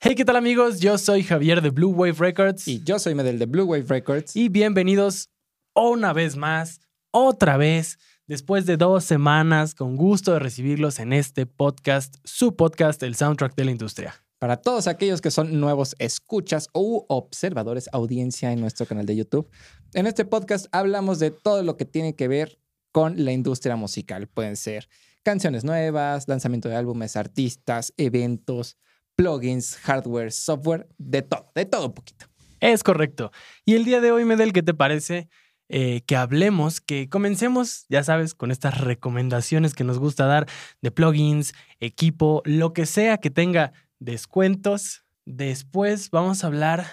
Hey, 0.00 0.14
¿qué 0.14 0.24
tal 0.24 0.36
amigos? 0.36 0.78
Yo 0.78 0.96
soy 0.96 1.24
Javier 1.24 1.60
de 1.60 1.70
Blue 1.70 1.90
Wave 1.90 2.14
Records 2.20 2.68
Y 2.68 2.84
yo 2.84 3.00
soy 3.00 3.16
Medel 3.16 3.36
de 3.40 3.46
Blue 3.46 3.64
Wave 3.64 3.86
Records. 3.88 4.36
y 4.36 4.48
bienvenidos 4.48 5.28
una 5.74 6.12
vez 6.12 6.36
más, 6.36 6.80
otra 7.10 7.56
vez, 7.56 7.98
después 8.28 8.64
de 8.64 8.76
dos 8.76 9.02
semanas, 9.02 9.74
con 9.74 9.96
gusto 9.96 10.32
de 10.32 10.38
recibirlos 10.38 11.00
en 11.00 11.12
este 11.12 11.46
podcast, 11.46 12.14
su 12.22 12.54
podcast, 12.54 13.02
el 13.02 13.16
soundtrack 13.16 13.56
de 13.56 13.64
la 13.64 13.72
industria. 13.72 14.14
Para 14.38 14.58
todos 14.58 14.86
aquellos 14.86 15.20
que 15.20 15.32
son 15.32 15.58
nuevos 15.58 15.96
escuchas 15.98 16.68
u 16.72 17.04
observadores, 17.08 17.88
audiencia 17.92 18.52
en 18.52 18.60
nuestro 18.60 18.86
canal 18.86 19.04
de 19.04 19.16
YouTube, 19.16 19.50
en 19.94 20.06
este 20.06 20.24
podcast 20.24 20.66
hablamos 20.70 21.18
de 21.18 21.32
todo 21.32 21.64
lo 21.64 21.76
que 21.76 21.86
tiene 21.86 22.14
que 22.14 22.28
ver 22.28 22.60
con 22.92 23.24
la 23.24 23.32
industria 23.32 23.74
musical. 23.74 24.28
Pueden 24.28 24.56
ser 24.56 24.88
canciones 25.24 25.64
nuevas, 25.64 26.28
lanzamiento 26.28 26.68
de 26.68 26.76
álbumes, 26.76 27.16
artistas, 27.16 27.92
eventos, 27.96 28.76
plugins, 29.18 29.76
hardware, 29.78 30.30
software, 30.30 30.86
de 30.96 31.22
todo, 31.22 31.50
de 31.54 31.64
todo 31.66 31.86
un 31.86 31.92
poquito. 31.92 32.26
Es 32.60 32.84
correcto. 32.84 33.32
Y 33.64 33.74
el 33.74 33.84
día 33.84 34.00
de 34.00 34.12
hoy, 34.12 34.24
Medel, 34.24 34.52
¿qué 34.52 34.62
te 34.62 34.74
parece? 34.74 35.28
eh, 35.68 36.02
que 36.06 36.16
hablemos, 36.16 36.80
que 36.80 37.08
comencemos, 37.08 37.84
ya 37.88 38.02
sabes, 38.02 38.34
con 38.34 38.50
estas 38.50 38.80
recomendaciones 38.80 39.74
que 39.74 39.84
nos 39.84 39.98
gusta 39.98 40.26
dar 40.26 40.46
de 40.80 40.90
plugins, 40.90 41.52
equipo, 41.78 42.42
lo 42.46 42.72
que 42.72 42.86
sea 42.86 43.18
que 43.18 43.30
tenga 43.30 43.72
descuentos. 43.98 45.04
Después 45.26 46.10
vamos 46.10 46.42
a 46.42 46.46
hablar 46.46 46.86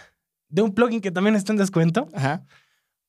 de 0.49 0.61
un 0.61 0.73
plugin 0.73 0.99
que 1.01 1.11
también 1.11 1.35
está 1.35 1.53
en 1.53 1.57
descuento, 1.57 2.09
Ajá. 2.13 2.43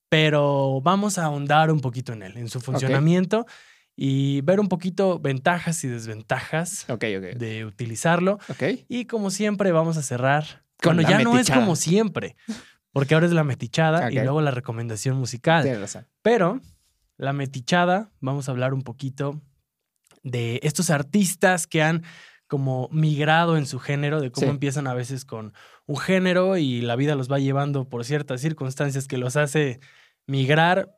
pero 0.07 0.79
vamos 0.81 1.17
a 1.17 1.25
ahondar 1.25 1.69
un 1.69 1.81
poquito 1.81 2.13
en 2.13 2.23
él, 2.23 2.37
en 2.37 2.47
su 2.47 2.61
funcionamiento 2.61 3.45
y 3.99 4.41
ver 4.41 4.59
un 4.59 4.69
poquito 4.69 5.19
ventajas 5.19 5.83
y 5.83 5.87
desventajas 5.87 6.85
de 7.35 7.65
utilizarlo. 7.65 8.37
Y 8.87 9.05
como 9.05 9.31
siempre 9.31 9.71
vamos 9.71 9.97
a 9.97 10.03
cerrar. 10.03 10.63
Con 10.81 10.95
bueno, 10.95 11.09
ya 11.09 11.19
no 11.23 11.39
es 11.39 11.49
como 11.49 11.75
siempre, 11.75 12.35
porque 12.91 13.15
ahora 13.15 13.25
es 13.25 13.33
la 13.33 13.43
metichada 13.43 14.11
y 14.11 14.15
luego 14.15 14.41
la 14.41 14.51
recomendación 14.51 15.17
musical. 15.17 15.63
Tienes 15.63 15.81
razón. 15.81 16.07
Pero 16.21 16.61
la 17.17 17.33
metichada, 17.33 18.11
vamos 18.21 18.47
a 18.47 18.51
hablar 18.51 18.75
un 18.75 18.83
poquito 18.83 19.41
de 20.21 20.59
estos 20.61 20.91
artistas 20.91 21.65
que 21.65 21.81
han 21.81 22.03
como 22.45 22.87
migrado 22.91 23.57
en 23.57 23.65
su 23.65 23.79
género, 23.79 24.21
de 24.21 24.31
cómo 24.31 24.45
Sí. 24.45 24.51
empiezan 24.51 24.85
a 24.87 24.93
veces 24.93 25.25
con 25.25 25.53
un 25.87 25.97
género 25.97 26.57
y 26.57 26.81
la 26.81 26.95
vida 26.95 27.15
los 27.15 27.29
va 27.31 27.39
llevando 27.39 27.89
por 27.89 28.05
ciertas 28.05 28.39
circunstancias 28.41 29.07
que 29.07 29.17
los 29.17 29.35
hace 29.35 29.79
migrar. 30.27 30.91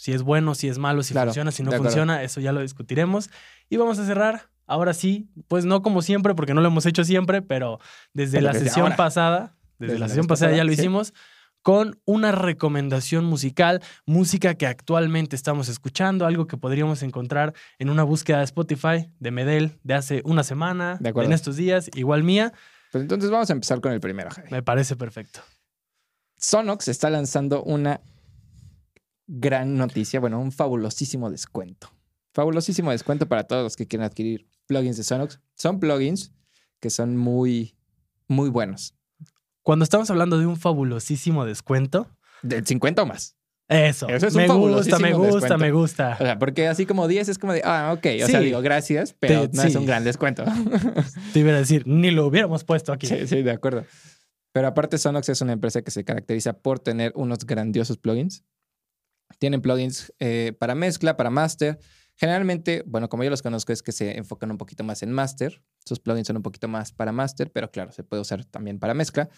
Si 0.00 0.12
es 0.14 0.22
bueno, 0.22 0.54
si 0.54 0.66
es 0.68 0.78
malo, 0.78 1.02
si 1.02 1.12
Claro, 1.12 1.28
funciona, 1.28 1.50
si 1.50 1.62
no 1.62 1.68
acuerdo. 1.68 1.84
funciona, 1.84 2.22
eso 2.22 2.40
ya 2.40 2.52
lo 2.52 2.62
discutiremos. 2.62 3.28
Y 3.68 3.76
vamos 3.76 3.98
a 3.98 4.06
cerrar, 4.06 4.48
ahora 4.66 4.94
sí, 4.94 5.28
pues 5.46 5.66
no 5.66 5.82
como 5.82 6.00
siempre, 6.00 6.34
porque 6.34 6.54
no 6.54 6.62
lo 6.62 6.68
hemos 6.68 6.86
hecho 6.86 7.04
siempre, 7.04 7.42
pero 7.42 7.80
desde 8.14 8.38
Pero 8.38 8.46
la 8.46 8.52
desde 8.54 8.64
sesión 8.68 8.84
ahora. 8.84 8.96
pasada, 8.96 9.56
desde, 9.78 9.92
Desde 9.92 9.98
la 9.98 10.08
sesión 10.08 10.26
pasada 10.26 10.56
ya 10.56 10.64
lo 10.64 10.72
sí. 10.72 10.80
hicimos, 10.80 11.12
con 11.60 12.00
una 12.06 12.32
recomendación 12.32 13.26
musical, 13.26 13.82
música 14.06 14.54
que 14.54 14.66
actualmente 14.66 15.36
estamos 15.36 15.68
escuchando, 15.68 16.24
algo 16.24 16.46
que 16.46 16.56
podríamos 16.56 17.02
encontrar 17.02 17.52
en 17.78 17.90
una 17.90 18.02
búsqueda 18.02 18.38
de 18.38 18.44
Spotify 18.44 19.10
de 19.18 19.30
Medel 19.30 19.78
de 19.82 19.92
hace 19.92 20.22
una 20.24 20.44
semana, 20.44 20.96
De 20.98 21.10
acuerdo. 21.10 21.28
en 21.28 21.34
estos 21.34 21.56
días, 21.56 21.90
igual 21.94 22.22
mía, 22.24 22.54
Pues 22.90 23.02
entonces 23.02 23.30
vamos 23.30 23.50
a 23.50 23.52
empezar 23.52 23.82
con 23.82 23.92
el 23.92 24.00
primero, 24.00 24.30
Javi. 24.30 24.48
me 24.50 24.62
parece 24.62 24.96
perfecto. 24.96 25.40
Sonox 26.38 26.88
está 26.88 27.10
lanzando 27.10 27.62
una 27.62 28.00
gran 29.32 29.76
noticia, 29.76 30.18
bueno, 30.20 30.40
un 30.40 30.50
fabulosísimo 30.52 31.30
descuento. 31.30 31.90
Fabulosísimo 32.34 32.90
descuento 32.90 33.26
para 33.28 33.44
todos 33.44 33.62
los 33.62 33.76
que 33.76 33.86
quieren 33.86 34.04
adquirir 34.06 34.46
plugins 34.66 34.96
de 34.96 35.02
Sonox. 35.04 35.40
Son 35.56 35.78
plugins 35.80 36.32
que 36.80 36.90
son 36.90 37.16
muy, 37.16 37.74
muy 38.28 38.48
buenos. 38.50 38.94
Cuando 39.62 39.82
estamos 39.84 40.10
hablando 40.10 40.38
de 40.38 40.46
un 40.46 40.56
fabulosísimo 40.56 41.44
descuento, 41.44 42.08
Del 42.42 42.66
50 42.66 43.02
o 43.02 43.06
más. 43.06 43.36
eso, 43.68 44.08
Eso 44.08 44.26
es 44.28 44.34
un 44.34 44.40
me 44.42 44.48
gusta, 44.48 44.98
me 44.98 45.12
gusta, 45.12 45.34
descuento. 45.34 45.58
me 45.58 45.70
gusta. 45.72 46.16
O 46.18 46.24
sea, 46.24 46.38
porque 46.38 46.66
así 46.68 46.86
como 46.86 47.06
10 47.06 47.28
es 47.28 47.38
como 47.38 47.52
de, 47.52 47.62
ah, 47.64 47.92
ok. 47.96 48.06
O 48.22 48.26
Sí. 48.26 48.32
sea, 48.32 48.40
digo, 48.40 48.60
gracias, 48.62 49.14
pero 49.20 49.48
Te- 49.48 49.56
no 49.56 49.62
es 49.62 49.74
un 49.76 49.86
gran 49.86 50.02
descuento. 50.04 50.44
Te 51.32 51.40
iba 51.40 51.50
a 51.52 51.56
decir, 51.58 51.86
ni 51.86 52.10
lo 52.10 52.26
hubiéramos 52.26 52.64
puesto 52.64 52.92
aquí. 52.92 53.06
sí, 53.06 53.26
sí, 53.26 53.42
de 53.42 53.50
acuerdo. 53.52 53.84
Pero 54.52 54.66
aparte, 54.66 54.98
Sonox 54.98 55.28
es 55.28 55.40
una 55.42 55.52
empresa 55.52 55.82
que 55.82 55.90
se 55.92 56.04
caracteriza 56.04 56.54
por 56.54 56.80
tener 56.80 57.12
unos 57.14 57.44
grandiosos 57.46 57.98
plugins. 57.98 58.42
Tienen 59.38 59.62
plugins 59.62 60.12
eh, 60.18 60.52
para 60.58 60.74
mezcla, 60.74 61.16
para 61.16 61.30
master. 61.30 61.78
Generalmente, 62.16 62.82
bueno, 62.86 63.08
como 63.08 63.24
yo 63.24 63.30
los 63.30 63.42
conozco, 63.42 63.72
es 63.72 63.82
que 63.82 63.92
se 63.92 64.18
enfocan 64.18 64.50
un 64.50 64.58
poquito 64.58 64.84
más 64.84 65.02
en 65.02 65.12
master. 65.12 65.62
Sus 65.84 66.00
plugins 66.00 66.26
son 66.26 66.36
un 66.36 66.42
poquito 66.42 66.68
más 66.68 66.92
para 66.92 67.12
master, 67.12 67.50
pero 67.50 67.70
claro, 67.70 67.92
se 67.92 68.02
puede 68.02 68.20
usar 68.20 68.44
también 68.44 68.78
para 68.78 68.92
mezcla. 68.92 69.30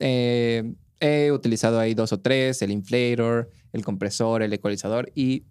Eh, 0.00 0.74
he 1.00 1.30
utilizado 1.30 1.78
ahí 1.78 1.94
dos 1.94 2.12
o 2.12 2.20
tres, 2.20 2.62
el 2.62 2.70
inflator, 2.70 3.50
el 3.72 3.84
compresor, 3.84 4.42
el 4.42 4.52
ecualizador 4.52 5.12
y 5.14 5.46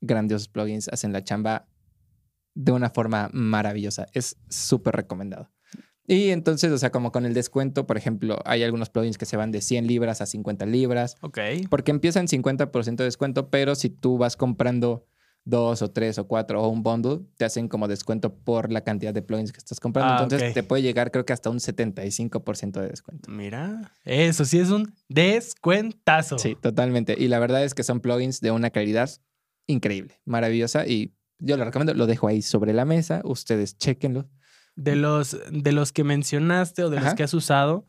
grandiosos 0.00 0.48
plugins 0.48 0.88
hacen 0.88 1.12
la 1.12 1.24
chamba 1.24 1.68
de 2.54 2.72
una 2.72 2.90
forma 2.90 3.30
maravillosa. 3.32 4.06
Es 4.12 4.36
súper 4.48 4.96
recomendado. 4.96 5.50
Y 6.12 6.30
entonces, 6.30 6.72
o 6.72 6.78
sea, 6.78 6.90
como 6.90 7.12
con 7.12 7.24
el 7.24 7.34
descuento, 7.34 7.86
por 7.86 7.96
ejemplo, 7.96 8.40
hay 8.44 8.64
algunos 8.64 8.90
plugins 8.90 9.16
que 9.16 9.26
se 9.26 9.36
van 9.36 9.52
de 9.52 9.60
100 9.60 9.86
libras 9.86 10.20
a 10.20 10.26
50 10.26 10.66
libras, 10.66 11.14
Ok. 11.20 11.38
porque 11.70 11.92
empiezan 11.92 12.26
50% 12.26 12.96
de 12.96 13.04
descuento, 13.04 13.48
pero 13.48 13.76
si 13.76 13.90
tú 13.90 14.18
vas 14.18 14.36
comprando 14.36 15.06
dos 15.44 15.82
o 15.82 15.90
tres 15.92 16.18
o 16.18 16.26
cuatro 16.26 16.60
o 16.62 16.68
un 16.68 16.82
bundle, 16.82 17.20
te 17.36 17.44
hacen 17.44 17.68
como 17.68 17.86
descuento 17.86 18.34
por 18.34 18.72
la 18.72 18.82
cantidad 18.82 19.14
de 19.14 19.22
plugins 19.22 19.52
que 19.52 19.58
estás 19.58 19.78
comprando. 19.78 20.12
Ah, 20.14 20.22
Entonces, 20.24 20.52
te 20.52 20.62
puede 20.64 20.82
llegar 20.82 21.12
creo 21.12 21.24
que 21.24 21.32
hasta 21.32 21.48
un 21.48 21.60
75% 21.60 22.80
de 22.80 22.88
descuento. 22.88 23.30
Mira, 23.30 23.92
eso 24.04 24.44
sí 24.44 24.58
es 24.58 24.70
un 24.70 24.92
descuentazo. 25.08 26.38
Sí, 26.38 26.56
totalmente. 26.60 27.14
Y 27.18 27.28
la 27.28 27.38
verdad 27.38 27.64
es 27.64 27.74
que 27.74 27.82
son 27.84 28.00
plugins 28.00 28.40
de 28.40 28.50
una 28.50 28.70
calidad 28.70 29.10
increíble, 29.66 30.20
maravillosa 30.24 30.86
y 30.86 31.14
yo 31.38 31.56
lo 31.56 31.64
recomiendo, 31.64 31.94
lo 31.94 32.06
dejo 32.06 32.26
ahí 32.28 32.42
sobre 32.42 32.72
la 32.72 32.84
mesa, 32.84 33.22
ustedes 33.24 33.78
chequenlo. 33.78 34.28
De 34.76 34.96
los, 34.96 35.36
de 35.50 35.72
los 35.72 35.92
que 35.92 36.04
mencionaste 36.04 36.84
o 36.84 36.90
de 36.90 37.00
los 37.00 37.14
que 37.14 37.22
has 37.22 37.34
usado, 37.34 37.86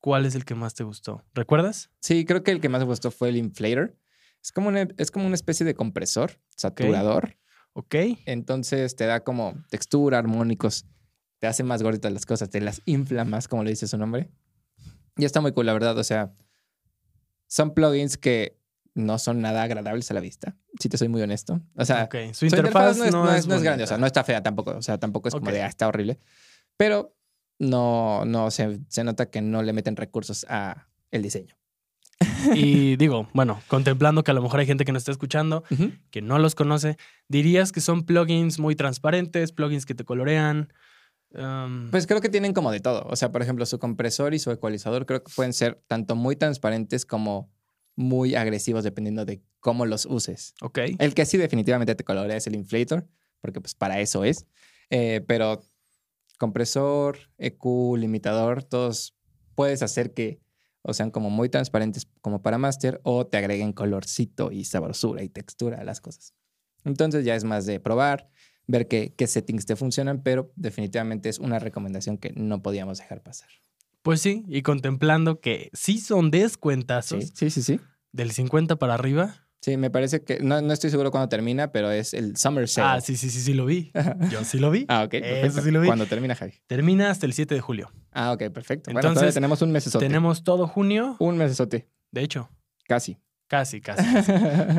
¿cuál 0.00 0.26
es 0.26 0.34
el 0.34 0.44
que 0.44 0.54
más 0.54 0.74
te 0.74 0.84
gustó? 0.84 1.24
¿Recuerdas? 1.34 1.90
Sí, 2.00 2.24
creo 2.24 2.42
que 2.42 2.50
el 2.50 2.60
que 2.60 2.68
más 2.68 2.80
me 2.80 2.86
gustó 2.86 3.10
fue 3.10 3.30
el 3.30 3.36
inflator. 3.36 3.96
Es 4.42 4.52
como 4.52 4.68
una, 4.68 4.88
es 4.98 5.10
como 5.10 5.26
una 5.26 5.34
especie 5.34 5.64
de 5.64 5.74
compresor, 5.74 6.40
saturador. 6.56 7.38
Ok. 7.72 7.94
Entonces 8.26 8.94
te 8.96 9.06
da 9.06 9.24
como 9.24 9.54
textura, 9.70 10.18
armónicos, 10.18 10.86
te 11.38 11.46
hace 11.46 11.62
más 11.62 11.82
gorditas 11.82 12.12
las 12.12 12.26
cosas, 12.26 12.50
te 12.50 12.60
las 12.60 12.82
infla 12.84 13.24
más, 13.24 13.48
como 13.48 13.64
le 13.64 13.70
dice 13.70 13.86
su 13.86 13.98
nombre. 13.98 14.30
Y 15.16 15.24
está 15.24 15.40
muy 15.40 15.52
cool, 15.52 15.66
la 15.66 15.72
verdad. 15.72 15.96
O 15.98 16.04
sea, 16.04 16.34
son 17.46 17.74
plugins 17.74 18.16
que 18.16 18.58
no 18.96 19.18
son 19.18 19.42
nada 19.42 19.62
agradables 19.62 20.10
a 20.10 20.14
la 20.14 20.20
vista, 20.20 20.56
si 20.80 20.88
te 20.88 20.96
soy 20.96 21.08
muy 21.08 21.20
honesto. 21.20 21.60
O 21.76 21.84
sea. 21.84 22.08
Su 22.32 22.34
su 22.34 22.46
interfaz, 22.46 22.96
no 22.96 23.04
es, 23.04 23.12
no 23.12 23.34
es, 23.34 23.46
no 23.46 23.54
es 23.54 23.62
grande, 23.62 23.84
o 23.84 23.86
sea, 23.86 23.96
bonita. 23.96 24.00
no 24.00 24.06
está 24.06 24.24
fea 24.24 24.42
tampoco. 24.42 24.72
O 24.72 24.82
sea, 24.82 24.98
tampoco 24.98 25.28
es 25.28 25.34
como 25.34 25.50
de, 25.50 25.62
ah, 25.62 25.66
está 25.66 25.86
horrible. 25.86 26.18
Pero 26.78 27.14
no, 27.58 28.24
no 28.24 28.50
se, 28.50 28.80
se 28.88 29.04
nota 29.04 29.30
que 29.30 29.42
no 29.42 29.62
le 29.62 29.74
meten 29.74 29.96
recursos 29.96 30.46
a 30.48 30.88
el 31.10 31.22
diseño. 31.22 31.54
Y 32.54 32.96
digo, 32.96 33.28
bueno, 33.34 33.60
contemplando 33.68 34.24
que 34.24 34.30
a 34.30 34.34
lo 34.34 34.40
mejor 34.40 34.60
hay 34.60 34.66
gente 34.66 34.86
que 34.86 34.92
nos 34.92 35.02
está 35.02 35.12
escuchando 35.12 35.62
que 36.10 36.22
no 36.22 36.38
los 36.38 36.54
conoce, 36.54 36.96
dirías 37.28 37.72
que 37.72 37.82
son 37.82 38.04
plugins 38.04 38.58
muy 38.58 38.74
transparentes, 38.76 39.52
plugins 39.52 39.84
que 39.84 39.94
te 39.94 40.04
colorean. 40.04 40.72
um, 41.34 41.90
Pues 41.90 42.06
creo 42.06 42.22
que 42.22 42.30
tienen 42.30 42.54
como 42.54 42.72
de 42.72 42.80
todo. 42.80 43.06
O 43.10 43.16
sea, 43.16 43.30
por 43.30 43.42
ejemplo, 43.42 43.66
su 43.66 43.78
compresor 43.78 44.32
y 44.32 44.38
su 44.38 44.50
ecualizador 44.50 45.04
creo 45.04 45.22
que 45.22 45.32
pueden 45.34 45.52
ser 45.52 45.82
tanto 45.86 46.16
muy 46.16 46.36
transparentes 46.36 47.04
como 47.04 47.50
muy 47.96 48.34
agresivos 48.34 48.84
dependiendo 48.84 49.24
de 49.24 49.42
cómo 49.60 49.86
los 49.86 50.06
uses. 50.06 50.54
ok. 50.60 50.78
El 50.98 51.14
que 51.14 51.26
sí 51.26 51.38
definitivamente 51.38 51.94
te 51.94 52.04
colorea 52.04 52.36
es 52.36 52.46
el 52.46 52.54
inflator, 52.54 53.08
porque 53.40 53.60
pues 53.60 53.74
para 53.74 54.00
eso 54.00 54.22
es. 54.22 54.46
Eh, 54.90 55.24
pero 55.26 55.62
compresor, 56.38 57.18
EQ, 57.38 57.96
limitador, 57.96 58.62
todos 58.62 59.16
puedes 59.54 59.82
hacer 59.82 60.12
que 60.14 60.40
o 60.82 60.94
sean 60.94 61.10
como 61.10 61.30
muy 61.30 61.48
transparentes 61.48 62.06
como 62.20 62.42
para 62.42 62.58
master 62.58 63.00
o 63.02 63.26
te 63.26 63.38
agreguen 63.38 63.72
colorcito 63.72 64.52
y 64.52 64.64
sabrosura 64.64 65.24
y 65.24 65.28
textura 65.28 65.80
a 65.80 65.84
las 65.84 66.00
cosas. 66.00 66.32
Entonces 66.84 67.24
ya 67.24 67.34
es 67.34 67.42
más 67.42 67.66
de 67.66 67.80
probar, 67.80 68.30
ver 68.68 68.86
qué, 68.86 69.12
qué 69.16 69.26
settings 69.26 69.66
te 69.66 69.74
funcionan, 69.74 70.22
pero 70.22 70.52
definitivamente 70.54 71.28
es 71.28 71.40
una 71.40 71.58
recomendación 71.58 72.18
que 72.18 72.32
no 72.36 72.62
podíamos 72.62 72.98
dejar 72.98 73.20
pasar. 73.20 73.48
Pues 74.06 74.20
sí, 74.20 74.44
y 74.46 74.62
contemplando 74.62 75.40
que 75.40 75.68
sí 75.72 75.98
son 75.98 76.30
descuentazos 76.30 77.24
Sí, 77.24 77.32
sí, 77.34 77.50
sí, 77.50 77.62
sí. 77.62 77.80
del 78.12 78.30
50 78.30 78.76
para 78.76 78.94
arriba. 78.94 79.34
Sí, 79.60 79.76
me 79.76 79.90
parece 79.90 80.22
que, 80.22 80.38
no, 80.38 80.60
no 80.60 80.72
estoy 80.72 80.90
seguro 80.90 81.10
cuándo 81.10 81.28
termina, 81.28 81.72
pero 81.72 81.90
es 81.90 82.14
el 82.14 82.36
Summer 82.36 82.68
Sale. 82.68 82.98
Ah, 82.98 83.00
sí, 83.00 83.16
sí, 83.16 83.30
sí, 83.30 83.40
sí 83.40 83.52
lo 83.52 83.66
vi. 83.66 83.90
Yo 84.30 84.44
sí 84.44 84.60
lo 84.60 84.70
vi. 84.70 84.84
Ah, 84.86 85.02
ok, 85.02 85.14
Eso 85.14 85.60
sí 85.60 85.72
lo 85.72 85.80
vi. 85.80 85.88
Cuando 85.88 86.06
termina, 86.06 86.36
Javi. 86.36 86.52
Termina 86.68 87.10
hasta 87.10 87.26
el 87.26 87.32
7 87.32 87.52
de 87.56 87.60
julio. 87.60 87.90
Ah, 88.12 88.30
ok, 88.30 88.44
perfecto. 88.52 88.92
Entonces, 88.92 89.34
tenemos 89.34 89.60
un 89.62 89.72
mesesote. 89.72 90.06
Tenemos 90.06 90.44
todo 90.44 90.68
junio. 90.68 91.16
Un 91.18 91.36
mesesote, 91.36 91.88
De 92.12 92.22
hecho, 92.22 92.48
casi. 92.86 93.18
casi, 93.48 93.80
casi. 93.80 94.04
casi. 94.14 94.32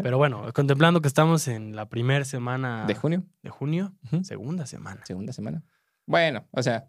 Pero 0.04 0.18
bueno, 0.18 0.54
contemplando 0.54 1.02
que 1.02 1.10
estamos 1.10 1.50
en 1.50 1.76
la 1.76 1.90
primera 1.90 2.24
semana 2.24 2.86
¿De 2.88 2.96
junio? 2.96 3.26
de 3.44 3.50
junio, 3.50 3.94
segunda 4.24 4.66
semana. 4.68 5.02
Segunda 5.06 5.34
semana. 5.34 5.66
Bueno, 6.06 6.48
o 6.52 6.64
sea, 6.64 6.88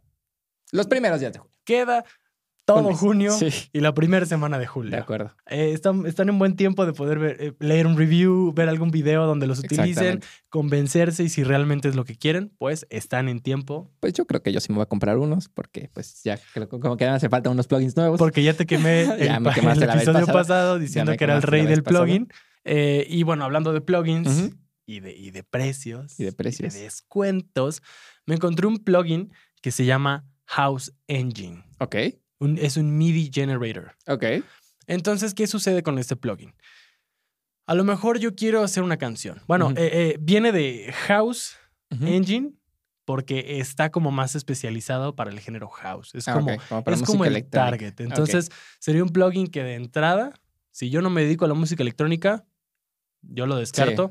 Los 0.70 0.86
primeros 0.86 1.18
días 1.18 1.32
de 1.32 1.40
julio. 1.40 1.58
Queda 1.64 2.04
todo 2.74 2.94
Junio. 2.94 3.32
Sí. 3.32 3.48
y 3.72 3.80
la 3.80 3.94
primera 3.94 4.26
semana 4.26 4.58
de 4.58 4.66
julio. 4.66 4.90
De 4.90 4.98
acuerdo. 4.98 5.32
Eh, 5.46 5.72
están, 5.72 6.06
están 6.06 6.28
en 6.28 6.38
buen 6.38 6.54
tiempo 6.56 6.84
de 6.86 6.92
poder 6.92 7.18
ver, 7.18 7.36
eh, 7.40 7.52
leer 7.60 7.86
un 7.86 7.96
review, 7.96 8.52
ver 8.52 8.68
algún 8.68 8.90
video 8.90 9.26
donde 9.26 9.46
los 9.46 9.58
utilicen, 9.60 10.20
convencerse 10.48 11.24
y 11.24 11.28
si 11.28 11.44
realmente 11.44 11.88
es 11.88 11.96
lo 11.96 12.04
que 12.04 12.16
quieren, 12.16 12.52
pues 12.58 12.86
están 12.90 13.28
en 13.28 13.40
tiempo. 13.40 13.90
Pues 14.00 14.12
yo 14.12 14.26
creo 14.26 14.42
que 14.42 14.52
yo 14.52 14.60
sí 14.60 14.70
me 14.70 14.76
voy 14.76 14.82
a 14.82 14.86
comprar 14.86 15.18
unos 15.18 15.48
porque 15.48 15.90
pues 15.92 16.22
ya 16.22 16.38
creo 16.52 16.68
que 16.68 16.78
como 16.78 16.96
que 16.96 17.04
me 17.04 17.10
hace 17.12 17.28
falta 17.28 17.50
unos 17.50 17.66
plugins 17.66 17.96
nuevos. 17.96 18.18
Porque 18.18 18.42
ya 18.42 18.54
te 18.54 18.66
quemé 18.66 19.02
el, 19.18 19.26
Ya 19.26 19.40
me 19.40 19.50
el 19.50 19.82
episodio 19.82 20.26
pasado 20.26 20.78
diciendo 20.78 21.16
que 21.16 21.24
era 21.24 21.36
el 21.36 21.42
rey 21.42 21.66
del 21.66 21.82
plugin. 21.82 22.28
Eh, 22.64 23.06
y 23.08 23.22
bueno, 23.22 23.44
hablando 23.44 23.72
de 23.72 23.80
plugins 23.80 24.50
y, 24.84 25.00
de, 25.00 25.16
y 25.16 25.30
de 25.30 25.42
precios 25.42 26.18
Y 26.20 26.24
de 26.24 26.32
precios. 26.32 26.74
descuentos, 26.74 27.82
me 28.26 28.34
encontré 28.34 28.66
un 28.66 28.78
plugin 28.78 29.32
que 29.62 29.70
se 29.70 29.84
llama 29.86 30.26
House 30.44 30.92
Engine. 31.06 31.64
Ok, 31.78 31.96
Un- 32.40 32.58
es 32.58 32.76
un 32.76 32.96
MIDI 32.96 33.30
generator. 33.32 33.94
ok. 34.06 34.24
Entonces, 34.86 35.34
¿qué 35.34 35.46
sucede 35.46 35.82
con 35.82 35.98
este 35.98 36.16
plugin? 36.16 36.54
A 37.66 37.74
lo 37.74 37.84
mejor 37.84 38.18
yo 38.18 38.34
quiero 38.34 38.62
hacer 38.62 38.82
una 38.82 38.96
canción. 38.96 39.42
Bueno, 39.46 39.70
eh, 39.72 39.90
eh, 39.92 40.16
viene 40.20 40.52
de 40.52 40.92
House. 41.08 41.56
Engine 41.90 42.52
porque 43.06 43.60
está 43.60 43.90
como 43.90 44.10
más 44.10 44.34
especializado 44.34 45.14
para 45.16 45.30
el 45.30 45.40
género 45.40 45.68
house. 45.68 46.14
Es 46.14 46.28
Ah, 46.28 46.34
como, 46.34 46.50
es 46.50 47.02
como 47.02 47.24
el 47.24 47.30
electrónica. 47.32 47.70
target. 47.70 48.00
Entonces, 48.00 48.50
sería 48.78 49.02
un 49.02 49.08
plugin 49.08 49.46
que 49.46 49.62
de 49.62 49.74
entrada, 49.74 50.34
si 50.70 50.90
yo 50.90 51.00
no 51.00 51.08
me 51.08 51.22
dedico 51.22 51.46
a 51.46 51.48
la 51.48 51.54
música 51.54 51.82
electrónica, 51.82 52.44
yo 53.22 53.46
lo 53.46 53.54
Sí, 53.56 53.60
descarto. 53.60 54.10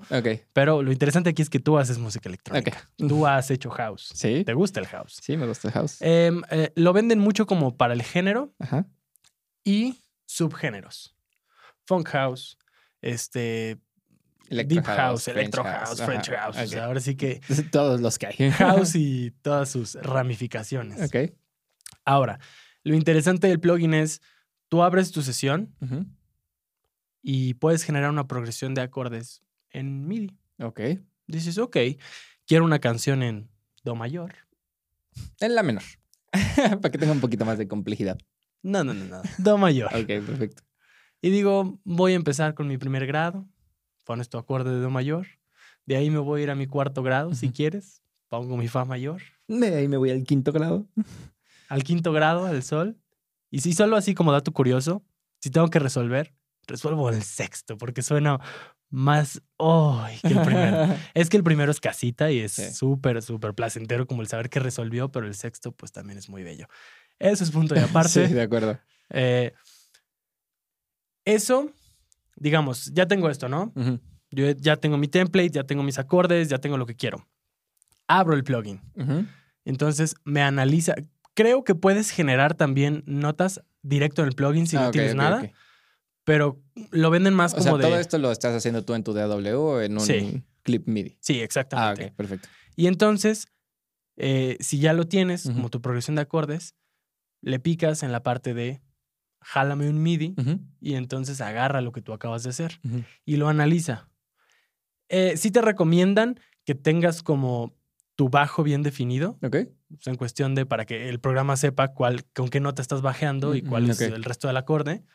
Pero 0.53 0.81
lo 0.83 0.91
interesante 0.91 1.29
aquí 1.29 1.41
es 1.41 1.49
que 1.49 1.59
tú 1.59 1.77
haces 1.77 1.97
música 1.97 2.29
electrónica. 2.29 2.89
Tú 2.97 3.25
has 3.27 3.49
hecho 3.51 3.69
house. 3.69 4.11
Sí, 4.13 4.43
¿Te 4.43 4.53
gusta 4.53 4.79
el 4.79 4.87
house? 4.87 5.19
sí, 5.21 5.37
me 5.37 5.47
gusta 5.47 5.67
el 5.69 5.73
house. 5.73 5.97
Em, 6.01 6.41
eh, 6.51 6.71
lo 6.75 6.93
venden 6.93 7.19
mucho 7.19 7.45
como 7.45 7.77
para 7.77 7.93
el 7.93 8.03
género 8.03 8.53
Ajá. 8.59 8.85
y 9.63 9.95
subgéneros. 10.25 11.15
Funk 11.85 12.09
house, 12.09 12.57
este, 13.01 13.79
Electro 14.49 14.75
deep 14.75 14.85
house, 14.85 15.23
French 15.23 15.37
electro 15.37 15.63
house, 15.63 16.01
French 16.01 16.29
house. 16.29 16.57
O 16.57 16.61
ok. 16.61 16.67
sea, 16.67 16.85
ahora 16.85 16.99
sí 16.99 17.15
que 17.15 17.41
Todos 17.71 18.01
los 18.01 18.17
que 18.17 18.27
hay. 18.27 18.51
house 18.51 18.95
y 18.95 19.31
todas 19.41 19.69
sus 19.69 19.95
ramificaciones. 19.95 21.01
Ok. 21.01 21.33
Ahora, 22.05 22.39
lo 22.83 22.95
interesante 22.95 23.47
del 23.47 23.59
plugin 23.59 23.93
es, 23.93 24.21
tú 24.69 24.83
abres 24.83 25.11
tu 25.11 25.21
sesión. 25.21 25.75
Y 27.21 27.55
puedes 27.55 27.83
generar 27.83 28.09
una 28.09 28.27
progresión 28.27 28.73
de 28.73 28.81
acordes 28.81 29.43
en 29.71 30.07
MIDI. 30.07 30.37
Ok. 30.59 30.81
Dices, 31.27 31.57
ok, 31.57 31.77
quiero 32.45 32.63
una 32.63 32.79
canción 32.79 33.21
en 33.23 33.49
Do 33.83 33.95
mayor. 33.95 34.35
En 35.39 35.55
la 35.55 35.63
menor. 35.63 35.83
Para 36.81 36.91
que 36.91 36.97
tenga 36.97 37.13
un 37.13 37.19
poquito 37.19 37.45
más 37.45 37.57
de 37.57 37.67
complejidad. 37.67 38.17
No, 38.63 38.83
no, 38.83 38.93
no, 38.93 39.05
no. 39.05 39.21
Do 39.37 39.57
mayor. 39.57 39.93
Ok, 39.93 40.07
perfecto. 40.07 40.63
Y 41.21 41.29
digo, 41.29 41.79
voy 41.83 42.13
a 42.13 42.15
empezar 42.15 42.53
con 42.53 42.67
mi 42.67 42.77
primer 42.77 43.05
grado. 43.07 43.47
Pones 44.05 44.29
tu 44.29 44.37
acorde 44.37 44.71
de 44.71 44.79
Do 44.79 44.89
mayor. 44.89 45.27
De 45.85 45.95
ahí 45.95 46.09
me 46.09 46.19
voy 46.19 46.41
a 46.41 46.43
ir 46.43 46.51
a 46.51 46.55
mi 46.55 46.67
cuarto 46.67 47.03
grado, 47.03 47.33
si 47.33 47.51
quieres. 47.51 48.01
Pongo 48.29 48.57
mi 48.57 48.67
Fa 48.67 48.85
mayor. 48.85 49.21
De 49.47 49.75
ahí 49.75 49.87
me 49.87 49.97
voy 49.97 50.11
al 50.11 50.23
quinto 50.23 50.51
grado. 50.51 50.85
Al 51.69 51.83
quinto 51.83 52.11
grado, 52.11 52.45
al 52.45 52.61
Sol. 52.63 52.97
Y 53.49 53.61
si 53.61 53.73
solo 53.73 53.95
así 53.95 54.13
como 54.13 54.31
dato 54.31 54.51
curioso, 54.51 55.03
si 55.39 55.49
tengo 55.49 55.69
que 55.69 55.79
resolver, 55.79 56.33
resuelvo 56.67 57.09
el 57.09 57.23
sexto, 57.23 57.77
porque 57.77 58.01
suena 58.01 58.39
más... 58.89 59.41
¡Ay! 59.59 60.17
que 60.21 60.27
el 60.29 60.41
primero. 60.41 60.95
es 61.13 61.29
que 61.29 61.37
el 61.37 61.43
primero 61.43 61.71
es 61.71 61.79
casita 61.79 62.31
y 62.31 62.39
es 62.39 62.51
Sí. 62.53 62.71
súper, 62.71 63.21
súper 63.21 63.53
placentero 63.53 64.05
como 64.07 64.21
el 64.21 64.27
saber 64.27 64.49
que 64.49 64.59
resolvió, 64.59 65.09
pero 65.11 65.25
el 65.27 65.35
sexto 65.35 65.71
pues 65.71 65.91
también 65.91 66.17
es 66.19 66.29
muy 66.29 66.43
bello. 66.43 66.67
Eso 67.19 67.43
es 67.43 67.51
punto 67.51 67.73
de 67.75 67.81
aparte. 67.89 68.27
Sí, 68.27 68.33
de 68.33 68.41
acuerdo. 68.41 68.79
Eh, 69.09 69.53
eso, 71.25 71.71
digamos, 72.35 72.91
ya 72.93 73.07
tengo 73.07 73.29
esto, 73.29 73.49
¿no? 73.49 73.73
Yo 74.31 74.49
ya 74.51 74.75
tengo 74.77 74.97
mi 74.97 75.07
template, 75.07 75.49
ya 75.51 75.63
tengo 75.63 75.83
mis 75.83 75.97
acordes, 75.99 76.49
ya 76.49 76.57
tengo 76.59 76.77
lo 76.77 76.85
que 76.85 76.95
quiero. 76.95 77.27
Abro 78.07 78.35
el 78.35 78.43
plugin. 78.43 78.81
Entonces 79.65 80.15
me 80.23 80.41
analiza. 80.41 80.95
Creo 81.33 81.63
que 81.63 81.75
puedes 81.75 82.09
generar 82.09 82.53
también 82.55 83.03
notas 83.05 83.61
directo 83.83 84.21
en 84.21 84.29
el 84.29 84.33
plugin 84.35 84.67
si 84.67 84.77
Ah, 84.77 84.83
no 84.85 84.91
tienes 84.91 85.15
nada. 85.15 85.41
Pero 86.27 86.61
lo 86.91 87.09
venden 87.09 87.33
más 87.33 87.53
O 87.53 87.57
como 87.59 87.63
sea, 87.63 87.77
de. 87.77 87.83
todo 87.85 87.97
esto 88.01 88.17
lo 88.17 88.33
estás 88.33 88.53
haciendo 88.53 88.83
tú 88.83 88.95
en 88.95 89.03
tu 89.05 89.13
DAW 89.13 89.57
o 89.61 89.81
en 89.81 89.93
un 89.93 90.01
Sí. 90.01 90.43
clip 90.61 90.85
MIDI. 90.85 91.17
Sí, 91.21 91.39
Ah, 91.39 91.43
exactamente. 91.45 92.07
ok, 92.07 92.15
perfecto. 92.17 92.49
Y 92.75 92.87
entonces, 92.87 93.47
eh, 94.17 94.57
si 94.59 94.79
ya 94.79 94.91
lo 94.91 95.05
tienes 95.07 95.43
como 95.43 95.69
tu 95.69 95.81
progresión 95.81 96.17
de 96.17 96.23
acordes, 96.23 96.75
le 97.41 97.59
picas 97.61 98.03
en 98.03 98.11
la 98.11 98.23
parte 98.23 98.53
de 98.53 98.81
jálame 99.39 99.89
un 99.89 100.03
MIDI 100.03 100.35
y 100.81 100.95
entonces 100.95 101.39
agarra 101.39 101.79
lo 101.79 101.93
que 101.93 102.01
tú 102.01 102.11
acabas 102.11 102.43
de 102.43 102.49
hacer 102.49 102.81
y 103.23 103.37
lo 103.37 103.47
analiza. 103.47 104.09
Eh, 105.07 105.37
sí 105.37 105.49
te 105.51 105.61
recomiendan 105.61 106.39
que 106.65 106.75
tengas 106.75 107.23
como 107.23 107.73
tu 108.17 108.27
bajo 108.27 108.63
bien 108.63 108.83
definido, 108.83 109.37
Ok. 109.41 109.55
o 109.95 110.01
sea, 110.01 110.11
en 110.11 110.17
cuestión 110.17 110.55
de 110.55 110.65
para 110.65 110.85
que 110.85 111.07
el 111.07 111.21
programa 111.21 111.55
sepa 111.55 111.93
cuál, 111.93 112.25
con 112.33 112.49
qué 112.49 112.59
nota 112.59 112.81
estás 112.81 113.01
bajeando 113.01 113.55
y 113.55 113.61
cuál 113.61 113.89
es 113.89 114.01
el 114.01 114.25
resto 114.25 114.47
del 114.47 114.57
acorde. 114.57 115.05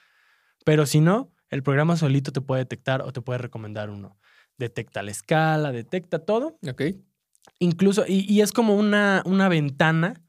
Pero 0.64 0.86
si 0.86 1.00
no, 1.00 1.32
el 1.50 1.62
programa 1.62 1.96
solito 1.96 2.32
te 2.32 2.40
puede 2.40 2.62
detectar 2.62 3.02
o 3.02 3.12
te 3.12 3.20
puede 3.20 3.38
recomendar 3.38 3.90
uno. 3.90 4.18
Detecta 4.58 5.02
la 5.02 5.10
escala, 5.10 5.72
detecta 5.72 6.20
todo. 6.20 6.58
Ok. 6.68 6.82
Incluso, 7.58 8.04
y, 8.06 8.20
y 8.32 8.40
es 8.40 8.52
como 8.52 8.76
una, 8.76 9.22
una 9.26 9.48
ventana 9.48 10.22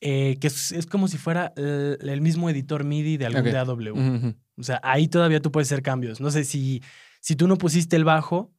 eh, 0.00 0.36
que 0.40 0.48
es, 0.48 0.72
es 0.72 0.86
como 0.86 1.08
si 1.08 1.16
fuera 1.18 1.52
el, 1.56 1.98
el 2.02 2.20
mismo 2.20 2.50
editor 2.50 2.84
MIDI 2.84 3.16
de 3.16 3.26
algún 3.26 3.46
Ok. 3.46 3.52
DAW. 3.52 4.34
O 4.56 4.62
sea, 4.62 4.80
ahí 4.82 5.08
todavía 5.08 5.40
tú 5.40 5.50
puedes 5.50 5.68
hacer 5.68 5.82
cambios. 5.82 6.20
No 6.20 6.30
sé 6.30 6.44
si, 6.44 6.82
si 7.20 7.36
tú 7.36 7.48
no 7.48 7.56
pusiste 7.56 7.96
el 7.96 8.04
bajo 8.04 8.52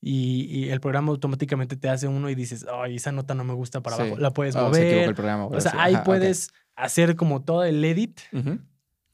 y, 0.00 0.44
y 0.50 0.70
el 0.70 0.80
programa 0.80 1.10
automáticamente 1.12 1.76
te 1.76 1.88
hace 1.88 2.08
uno 2.08 2.30
y 2.30 2.34
dices, 2.34 2.66
ay, 2.72 2.96
esa 2.96 3.12
nota 3.12 3.34
no 3.34 3.44
me 3.44 3.52
gusta 3.54 3.82
para 3.82 3.96
Sí. 3.96 4.02
abajo. 4.02 4.18
La 4.18 4.30
puedes 4.32 4.56
Oh, 4.56 4.72
se 4.72 4.80
equivocó 4.80 4.94
mover. 4.96 5.08
el 5.08 5.14
programa. 5.14 5.46
O 5.46 5.60
sea, 5.60 5.74
ahí 5.78 5.96
puedes 6.04 6.50
hacer 6.74 7.16
como 7.16 7.42
todo 7.44 7.64
el 7.64 7.84
edit 7.84 8.20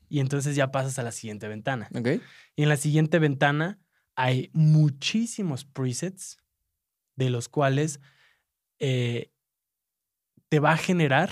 y 0.08 0.20
entonces 0.20 0.56
ya 0.56 0.70
pasas 0.70 0.98
a 0.98 1.02
la 1.02 1.12
siguiente 1.12 1.48
ventana. 1.48 1.88
Ok. 1.94 2.20
Y 2.56 2.62
en 2.62 2.68
la 2.68 2.76
siguiente 2.76 3.18
ventana 3.18 3.78
hay 4.14 4.50
muchísimos 4.52 5.64
presets 5.64 6.38
de 7.16 7.30
los 7.30 7.48
cuales 7.48 8.00
eh, 8.78 9.32
te 10.48 10.60
va 10.60 10.72
a 10.72 10.76
generar 10.76 11.30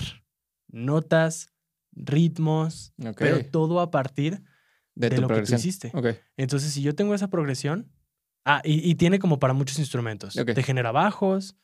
notas, 0.68 1.52
ritmos, 1.92 2.92
pero 3.16 3.44
todo 3.46 3.80
a 3.80 3.90
partir 3.90 4.42
de, 4.94 5.18
lo 5.18 5.28
que 5.28 5.42
tú 5.42 5.54
hiciste. 5.54 5.92
Entonces, 6.36 6.72
si 6.72 6.82
yo 6.82 6.94
tengo 6.94 7.14
esa 7.14 7.28
progresión, 7.28 7.90
ah, 8.44 8.60
y, 8.64 8.88
y 8.88 8.94
tiene 8.96 9.18
como 9.18 9.38
para 9.38 9.54
muchos 9.54 9.78
instrumentos. 9.78 10.34
Te 10.34 10.62
genera 10.62 10.92
bajos, 10.92 11.56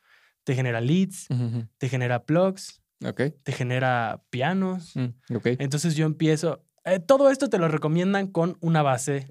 te 0.44 0.54
genera 0.54 0.80
leads, 0.80 1.28
te 1.78 1.88
genera 1.88 2.24
plugs, 2.24 2.82
te 3.42 3.52
genera 3.52 4.24
pianos. 4.30 4.96
Mm. 4.96 5.08
Entonces 5.58 5.96
yo 5.96 6.06
empiezo. 6.06 6.64
Eh, 6.84 6.98
todo 7.00 7.30
esto 7.30 7.48
te 7.48 7.58
lo 7.58 7.68
recomiendan 7.68 8.26
con 8.26 8.56
una 8.60 8.82
base 8.82 9.26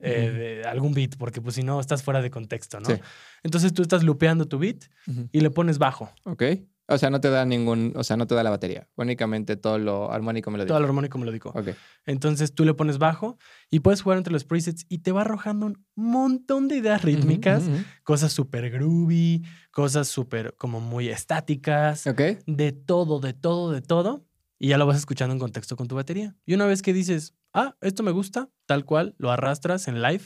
eh, 0.00 0.30
de 0.30 0.62
algún 0.68 0.94
beat, 0.94 1.16
porque 1.16 1.40
pues 1.40 1.54
si 1.56 1.62
no 1.62 1.80
estás 1.80 2.02
fuera 2.02 2.22
de 2.22 2.30
contexto, 2.30 2.80
¿no? 2.80 2.86
Sí. 2.86 2.94
Entonces 3.42 3.72
tú 3.72 3.82
estás 3.82 4.02
lupeando 4.04 4.46
tu 4.46 4.58
beat 4.58 4.84
y 5.32 5.40
le 5.40 5.50
pones 5.50 5.78
bajo. 5.78 6.10
Ok. 6.24 6.42
O 6.90 6.96
sea, 6.96 7.10
no 7.10 7.20
te 7.20 7.28
da 7.28 7.44
ningún, 7.44 7.92
o 7.96 8.02
sea, 8.02 8.16
no 8.16 8.26
te 8.26 8.34
da 8.34 8.42
la 8.42 8.48
batería. 8.48 8.88
Únicamente 8.96 9.56
todo 9.56 9.78
lo 9.78 10.10
armónico 10.10 10.50
melódico. 10.50 10.68
Todo 10.68 10.78
el 10.78 10.84
armónico 10.84 11.18
melódico. 11.18 11.50
Ok. 11.50 11.68
Entonces 12.06 12.54
tú 12.54 12.64
le 12.64 12.72
pones 12.72 12.96
bajo 12.96 13.36
y 13.70 13.80
puedes 13.80 14.00
jugar 14.00 14.16
entre 14.16 14.32
los 14.32 14.44
presets 14.44 14.86
y 14.88 14.98
te 15.00 15.12
va 15.12 15.20
arrojando 15.20 15.66
un 15.66 15.84
montón 15.96 16.66
de 16.66 16.76
ideas 16.76 17.02
rítmicas, 17.02 17.64
cosas 18.04 18.32
súper 18.32 18.70
groovy, 18.70 19.44
cosas 19.70 20.08
súper 20.08 20.54
como 20.56 20.80
muy 20.80 21.10
estáticas, 21.10 22.06
Ok. 22.06 22.22
de 22.46 22.72
todo, 22.72 23.20
de 23.20 23.34
todo, 23.34 23.70
de 23.70 23.82
todo. 23.82 24.24
Y 24.58 24.68
ya 24.68 24.78
lo 24.78 24.86
vas 24.86 24.96
escuchando 24.96 25.32
en 25.32 25.38
contexto 25.38 25.76
con 25.76 25.86
tu 25.88 25.94
batería. 25.94 26.36
Y 26.44 26.54
una 26.54 26.66
vez 26.66 26.82
que 26.82 26.92
dices, 26.92 27.34
ah, 27.54 27.76
esto 27.80 28.02
me 28.02 28.10
gusta, 28.10 28.48
tal 28.66 28.84
cual, 28.84 29.14
lo 29.18 29.30
arrastras 29.30 29.86
en 29.88 30.02
live 30.02 30.24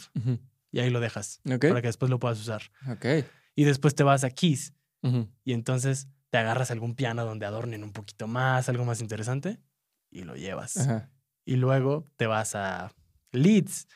y 0.71 0.81
ahí 0.81 0.91
lo 0.91 1.01
dejas 1.01 1.41
Ok. 1.47 1.67
para 1.69 1.83
que 1.83 1.89
después 1.89 2.11
lo 2.11 2.19
puedas 2.19 2.41
usar. 2.41 2.63
Ok. 2.91 3.05
Y 3.55 3.65
después 3.65 3.95
te 3.95 4.03
vas 4.03 4.25
a 4.25 4.31
Keys 4.31 4.73
y 5.45 5.53
entonces 5.53 6.09
te 6.31 6.39
agarras 6.39 6.71
algún 6.71 6.95
piano 6.95 7.25
donde 7.25 7.45
adornen 7.45 7.83
un 7.85 7.93
poquito 7.93 8.27
más, 8.27 8.69
algo 8.69 8.85
más 8.85 9.01
interesante 9.03 9.61
y 10.11 10.23
lo 10.23 10.35
llevas. 10.37 10.77
Ajá. 10.79 11.11
Y 11.45 11.57
luego 11.57 12.09
te 12.17 12.27
vas 12.27 12.55
a 12.55 12.93
Leads. 13.33 13.89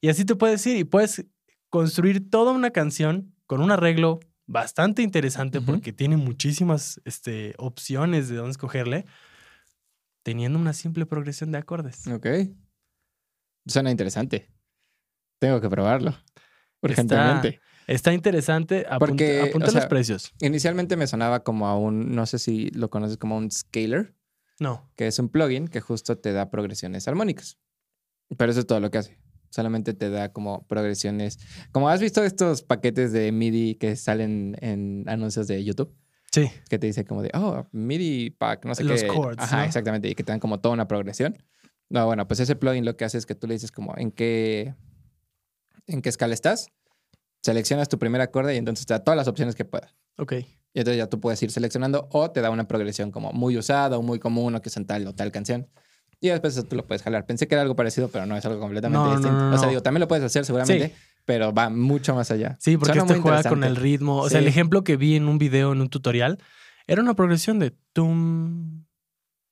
Y 0.00 0.08
así 0.08 0.24
te 0.24 0.34
puedes 0.34 0.66
ir 0.66 0.76
y 0.76 0.84
puedes 0.84 1.24
construir 1.70 2.28
toda 2.28 2.52
una 2.52 2.70
canción 2.70 3.34
con 3.46 3.60
un 3.62 3.70
arreglo 3.70 4.20
bastante 4.46 5.02
interesante 5.02 5.60
porque 5.60 5.92
tiene 5.92 6.16
muchísimas 6.16 7.00
este, 7.04 7.54
opciones 7.58 8.28
de 8.28 8.36
dónde 8.36 8.52
escogerle, 8.52 9.04
teniendo 10.28 10.58
una 10.58 10.74
simple 10.74 11.06
progresión 11.06 11.52
de 11.52 11.56
acordes. 11.56 12.06
Ok. 12.06 12.26
Suena 13.66 13.90
interesante. 13.90 14.52
Tengo 15.38 15.58
que 15.58 15.70
probarlo. 15.70 16.14
Urgentemente. 16.82 17.60
Está 17.86 18.12
interesante. 18.12 18.80
Apunta, 18.80 18.98
Porque, 18.98 19.40
apunta 19.48 19.68
o 19.68 19.70
sea, 19.70 19.80
los 19.80 19.88
precios. 19.88 20.34
Inicialmente 20.42 20.98
me 20.98 21.06
sonaba 21.06 21.44
como 21.44 21.66
a 21.66 21.78
un, 21.78 22.14
no 22.14 22.26
sé 22.26 22.38
si 22.38 22.68
lo 22.72 22.90
conoces 22.90 23.16
como 23.16 23.38
un 23.38 23.50
scaler, 23.50 24.14
No. 24.60 24.92
que 24.96 25.06
es 25.06 25.18
un 25.18 25.30
plugin 25.30 25.66
que 25.66 25.80
justo 25.80 26.18
te 26.18 26.32
da 26.34 26.50
progresiones 26.50 27.08
armónicas. 27.08 27.56
Pero 28.36 28.50
eso 28.52 28.60
es 28.60 28.66
todo 28.66 28.80
lo 28.80 28.90
que 28.90 28.98
hace. 28.98 29.18
Solamente 29.48 29.94
te 29.94 30.10
da 30.10 30.30
como 30.30 30.66
progresiones. 30.66 31.38
Como 31.72 31.88
has 31.88 32.02
visto 32.02 32.22
estos 32.22 32.62
paquetes 32.62 33.12
de 33.12 33.32
MIDI 33.32 33.76
que 33.76 33.96
salen 33.96 34.58
en 34.60 35.04
anuncios 35.08 35.46
de 35.46 35.64
YouTube, 35.64 35.96
Sí. 36.32 36.50
que 36.68 36.78
te 36.78 36.86
dice 36.86 37.04
como 37.04 37.22
de, 37.22 37.30
oh, 37.34 37.66
MIDI 37.72 38.30
pack, 38.30 38.64
no 38.66 38.74
sé 38.74 38.84
Los 38.84 39.02
qué. 39.02 39.08
chords, 39.08 39.42
Ajá, 39.42 39.58
¿no? 39.58 39.62
exactamente. 39.64 40.08
Y 40.08 40.14
que 40.14 40.22
te 40.24 40.32
dan 40.32 40.40
como 40.40 40.60
toda 40.60 40.74
una 40.74 40.86
progresión. 40.88 41.36
No, 41.90 42.04
bueno, 42.06 42.28
pues 42.28 42.40
ese 42.40 42.54
plugin 42.54 42.84
lo 42.84 42.96
que 42.96 43.04
hace 43.06 43.16
es 43.18 43.24
que 43.26 43.34
tú 43.34 43.46
le 43.46 43.54
dices 43.54 43.72
como 43.72 43.94
en 43.96 44.10
qué, 44.10 44.74
en 45.86 46.02
qué 46.02 46.08
escala 46.10 46.34
estás, 46.34 46.68
seleccionas 47.42 47.88
tu 47.88 47.98
primer 47.98 48.20
acorde 48.20 48.54
y 48.54 48.58
entonces 48.58 48.84
te 48.84 48.92
da 48.94 49.02
todas 49.02 49.16
las 49.16 49.26
opciones 49.28 49.54
que 49.54 49.64
puedas. 49.64 49.94
Ok. 50.18 50.32
Y 50.74 50.80
entonces 50.80 50.98
ya 50.98 51.06
tú 51.06 51.18
puedes 51.18 51.42
ir 51.42 51.50
seleccionando 51.50 52.08
o 52.12 52.30
te 52.30 52.40
da 52.42 52.50
una 52.50 52.68
progresión 52.68 53.10
como 53.10 53.32
muy 53.32 53.56
usada 53.56 53.96
o 53.96 54.02
muy 54.02 54.18
común 54.18 54.54
o 54.54 54.60
que 54.60 54.68
es 54.68 54.76
en 54.76 54.84
tal 54.86 55.06
o 55.06 55.14
tal 55.14 55.32
canción. 55.32 55.66
Y 56.20 56.28
después 56.28 56.62
tú 56.68 56.76
lo 56.76 56.84
puedes 56.86 57.02
jalar. 57.02 57.24
Pensé 57.26 57.46
que 57.48 57.54
era 57.54 57.62
algo 57.62 57.76
parecido, 57.76 58.08
pero 58.08 58.26
no 58.26 58.36
es 58.36 58.44
algo 58.44 58.60
completamente 58.60 58.98
No, 58.98 59.06
no, 59.06 59.12
distinto. 59.16 59.38
no, 59.38 59.54
O 59.54 59.58
sea, 59.58 59.68
digo, 59.68 59.82
también 59.82 60.00
lo 60.00 60.08
puedes 60.08 60.24
hacer 60.24 60.44
seguramente, 60.44 60.94
pero 61.28 61.52
va 61.52 61.68
mucho 61.68 62.14
más 62.14 62.30
allá. 62.30 62.56
Sí, 62.58 62.78
porque 62.78 62.94
Suena 62.94 63.12
este 63.12 63.20
juega 63.20 63.42
con 63.42 63.62
el 63.62 63.76
ritmo. 63.76 64.16
O 64.22 64.30
sea, 64.30 64.38
el 64.38 64.46
Sí. 64.46 64.48
ejemplo 64.48 64.82
que 64.82 64.96
vi 64.96 65.14
en 65.14 65.28
un 65.28 65.36
video, 65.36 65.72
en 65.72 65.82
un 65.82 65.90
tutorial, 65.90 66.38
era 66.86 67.02
una 67.02 67.12
progresión 67.12 67.58
de 67.58 67.76
tum, 67.92 68.86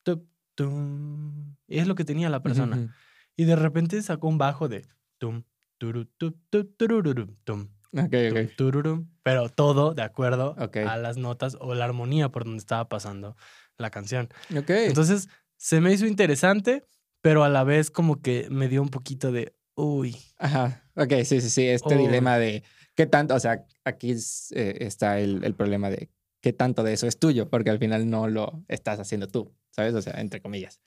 tup, 0.02 0.26
tum. 0.54 1.54
Y 1.68 1.78
es 1.80 1.86
lo 1.86 1.94
que 1.94 2.06
tenía 2.06 2.30
la 2.30 2.42
persona. 2.42 2.76
Ujú, 2.76 2.88
Y 3.36 3.44
de 3.44 3.56
repente 3.56 4.00
sacó 4.00 4.26
un 4.28 4.38
bajo 4.38 4.68
de 4.68 4.86
tum, 5.18 5.42
turu, 5.76 6.06
tup, 6.06 6.38
tup, 6.48 6.74
turururum, 6.78 7.36
tum, 7.44 7.68
ujú. 7.92 8.06
Ok, 8.06 8.10
tum, 8.30 8.38
ok. 8.46 8.50
tururum, 8.56 9.08
pero 9.22 9.50
todo 9.50 9.92
de 9.92 10.00
acuerdo 10.00 10.56
Ok. 10.58 10.78
a 10.78 10.96
las 10.96 11.18
notas 11.18 11.58
o 11.60 11.74
la 11.74 11.84
armonía 11.84 12.30
por 12.30 12.44
donde 12.44 12.60
estaba 12.60 12.88
pasando 12.88 13.36
la 13.76 13.90
canción. 13.90 14.30
Entonces, 14.48 15.28
se 15.58 15.82
me 15.82 15.92
hizo 15.92 16.06
interesante, 16.06 16.86
pero 17.20 17.44
a 17.44 17.50
la 17.50 17.64
vez 17.64 17.90
como 17.90 18.22
que 18.22 18.48
me 18.50 18.68
dio 18.68 18.80
un 18.80 18.88
poquito 18.88 19.30
de, 19.30 19.54
uy, 19.76 20.16
Ajá. 20.38 20.82
Ok, 20.96 21.12
sí, 21.24 21.40
sí, 21.40 21.50
sí. 21.50 21.66
Este 21.68 21.94
Oh. 21.94 21.98
dilema 21.98 22.38
de 22.38 22.62
qué 22.94 23.06
tanto, 23.06 23.34
o 23.34 23.40
sea, 23.40 23.64
aquí 23.84 24.10
es, 24.10 24.50
eh, 24.52 24.78
está 24.80 25.20
el, 25.20 25.44
el 25.44 25.54
problema 25.54 25.88
de 25.90 26.10
qué 26.40 26.52
tanto 26.52 26.82
de 26.82 26.92
eso 26.92 27.06
es 27.06 27.18
tuyo, 27.18 27.48
porque 27.50 27.70
al 27.70 27.78
final 27.78 28.08
no 28.10 28.28
lo 28.28 28.64
estás 28.68 28.98
haciendo 29.00 29.28
tú, 29.28 29.54
¿sabes? 29.70 29.94
O 29.94 30.02
sea, 30.02 30.14
entre 30.20 30.40
comillas. 30.40 30.80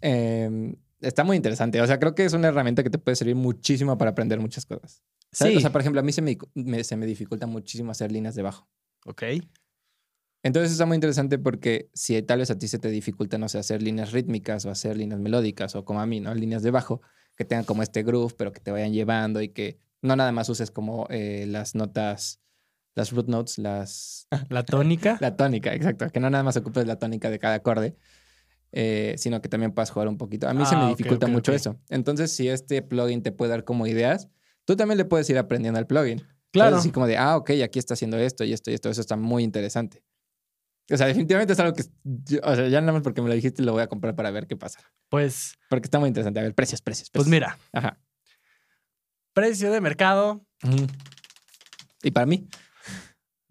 Eh, 0.00 0.74
está 1.00 1.24
muy 1.24 1.36
interesante. 1.36 1.80
O 1.80 1.86
sea, 1.86 1.98
creo 1.98 2.14
que 2.14 2.24
es 2.24 2.32
una 2.32 2.48
herramienta 2.48 2.82
que 2.82 2.90
te 2.90 2.98
puede 2.98 3.14
servir 3.16 3.34
muchísimo 3.36 3.96
para 3.98 4.10
aprender 4.12 4.38
muchas 4.40 4.66
cosas. 4.66 5.02
¿Sabes? 5.30 5.52
Sí. 5.54 5.58
O 5.58 5.60
sea, 5.60 5.70
por 5.72 5.80
ejemplo, 5.82 6.00
a 6.00 6.04
mí 6.04 6.10
se 6.12 6.22
me, 6.22 6.36
me- 6.54 6.82
se 6.84 6.96
me 6.96 7.06
dificulta 7.06 7.46
muchísimo 7.46 7.90
hacer 7.92 8.10
líneas 8.12 8.34
de 8.34 8.42
bajo. 8.42 8.68
ok. 9.04 9.22
Entonces 10.44 10.70
está 10.72 10.86
muy 10.86 10.94
interesante 10.94 11.38
porque 11.38 11.90
si 11.94 12.20
tal 12.22 12.38
vez 12.38 12.50
a 12.50 12.58
ti 12.58 12.68
se 12.68 12.78
te 12.78 12.88
dificulta, 12.90 13.38
no 13.38 13.48
sé, 13.48 13.58
hacer 13.58 13.82
líneas 13.82 14.12
rítmicas 14.12 14.64
o 14.66 14.70
hacer 14.70 14.96
líneas 14.96 15.20
melódicas 15.20 15.74
o 15.74 15.84
como 15.84 16.00
a 16.00 16.06
mí, 16.06 16.20
¿no? 16.20 16.32
Líneas 16.34 16.62
de 16.62 16.70
bajo 16.70 17.02
que 17.38 17.44
tengan 17.44 17.64
como 17.64 17.84
este 17.84 18.02
groove, 18.02 18.34
pero 18.36 18.52
que 18.52 18.60
te 18.60 18.72
vayan 18.72 18.92
llevando 18.92 19.40
y 19.40 19.50
que 19.50 19.78
no 20.02 20.16
nada 20.16 20.32
más 20.32 20.48
uses 20.48 20.72
como 20.72 21.06
eh, 21.08 21.46
las 21.48 21.76
notas, 21.76 22.40
las 22.96 23.12
root 23.12 23.28
notes, 23.28 23.58
las... 23.58 24.26
La 24.50 24.64
tónica. 24.64 25.16
la 25.20 25.36
tónica, 25.36 25.72
exacto. 25.72 26.10
Que 26.10 26.18
no 26.18 26.28
nada 26.30 26.42
más 26.42 26.56
ocupes 26.56 26.84
la 26.86 26.98
tónica 26.98 27.30
de 27.30 27.38
cada 27.38 27.54
acorde, 27.54 27.96
eh, 28.72 29.14
sino 29.18 29.40
que 29.40 29.48
también 29.48 29.72
puedas 29.72 29.90
jugar 29.90 30.08
un 30.08 30.18
poquito. 30.18 30.48
A 30.48 30.52
mí 30.52 30.66
se 30.66 30.74
Ah, 30.74 30.78
me 30.78 30.84
ok, 30.90 30.98
dificulta 30.98 31.28
mucho 31.28 31.52
eso. 31.52 31.78
Entonces, 31.90 32.32
si 32.32 32.48
este 32.48 32.82
plugin 32.82 33.22
te 33.22 33.30
puede 33.30 33.52
dar 33.52 33.62
como 33.62 33.86
ideas, 33.86 34.28
tú 34.64 34.74
también 34.74 34.98
le 34.98 35.04
puedes 35.04 35.30
ir 35.30 35.38
aprendiendo 35.38 35.78
al 35.78 35.86
plugin. 35.86 36.24
Claro. 36.50 36.76
Así 36.76 36.90
como 36.90 37.06
de, 37.06 37.16
ah, 37.18 37.36
ok, 37.36 37.50
aquí 37.62 37.78
está 37.78 37.94
haciendo 37.94 38.18
esto 38.18 38.42
y 38.42 38.52
esto 38.52 38.72
y 38.72 38.74
esto. 38.74 38.90
Eso 38.90 39.00
está 39.00 39.16
muy 39.16 39.44
interesante. 39.44 40.02
O 40.90 40.96
sea, 40.96 41.06
definitivamente 41.06 41.52
es 41.52 41.60
algo 41.60 41.74
que, 41.74 41.82
o 42.42 42.54
sea, 42.56 42.68
ya 42.68 42.80
nada 42.80 42.92
más 42.94 43.02
porque 43.02 43.20
me 43.20 43.28
lo 43.28 43.34
dijiste, 43.34 43.62
lo 43.62 43.72
voy 43.72 43.82
a 43.82 43.88
comprar 43.88 44.14
para 44.16 44.30
ver 44.30 44.46
qué 44.46 44.56
pasa. 44.56 44.80
Pues, 45.10 45.54
Porque 45.68 45.86
está 45.86 45.98
muy 45.98 46.08
interesante. 46.08 46.40
A 46.40 46.42
ver, 46.44 46.54
precios, 46.54 46.80
precios. 46.80 47.10
pues 47.10 47.28
precios. 47.28 47.30
mira, 47.30 47.58
Ajá. 47.72 47.98
precio 49.34 49.70
de 49.70 49.80
mercado. 49.80 50.44
Y 52.02 52.10
para 52.10 52.26
mí, 52.26 52.48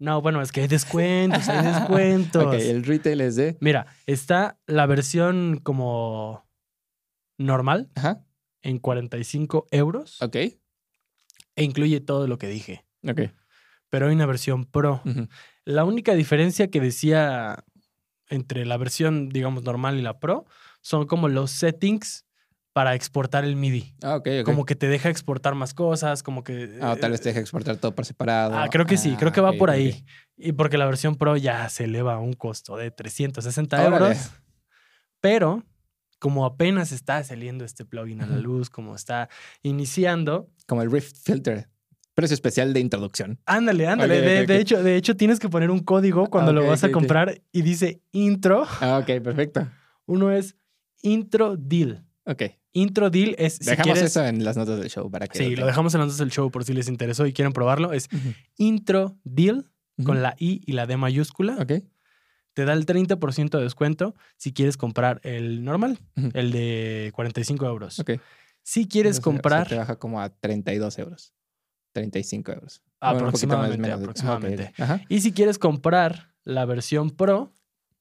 No, 0.00 0.20
bueno, 0.22 0.40
es 0.42 0.52
que 0.52 0.62
hay 0.62 0.68
descuentos, 0.68 1.48
hay 1.48 1.64
descuentos. 1.64 2.44
ok, 2.46 2.54
el 2.54 2.84
retail 2.84 3.20
es 3.20 3.36
de, 3.36 3.56
Mira, 3.60 3.86
está 4.06 4.58
la 4.66 4.86
versión 4.86 5.60
como 5.62 6.48
normal 7.38 7.90
ajá, 7.94 8.24
en 8.62 8.78
45 8.78 9.66
euros 9.70 10.20
ok, 10.22 10.34
e 10.36 10.58
incluye 11.64 12.00
todo 12.00 12.26
lo 12.26 12.38
que 12.38 12.48
dije. 12.48 12.84
ok. 13.08 13.20
Pero 13.90 14.06
hay 14.08 14.14
una 14.14 14.26
versión 14.26 14.66
pro. 14.66 15.00
Ujú. 15.06 15.28
La 15.68 15.84
única 15.84 16.14
diferencia 16.14 16.70
que 16.70 16.80
decía 16.80 17.62
entre 18.30 18.64
la 18.64 18.78
versión, 18.78 19.28
digamos, 19.28 19.64
normal 19.64 19.98
y 19.98 20.02
la 20.02 20.18
pro 20.18 20.46
son 20.80 21.06
como 21.06 21.28
los 21.28 21.50
settings 21.50 22.24
para 22.72 22.94
exportar 22.94 23.44
el 23.44 23.54
MIDI. 23.54 23.94
Ah, 24.02 24.16
ok. 24.16 24.28
Como 24.46 24.64
que 24.64 24.76
te 24.76 24.88
deja 24.88 25.10
exportar 25.10 25.54
más 25.54 25.74
cosas, 25.74 26.22
como 26.22 26.42
que... 26.42 26.78
Ah, 26.80 26.96
tal 26.98 27.10
vez 27.10 27.20
te 27.20 27.28
deja 27.28 27.40
exportar 27.40 27.76
todo 27.76 27.94
por 27.94 28.06
separado. 28.06 28.56
Ah, 28.56 28.68
creo 28.70 28.86
que 28.86 28.96
sí, 28.96 29.14
creo 29.18 29.30
que 29.30 29.42
va 29.42 29.50
ok, 29.50 29.58
por 29.58 29.68
ahí. 29.68 30.06
Y 30.38 30.52
porque 30.52 30.78
la 30.78 30.86
versión 30.86 31.16
Pro 31.16 31.36
ya 31.36 31.68
se 31.68 31.84
eleva 31.84 32.14
a 32.14 32.18
un 32.18 32.32
costo 32.32 32.78
de 32.78 32.90
360 32.90 33.76
Órale. 33.86 34.06
euros. 34.06 34.30
Pero 35.20 35.64
como 36.18 36.46
apenas 36.46 36.92
está 36.92 37.22
saliendo 37.24 37.66
este 37.66 37.84
plugin 37.84 38.22
a 38.22 38.26
la 38.26 38.38
luz, 38.38 38.70
como 38.70 38.94
está 38.94 39.28
iniciando, 39.62 40.48
Como 40.66 40.80
el 40.80 40.90
Rift 40.90 41.14
Filter. 41.24 41.68
Precio 42.18 42.34
especial 42.34 42.72
de 42.72 42.80
introducción. 42.80 43.38
ándale, 43.46 43.86
ándale. 43.86 44.20
De, 44.44 44.56
hecho, 44.60 44.82
de 44.82 44.96
hecho, 44.96 45.16
tienes 45.16 45.38
que 45.38 45.48
poner 45.48 45.70
un 45.70 45.78
código 45.78 46.26
cuando 46.28 46.52
lo 46.52 46.66
vas 46.66 46.82
a 46.82 46.90
comprar 46.90 47.40
y 47.52 47.62
dice 47.62 48.02
intro. 48.10 48.66
Ah, 48.80 48.98
ok, 49.00 49.22
perfecto. 49.22 49.68
Uno 50.06 50.32
es 50.32 50.56
intro 51.02 51.56
deal. 51.56 52.04
Ok. 52.24 52.42
Intro 52.72 53.08
deal 53.10 53.36
es 53.38 53.54
si 53.54 53.66
Dejamos 53.70 53.84
quieres. 53.94 54.10
eso 54.10 54.24
en 54.26 54.42
las 54.42 54.56
notas 54.56 54.80
del 54.80 54.90
show 54.90 55.08
para 55.08 55.28
que. 55.28 55.38
Sí, 55.38 55.54
lo 55.54 55.64
dejamos 55.64 55.94
en 55.94 56.00
las 56.00 56.08
notas 56.08 56.18
del 56.18 56.30
show 56.32 56.50
por 56.50 56.64
si 56.64 56.74
les 56.74 56.88
interesó 56.88 57.24
y 57.24 57.32
quieren 57.32 57.52
probarlo. 57.52 57.92
Es 57.92 58.08
intro 58.56 59.16
deal 59.22 59.70
con 60.04 60.20
la 60.20 60.34
I 60.40 60.60
y 60.66 60.72
la 60.72 60.86
D 60.86 60.96
mayúscula. 60.96 61.56
Ok. 61.60 61.84
te 62.54 62.64
da 62.64 62.72
el 62.72 62.84
30% 62.84 63.50
de 63.58 63.62
descuento 63.62 64.16
si 64.36 64.52
quieres 64.52 64.76
comprar 64.76 65.20
el 65.22 65.62
normal, 65.62 66.00
Ujú. 66.16 66.30
el 66.34 66.50
de 66.50 67.12
45 67.14 67.64
euros. 67.66 68.00
Ok. 68.00 68.10
Si 68.64 68.88
quieres 68.88 69.18
Entonces, 69.18 69.24
comprar 69.24 69.68
te 69.68 69.76
baja 69.76 69.96
como 70.00 70.20
a 70.20 70.28
32 70.30 70.98
euros. 70.98 71.32
35 71.92 72.52
euros. 72.52 72.82
Bueno, 73.00 73.14
más, 73.14 73.22
aproximadamente, 73.28 73.86
de- 73.88 73.92
aproximadamente. 73.94 74.72
Ah. 74.78 74.82
Ajá. 74.84 75.00
Y 75.08 75.20
si 75.20 75.32
quieres 75.32 75.58
comprar 75.58 76.34
la 76.44 76.64
versión 76.64 77.10
Pro, 77.10 77.52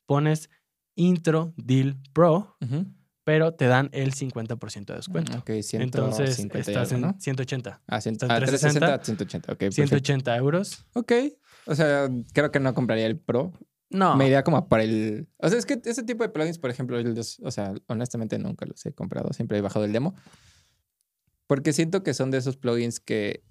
pones 0.05 0.49
Intro 0.95 1.53
Deal 1.57 1.97
Pro, 2.13 2.57
pero 3.23 3.53
te 3.53 3.65
dan 3.67 3.89
el 3.91 4.13
50% 4.13 4.85
de 4.85 4.95
descuento. 4.95 5.33
Ok, 5.37 5.51
150 5.61 5.83
Entonces 5.83 6.39
estás 6.39 6.91
en 6.93 7.01
¿no? 7.01 7.15
180. 7.19 7.81
Ah, 7.87 7.97
cien- 7.99 8.13
está 8.13 8.25
en 8.27 8.31
ah, 8.31 8.37
360, 8.39 8.79
360, 8.99 9.05
180. 9.05 9.51
Ok, 9.53 9.57
perfecto. 9.59 9.75
180 9.75 10.37
euros. 10.37 10.85
Ok. 10.93 11.11
O 11.65 11.75
sea, 11.75 12.09
creo 12.33 12.51
que 12.51 12.59
no 12.59 12.73
compraría 12.73 13.05
el 13.05 13.17
Pro. 13.19 13.51
No. 13.89 14.15
Me 14.15 14.25
iría 14.27 14.43
como 14.43 14.67
para 14.67 14.83
el. 14.83 15.27
O 15.37 15.49
sea, 15.49 15.59
es 15.59 15.65
que 15.65 15.79
ese 15.85 16.03
tipo 16.03 16.23
de 16.23 16.29
plugins, 16.29 16.57
por 16.57 16.69
ejemplo, 16.69 16.97
o 17.43 17.51
sea, 17.51 17.73
honestamente 17.87 18.37
nunca 18.39 18.65
los 18.65 18.85
he 18.85 18.91
comprado. 18.93 19.31
Siempre 19.33 19.57
he 19.57 19.61
bajado 19.61 19.85
el 19.85 19.93
demo. 19.93 20.15
Porque 21.47 21.71
siento 21.73 22.03
que 22.03 22.13
son 22.13 22.31
de 22.31 22.37
esos 22.39 22.57
plugins 22.57 22.99
que. 22.99 23.43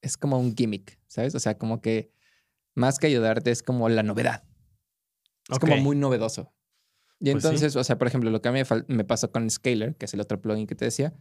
Es 0.00 0.16
como 0.16 0.38
un 0.38 0.54
gimmick, 0.54 0.98
¿sabes? 1.06 1.34
O 1.34 1.40
sea, 1.40 1.58
como 1.58 1.80
que 1.80 2.12
más 2.74 2.98
que 2.98 3.08
ayudarte 3.08 3.50
es 3.50 3.62
como 3.62 3.88
la 3.88 4.02
novedad. 4.02 4.44
Es 5.50 5.58
como 5.58 5.76
muy 5.78 5.96
novedoso. 5.96 6.52
Y 7.20 7.32
Pues 7.32 7.42
sí. 7.42 7.48
entonces, 7.48 7.76
o 7.76 7.82
sea, 7.82 7.98
por 7.98 8.06
ejemplo, 8.06 8.30
lo 8.30 8.40
que 8.40 8.48
a 8.48 8.52
mí 8.52 8.60
me 8.86 9.04
pasó 9.04 9.32
con 9.32 9.50
Scaler, 9.50 9.96
que 9.96 10.04
es 10.06 10.14
el 10.14 10.20
otro 10.20 10.40
plugin 10.40 10.66
que 10.66 10.76
te 10.76 10.84
decía, 10.84 11.14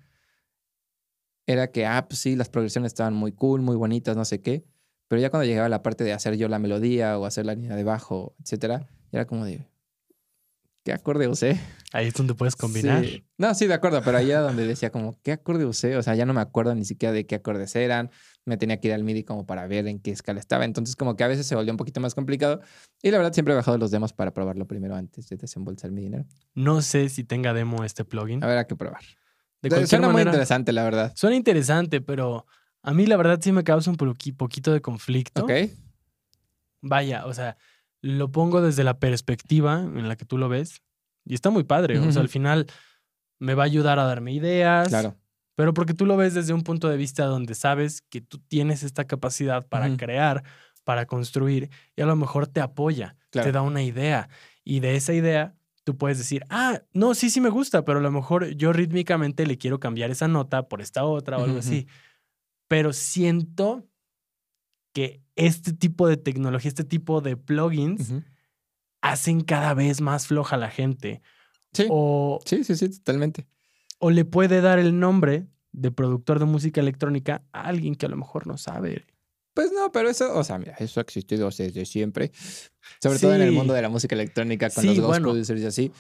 era 1.48 1.72
que, 1.72 1.86
ah, 1.86 2.08
pues 2.08 2.20
sí, 2.20 2.36
las 2.36 2.50
progresiones 2.50 2.92
estaban 2.92 3.14
muy 3.14 3.32
cool, 3.32 3.62
muy 3.62 3.76
bonitas, 3.76 4.16
no 4.16 4.26
sé 4.26 4.42
qué. 4.42 4.66
Pero 5.08 5.22
ya 5.22 5.30
cuando 5.30 5.46
llegaba 5.46 5.70
la 5.70 5.82
parte 5.82 6.04
de 6.04 6.14
hacer 6.14 6.36
yo 6.36 6.50
la 6.50 6.60
melodía 6.60 7.18
o 7.18 7.26
hacer 7.26 7.46
la 7.46 7.56
línea 7.56 7.76
de 7.76 7.84
bajo, 7.84 8.36
etcétera, 8.44 8.90
era 9.12 9.26
como 9.26 9.46
de, 9.46 9.66
¿qué 10.88 10.94
acorde 10.94 11.28
usé? 11.28 11.60
Ahí 11.92 12.08
es 12.08 12.14
donde 12.14 12.34
puedes 12.34 12.56
combinar. 12.56 13.04
Sí. 13.04 13.26
No, 13.38 13.54
sí, 13.54 13.68
de 13.68 13.74
acuerdo, 13.74 14.02
pero 14.06 14.18
ahí 14.20 14.32
era 14.32 14.40
donde 14.40 14.66
decía 14.66 14.90
como, 14.90 15.20
¿qué 15.22 15.34
acorde 15.34 15.66
usé? 15.66 15.98
O 15.98 16.02
sea, 16.02 16.16
ya 16.16 16.26
no 16.26 16.34
me 16.34 16.40
acuerdo 16.40 16.74
ni 16.76 16.86
siquiera 16.86 17.12
de 17.12 17.26
qué 17.26 17.36
acordes 17.36 17.76
eran. 17.76 18.10
Me 18.46 18.56
tenía 18.56 18.80
que 18.80 18.88
ir 18.88 18.94
al 18.94 19.04
MIDI 19.04 19.26
como 19.26 19.46
para 19.46 19.68
ver 19.68 19.86
en 19.88 20.00
qué 20.00 20.12
escala 20.12 20.40
estaba. 20.40 20.64
Entonces, 20.64 20.96
como 20.96 21.18
que 21.18 21.26
a 21.26 21.28
veces 21.28 21.46
se 21.46 21.56
volvió 21.56 21.74
un 21.74 21.78
poquito 21.78 22.00
más 22.00 22.16
complicado. 22.16 22.62
Y 23.02 23.12
la 23.12 23.18
verdad, 23.18 23.34
siempre 23.34 23.54
he 23.54 23.58
bajado 23.58 23.78
los 23.78 23.92
demos 23.92 24.14
para 24.14 24.32
probarlo 24.32 24.66
primero 24.66 24.96
antes 24.96 25.28
de 25.28 25.36
desembolsar 25.36 25.92
mi 25.92 26.04
dinero. 26.04 26.26
No 26.54 26.82
sé 26.82 27.10
si 27.10 27.26
tenga 27.26 27.54
demo 27.54 27.84
este 27.84 28.06
plugin. 28.06 28.42
A 28.42 28.48
ver, 28.48 28.60
hay 28.60 28.66
que 28.66 28.78
probar. 28.78 29.02
De 29.62 29.68
cualquier 29.68 29.88
Suena 29.90 30.08
muy 30.08 30.14
manera, 30.14 30.32
interesante, 30.32 30.72
la 30.72 30.84
verdad. 30.86 31.12
suena 31.18 31.36
interesante, 31.36 32.00
pero 32.00 32.46
a 32.82 32.94
mí 32.94 33.06
la 33.08 33.18
verdad 33.18 33.40
sí 33.42 33.52
me 33.52 33.66
causa 33.66 33.90
un 33.92 33.98
poqui- 33.98 34.38
poquito 34.38 34.72
de 34.72 34.80
conflicto. 34.80 35.44
Ok. 35.44 35.52
Vaya, 36.82 37.26
o 37.26 37.34
sea, 37.34 37.58
lo 38.08 38.32
pongo 38.32 38.62
desde 38.62 38.84
la 38.84 39.00
perspectiva 39.00 39.82
en 39.82 40.08
la 40.08 40.16
que 40.16 40.26
tú 40.26 40.38
lo 40.38 40.50
ves 40.50 40.82
y 41.26 41.34
está 41.34 41.50
muy 41.50 41.64
padre. 41.64 42.00
O 42.00 42.12
sea, 42.12 42.22
al 42.22 42.30
final 42.30 42.68
me 43.40 43.54
va 43.54 43.64
a 43.64 43.66
ayudar 43.66 44.00
a 44.00 44.04
darme 44.06 44.34
ideas. 44.34 44.88
Claro. 44.90 45.16
Pero 45.56 45.74
porque 45.74 45.94
tú 45.94 46.06
lo 46.06 46.18
ves 46.18 46.34
desde 46.34 46.54
un 46.54 46.62
punto 46.64 46.88
de 46.88 46.98
vista 46.98 47.26
donde 47.26 47.56
sabes 47.56 48.02
que 48.10 48.22
tú 48.22 48.38
tienes 48.38 48.84
esta 48.84 49.06
capacidad 49.06 49.68
para 49.68 49.96
crear, 49.98 50.44
para 50.84 51.06
construir 51.06 51.70
y 51.96 52.02
a 52.02 52.06
lo 52.06 52.16
mejor 52.16 52.48
te 52.48 52.62
apoya, 52.62 53.16
Claro. 53.32 53.48
te 53.48 53.52
da 53.52 53.62
una 53.62 53.82
idea. 53.84 54.30
Y 54.64 54.80
de 54.80 54.96
esa 54.96 55.14
idea, 55.14 55.56
tú 55.84 55.98
puedes 55.98 56.18
decir, 56.18 56.44
ah, 56.50 56.82
no, 56.94 57.16
sí, 57.16 57.30
sí 57.30 57.42
me 57.42 57.50
gusta, 57.50 57.84
pero 57.86 58.00
a 58.00 58.02
lo 58.02 58.12
mejor 58.12 58.50
yo 58.52 58.72
rítmicamente 58.72 59.46
le 59.48 59.58
quiero 59.58 59.80
cambiar 59.80 60.12
esa 60.12 60.28
nota 60.28 60.68
por 60.68 60.82
esta 60.82 61.04
otra 61.06 61.38
o 61.38 61.44
algo 61.44 61.60
así. 61.60 61.88
Pero 62.68 62.94
siento 62.94 63.86
que 64.98 65.22
este 65.36 65.74
tipo 65.74 66.08
de 66.08 66.18
tecnología, 66.18 66.70
este 66.70 66.84
tipo 66.84 67.22
de 67.22 67.38
plugins, 67.38 68.14
hacen 69.02 69.42
cada 69.42 69.76
vez 69.76 70.02
más 70.02 70.26
floja 70.26 70.56
a 70.56 70.60
la 70.60 70.72
gente. 70.72 71.22
Sí. 71.72 71.86
O, 71.90 72.40
Sí, 72.46 72.64
sí, 72.64 72.76
sí, 72.76 72.90
totalmente. 72.90 73.46
o 74.00 74.10
le 74.10 74.26
puede 74.26 74.60
dar 74.60 74.80
el 74.80 75.00
nombre 75.00 75.46
de 75.72 75.92
productor 75.92 76.40
de 76.40 76.46
música 76.46 76.82
electrónica 76.82 77.44
a 77.52 77.68
alguien 77.68 77.94
que 77.94 78.08
a 78.08 78.10
lo 78.10 78.18
mejor 78.18 78.48
no 78.48 78.58
sabe. 78.58 79.06
Pues 79.54 79.72
no, 79.72 79.92
pero 79.92 80.10
eso, 80.10 80.36
o 80.36 80.44
sea, 80.44 80.58
mira, 80.58 80.74
eso 80.80 81.00
ha 81.00 81.04
existido 81.04 81.48
desde 81.50 81.86
siempre. 81.86 82.32
Sobre 83.00 83.20
todo 83.20 83.36
en 83.36 83.42
el 83.42 83.52
mundo 83.52 83.74
de 83.76 83.84
la 83.84 83.90
música 83.90 84.16
electrónica 84.16 84.72
con 84.72 84.82
Sí, 84.82 84.88
los 84.88 84.98
ghost 84.98 85.08
bueno. 85.10 85.26
producers 85.30 85.62
y 85.62 85.66
así. 85.66 85.92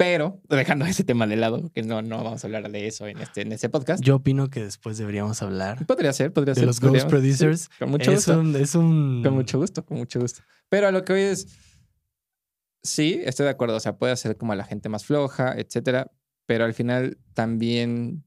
Pero, 0.00 0.40
dejando 0.48 0.86
ese 0.86 1.04
tema 1.04 1.26
de 1.26 1.36
lado, 1.36 1.70
que 1.74 1.82
no, 1.82 2.00
no 2.00 2.24
vamos 2.24 2.42
a 2.42 2.46
hablar 2.46 2.70
de 2.70 2.86
eso 2.86 3.06
en 3.06 3.18
este, 3.18 3.42
en 3.42 3.52
este 3.52 3.68
podcast. 3.68 4.02
Yo 4.02 4.16
opino 4.16 4.48
que 4.48 4.64
después 4.64 4.96
deberíamos 4.96 5.42
hablar 5.42 5.84
Podría 5.84 6.14
ser, 6.14 6.32
podría 6.32 6.54
de 6.54 6.60
ser. 6.60 6.66
los 6.66 6.80
ghost 6.80 7.06
producers. 7.06 7.60
sí, 7.60 7.68
con 7.78 7.90
mucho 7.90 8.10
es, 8.10 8.26
gusto. 8.26 8.40
un, 8.40 8.56
es 8.56 8.74
un... 8.74 9.20
Con 9.22 9.34
mucho 9.34 9.58
gusto, 9.58 9.84
con 9.84 9.98
mucho 9.98 10.18
gusto. 10.18 10.40
Pero 10.70 10.88
a 10.88 10.90
lo 10.90 11.04
que 11.04 11.12
hoy 11.12 11.20
es. 11.20 11.48
Sí, 12.82 13.20
estoy 13.26 13.44
de 13.44 13.50
acuerdo. 13.50 13.76
O 13.76 13.80
sea, 13.80 13.98
puede 13.98 14.14
hacer 14.14 14.38
como 14.38 14.54
a 14.54 14.56
la 14.56 14.64
gente 14.64 14.88
más 14.88 15.04
floja, 15.04 15.52
etcétera. 15.54 16.10
Pero 16.46 16.64
al 16.64 16.72
final 16.72 17.18
también 17.34 18.24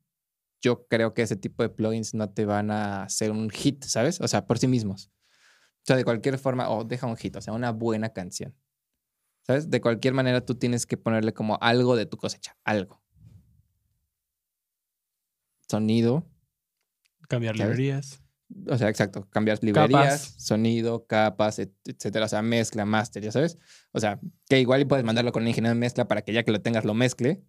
yo 0.62 0.86
creo 0.86 1.15
que 1.15 1.24
ese 1.24 1.38
tipo 1.38 1.63
de 1.63 1.70
plugins 1.70 2.13
no 2.13 2.30
te 2.30 2.46
van 2.46 2.70
a 2.70 3.01
hacer 3.06 3.32
un 3.32 3.50
hit, 3.50 3.84
¿sabes? 3.86 4.22
O 4.22 4.27
sea, 4.27 4.46
por 4.46 4.60
sí 4.60 4.68
mismos. 4.68 5.08
O 5.08 5.86
sea, 5.88 5.96
de 5.96 6.03
cualquier 6.03 6.38
forma, 6.38 6.70
o 6.70 6.84
deja 6.84 7.08
un 7.08 7.18
hit, 7.18 7.36
o 7.36 7.42
sea, 7.42 7.51
una 7.51 7.72
buena 7.72 8.10
canción. 8.10 8.53
¿Sabes? 9.45 9.69
De 9.69 9.81
cualquier 9.81 10.13
manera 10.13 10.45
tú 10.45 10.55
tienes 10.55 10.85
que 10.85 10.97
ponerle 10.97 11.33
como 11.33 11.57
algo 11.62 11.95
de 11.95 12.05
tu 12.05 12.17
cosecha, 12.17 12.57
algo. 12.63 13.01
Sonido, 15.69 16.25
Cambiar 17.27 17.57
¿sabes? 17.57 17.77
librerías. 17.77 18.21
o 18.69 18.77
sea, 18.77 18.89
exacto, 18.89 19.27
cambiar 19.29 19.57
librerías, 19.63 20.23
Capas. 20.27 20.35
sonido, 20.38 21.05
capas, 21.07 21.57
et- 21.59 21.73
etcétera, 21.85 22.25
o 22.25 22.29
sea, 22.29 22.41
mezcla, 22.41 22.85
master, 22.85 23.23
ya 23.23 23.31
sabes. 23.31 23.57
O 23.91 24.00
sea, 24.00 24.19
que 24.47 24.59
igual 24.59 24.81
y 24.81 24.85
puedes 24.85 25.05
mandarlo 25.05 25.31
con 25.31 25.43
un 25.43 25.47
ingeniero 25.50 25.73
de 25.73 25.79
mezcla 25.79 26.07
para 26.07 26.21
que 26.21 26.33
ya 26.33 26.43
que 26.43 26.51
lo 26.51 26.62
tengas 26.62 26.85
lo 26.85 26.93
mezcle. 26.93 27.41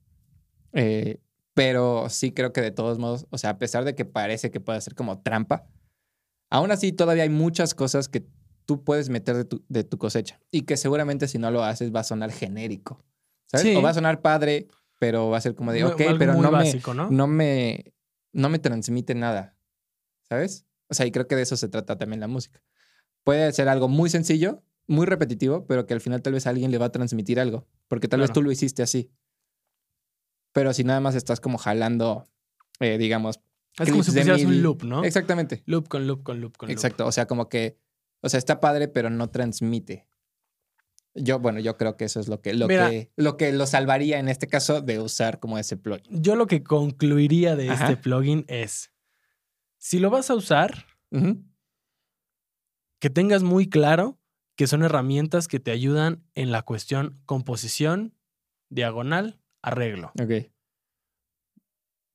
Eh, 0.73 1.21
pero 1.53 2.09
sí 2.09 2.33
creo 2.33 2.53
que 2.53 2.61
de 2.63 2.71
todos 2.71 2.99
modos, 2.99 3.27
o 3.31 3.39
sea, 3.39 3.51
a 3.51 3.59
pesar 3.59 3.85
de 3.85 3.95
que 3.95 4.05
parece 4.05 4.51
que 4.51 4.61
puede 4.61 4.81
ser 4.81 4.95
como 4.95 5.21
trampa, 5.23 5.67
aún 6.51 6.71
así 6.71 6.93
todavía 6.93 7.25
hay 7.25 7.29
muchas 7.31 7.75
cosas 7.75 8.09
que 8.09 8.27
tú 8.67 8.83
puedes 8.85 9.09
meter 9.09 9.37
de 9.37 9.45
tu, 9.45 9.65
de 9.69 9.85
tu 9.85 9.99
cosecha 9.99 10.41
y 10.51 10.63
que 10.63 10.77
seguramente 10.77 11.29
si 11.29 11.39
no 11.39 11.51
lo 11.51 11.63
haces 11.65 11.95
va 11.95 12.01
a 12.01 12.05
sonar 12.05 12.33
genérico, 12.33 13.05
¿sabes? 13.47 13.67
Sí. 13.67 13.77
O 13.77 13.83
va 13.83 13.91
a 13.91 13.95
sonar 13.95 14.21
padre, 14.23 14.69
pero 14.99 15.29
va 15.31 15.39
a 15.39 15.41
ser 15.41 15.55
como 15.55 15.73
de, 15.73 15.85
ok, 15.85 16.01
algo 16.03 16.19
pero 16.19 16.35
no 16.35 16.43
me, 16.43 16.51
básico, 16.51 16.95
¿no? 16.95 17.11
no 17.11 17.27
me, 17.27 17.93
no 18.33 18.49
me 18.49 18.59
transmite 18.59 19.15
nada, 19.15 19.57
¿sabes? 20.29 20.67
O 20.89 20.95
sea, 20.95 21.07
y 21.07 21.11
creo 21.13 21.27
que 21.27 21.37
de 21.37 21.43
eso 21.43 21.57
se 21.57 21.69
trata 21.69 21.97
también 21.99 22.21
la 22.21 22.29
música. 22.29 22.63
Puede 23.25 23.51
ser 23.53 23.69
algo 23.69 23.89
muy 23.89 24.11
sencillo, 24.11 24.63
muy 24.87 25.07
repetitivo, 25.07 25.67
pero 25.67 25.87
que 25.87 25.95
al 25.95 26.01
final 26.01 26.21
tal 26.23 26.35
vez 26.35 26.47
a 26.47 26.51
alguien 26.51 26.71
le 26.71 26.79
va 26.79 26.87
a 26.87 26.93
transmitir 26.93 27.41
algo, 27.41 27.67
porque 27.89 28.07
tal 28.09 28.21
vez 28.21 28.29
Claro. 28.29 28.41
tú 28.41 28.43
lo 28.43 28.53
hiciste 28.53 28.83
así. 28.83 29.11
Pero 30.53 30.73
si 30.73 30.85
nada 30.85 31.01
más 31.01 31.15
estás 31.15 31.41
como 31.41 31.59
jalando, 31.59 32.29
eh, 32.81 32.99
digamos, 32.99 33.41
Es 33.79 33.91
como 33.91 34.03
si 34.05 34.11
pusieras 34.13 34.43
un 34.45 34.63
loop, 34.63 34.85
¿no? 34.85 35.03
exactamente, 35.05 35.63
Loop 35.67 35.89
con 35.89 36.07
loop 36.07 36.23
con 36.23 36.41
loop 36.41 36.57
con 36.57 36.69
loop. 36.69 36.73
exacto, 36.73 37.07
o 37.07 37.13
sea, 37.13 37.27
como 37.27 37.49
que, 37.49 37.79
o 38.25 38.29
sea, 38.29 38.39
está 38.39 38.61
padre, 38.61 38.89
pero 38.89 39.11
no 39.11 39.29
transmite. 39.31 40.07
Yo, 41.15 41.39
bueno, 41.39 41.61
yo 41.61 41.77
creo 41.77 41.97
que 41.97 42.07
eso 42.07 42.19
es 42.19 42.27
lo 42.27 42.41
que, 42.41 42.55
lo 42.55 42.67
Mira. 42.67 42.91
que, 42.91 43.13
lo 43.17 43.37
que 43.37 43.53
lo 43.53 43.67
salvaría 43.67 44.19
en 44.19 44.29
este 44.29 44.49
caso 44.49 44.81
de 44.81 44.99
usar 44.99 45.39
como 45.39 45.59
ese 45.59 45.77
plugin. 45.77 46.23
Yo 46.23 46.35
lo 46.35 46.47
que 46.49 46.65
concluiría 46.65 47.55
de 47.55 47.71
Ajá. 47.71 47.85
este 47.85 47.97
plugin 47.97 48.45
es, 48.49 48.91
si 49.79 50.01
lo 50.01 50.11
vas 50.11 50.31
a 50.31 50.35
usar, 50.35 50.87
que 52.99 53.11
tengas 53.11 53.43
muy 53.45 53.69
claro 53.69 54.19
que 54.57 54.67
son 54.67 54.83
herramientas 54.83 55.47
que 55.47 55.61
te 55.61 55.71
ayudan 55.71 56.25
en 56.35 56.51
la 56.51 56.63
cuestión 56.63 57.21
composición, 57.27 58.15
diagonal, 58.71 59.41
arreglo. 59.63 60.11
Ok. 60.21 60.51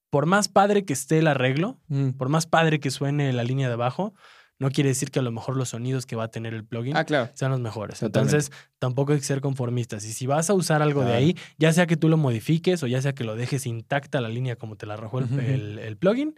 Por 0.10 0.26
más 0.26 0.48
padre 0.50 0.86
que 0.86 0.94
esté 0.94 1.20
el 1.20 1.28
arreglo, 1.28 1.80
Mm. 1.88 2.12
por 2.12 2.30
más 2.30 2.48
padre 2.48 2.80
que 2.80 2.92
suene 2.92 3.32
la 3.32 3.44
línea 3.44 3.68
de 3.68 3.76
abajo, 3.76 4.14
no 4.60 4.70
quiere 4.72 4.90
decir 4.90 5.10
que 5.10 5.20
a 5.20 5.22
lo 5.22 5.32
mejor 5.32 5.56
los 5.58 5.70
sonidos 5.70 6.06
que 6.06 6.16
va 6.16 6.26
a 6.26 6.32
tener 6.32 6.54
el 6.54 6.64
plugin 6.66 6.96
Ah, 6.98 7.06
claro. 7.06 7.32
sean 7.34 7.52
los 7.52 7.60
mejores. 7.62 8.00
Totalmente. 8.00 8.36
Entonces, 8.38 8.52
tampoco 8.78 9.14
hay 9.14 9.20
que 9.20 9.26
ser 9.26 9.40
conformistas. 9.42 10.04
Y 10.06 10.12
si 10.14 10.28
vas 10.28 10.50
a 10.50 10.54
usar 10.54 10.82
algo 10.82 11.04
de 11.06 11.14
ahí, 11.14 11.38
ya 11.58 11.72
sea 11.74 11.88
que 11.88 11.96
tú 11.98 12.10
lo 12.10 12.18
modifiques 12.18 12.84
o 12.84 12.88
ya 12.88 13.02
sea 13.02 13.14
que 13.16 13.24
lo 13.24 13.36
dejes 13.36 13.66
intacta 13.66 14.20
la 14.22 14.30
línea 14.30 14.56
como 14.58 14.76
te 14.76 14.86
la 14.86 14.94
arrojó 14.96 15.20
el, 15.20 15.40
el- 15.40 15.80
el 15.80 15.98
plugin, 15.98 16.38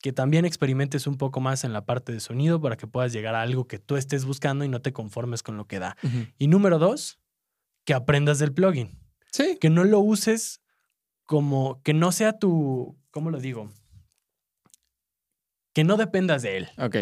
que 0.00 0.12
también 0.12 0.44
experimentes 0.44 1.06
un 1.06 1.16
poco 1.18 1.40
más 1.40 1.64
en 1.64 1.72
la 1.72 1.84
parte 1.84 2.12
de 2.12 2.20
sonido 2.20 2.60
para 2.60 2.76
que 2.76 2.86
puedas 2.86 3.12
llegar 3.12 3.34
a 3.34 3.42
algo 3.42 3.66
que 3.66 3.78
tú 3.78 3.96
estés 3.96 4.24
buscando 4.24 4.64
y 4.64 4.68
no 4.68 4.80
te 4.80 4.92
conformes 4.92 5.42
con 5.42 5.56
lo 5.56 5.66
que 5.66 5.78
da. 5.78 5.96
Y 6.38 6.46
número 6.48 6.78
dos, 6.78 7.18
que 7.84 7.94
aprendas 7.94 8.38
del 8.38 8.52
plugin. 8.54 8.98
Sí. 9.32 9.58
Que 9.60 9.68
no 9.70 9.84
lo 9.84 9.98
uses 10.00 10.62
como, 11.26 11.82
que 11.82 11.92
no 11.94 12.12
sea 12.12 12.38
tu, 12.38 12.96
¿cómo 13.10 13.30
lo 13.30 13.40
digo? 13.40 13.70
Que 15.74 15.84
no 15.84 15.96
dependas 15.96 16.42
de 16.42 16.56
él. 16.56 16.68
Ok. 16.78 16.96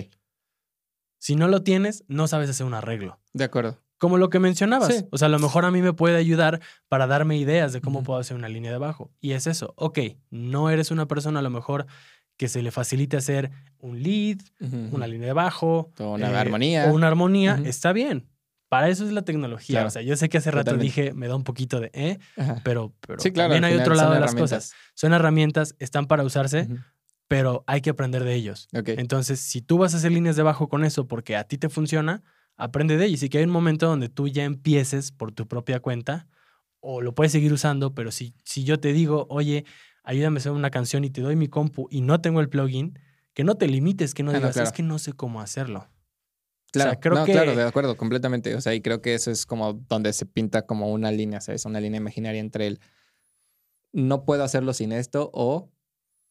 Si 1.19 1.37
no 1.37 1.49
lo 1.49 1.63
tienes, 1.63 2.05
no 2.09 2.29
sabes 2.29 2.51
hacer 2.51 2.67
un 2.67 2.75
arreglo. 2.75 3.19
De 3.33 3.45
acuerdo. 3.45 3.79
Como 3.99 4.19
lo 4.19 4.29
que 4.29 4.39
mencionabas. 4.39 4.95
Sí. 4.95 5.05
O 5.11 5.19
sea, 5.19 5.27
a 5.27 5.29
lo 5.31 5.39
mejor 5.39 5.65
a 5.65 5.71
mí 5.71 5.81
me 5.81 5.93
puede 5.95 6.17
ayudar 6.19 6.61
para 6.89 7.07
darme 7.07 7.39
ideas 7.39 7.73
de 7.73 7.81
cómo 7.81 8.03
puedo 8.03 8.19
hacer 8.21 8.37
una 8.37 8.49
línea 8.49 8.71
de 8.71 8.79
bajo. 8.79 9.11
Y 9.21 9.33
es 9.33 9.47
eso. 9.47 9.73
Ok, 9.77 9.99
no 10.31 10.69
eres 10.69 10.91
una 10.91 11.07
persona 11.07 11.41
a 11.41 11.43
lo 11.43 11.51
mejor 11.51 11.87
que 12.37 12.49
se 12.49 12.61
le 12.61 12.71
facilite 12.71 13.17
hacer 13.17 13.51
un 13.79 14.03
lead, 14.03 14.39
una 14.93 15.07
línea 15.07 15.29
de 15.29 15.33
bajo. 15.33 15.91
O 15.99 16.13
una 16.13 16.31
eh, 16.31 16.37
armonía. 16.37 16.87
O 16.91 16.95
una 16.95 17.07
armonía. 17.09 17.59
Está 17.65 17.95
bien. 17.95 18.29
Para 18.69 18.89
eso 18.91 19.07
es 19.07 19.13
la 19.13 19.23
tecnología. 19.23 19.75
Claro. 19.75 19.89
O 19.89 19.91
sea, 19.91 20.03
yo 20.03 20.17
sé 20.17 20.29
que 20.29 20.39
hace 20.39 20.51
rato 20.51 20.73
Totalmente. 20.73 20.85
dije, 21.03 21.15
me 21.15 21.29
da 21.29 21.37
un 21.37 21.45
poquito 21.45 21.81
de 21.81 21.91
eh, 21.95 22.19
Ajá. 22.37 22.61
pero, 22.65 22.93
pero 23.07 23.21
Sí, 23.21 23.31
claro. 23.31 23.49
también 23.55 23.65
al 23.65 23.73
hay 23.73 23.79
otro 23.79 23.95
lado 23.95 24.13
de 24.13 24.21
las 24.21 24.35
cosas. 24.35 24.75
Son 24.95 25.15
herramientas, 25.15 25.75
están 25.79 26.07
para 26.07 26.25
usarse. 26.25 26.69
Pero 27.29 27.65
hay 27.67 27.81
que 27.81 27.91
aprender 27.91 28.25
de 28.25 28.35
ellos. 28.35 28.69
Entonces, 28.73 29.41
si 29.41 29.61
tú 29.63 29.79
vas 29.79 29.95
a 29.95 29.97
hacer 29.97 30.13
líneas 30.13 30.37
de 30.37 30.43
bajo 30.43 30.69
con 30.69 30.85
eso 30.85 31.09
porque 31.09 31.37
a 31.37 31.45
ti 31.45 31.59
te 31.59 31.69
funciona, 31.69 32.23
aprende 32.57 32.97
de 32.97 33.07
ello. 33.07 33.19
Y 33.25 33.29
que 33.29 33.39
hay 33.39 33.45
un 33.45 33.51
momento 33.51 33.87
donde 33.87 34.09
tú 34.09 34.29
ya 34.29 34.45
empieces 34.45 35.13
por 35.13 35.33
tu 35.33 35.47
propia 35.49 35.81
cuenta 35.81 36.29
o 36.81 37.01
lo 37.01 37.15
puedes 37.15 37.33
seguir 37.33 37.53
usando, 37.53 37.95
pero 37.95 38.13
si, 38.13 38.35
si 38.45 38.63
yo 38.65 38.79
te 38.79 38.93
digo, 38.93 39.27
oye, 39.29 39.65
ayúdame 40.05 40.37
a 40.37 40.41
hacer 40.41 40.53
una 40.53 40.71
canción 40.71 41.03
y 41.05 41.11
te 41.11 41.21
doy 41.21 41.35
mi 41.35 41.49
compu 41.49 41.89
y 41.91 42.01
no 42.01 42.21
tengo 42.21 42.41
el 42.41 42.49
plugin, 42.49 42.99
que 43.35 43.43
no 43.43 43.57
te 43.57 43.67
limites, 43.67 44.15
que 44.15 44.23
no 44.23 44.31
Ah, 44.31 44.35
no, 44.35 44.39
digas, 44.41 44.55
claro. 44.55 44.69
es 44.69 44.73
que 44.73 44.83
no 44.85 44.99
sé 45.01 45.13
cómo 45.13 45.41
hacerlo. 45.41 45.89
Claro, 46.71 46.91
O 46.91 46.93
sea, 46.95 47.01
creo 47.01 47.15
no, 47.17 47.25
que- 47.25 47.33
claro, 47.33 47.57
de 47.57 47.63
acuerdo, 47.65 47.97
completamente. 47.97 48.55
O 48.55 48.61
sea, 48.61 48.73
y 48.75 48.81
creo 48.83 49.01
que 49.03 49.15
eso 49.15 49.31
es 49.33 49.47
como 49.47 49.73
donde 49.73 50.13
se 50.13 50.27
pinta 50.27 50.63
como 50.63 50.93
una 50.93 51.11
línea, 51.11 51.41
¿sabes? 51.41 51.65
Una 51.65 51.81
línea 51.81 51.99
imaginaria 51.99 52.41
entre 52.41 52.67
el 52.69 52.81
no 53.93 54.25
puedo 54.25 54.45
hacerlo 54.45 54.73
sin 54.75 54.93
esto 54.93 55.31
o, 55.33 55.71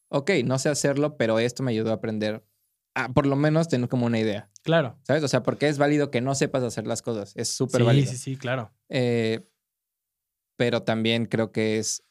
ok, 0.10 0.32
no 0.46 0.60
sé 0.60 0.70
hacerlo, 0.70 1.18
pero 1.18 1.40
esto 1.40 1.64
me 1.64 1.72
ayudó 1.72 1.92
a 1.92 1.96
aprender 1.96 2.44
a 2.96 3.12
por 3.14 3.26
lo 3.26 3.36
menos 3.36 3.68
tener 3.68 3.90
como 3.90 4.06
una 4.06 4.20
idea, 4.20 4.50
Claro. 4.64 4.98
¿sabes? 5.04 5.24
O 5.24 5.28
sea, 5.28 5.44
porque 5.44 5.68
es 5.68 5.78
válido 5.78 6.12
que 6.12 6.22
no 6.22 6.34
sepas 6.36 6.64
hacer 6.64 6.88
las 6.88 7.02
cosas, 7.02 7.34
es 7.36 7.50
súper 7.50 7.82
Sí, 7.82 7.86
válido. 7.86 8.12
sí, 8.12 8.18
sí, 8.18 8.38
claro. 8.38 8.72
Eh, 8.90 9.48
pero 10.58 10.84
también 10.84 11.26
creo 11.26 11.52
que 11.52 11.78
es, 11.80 12.04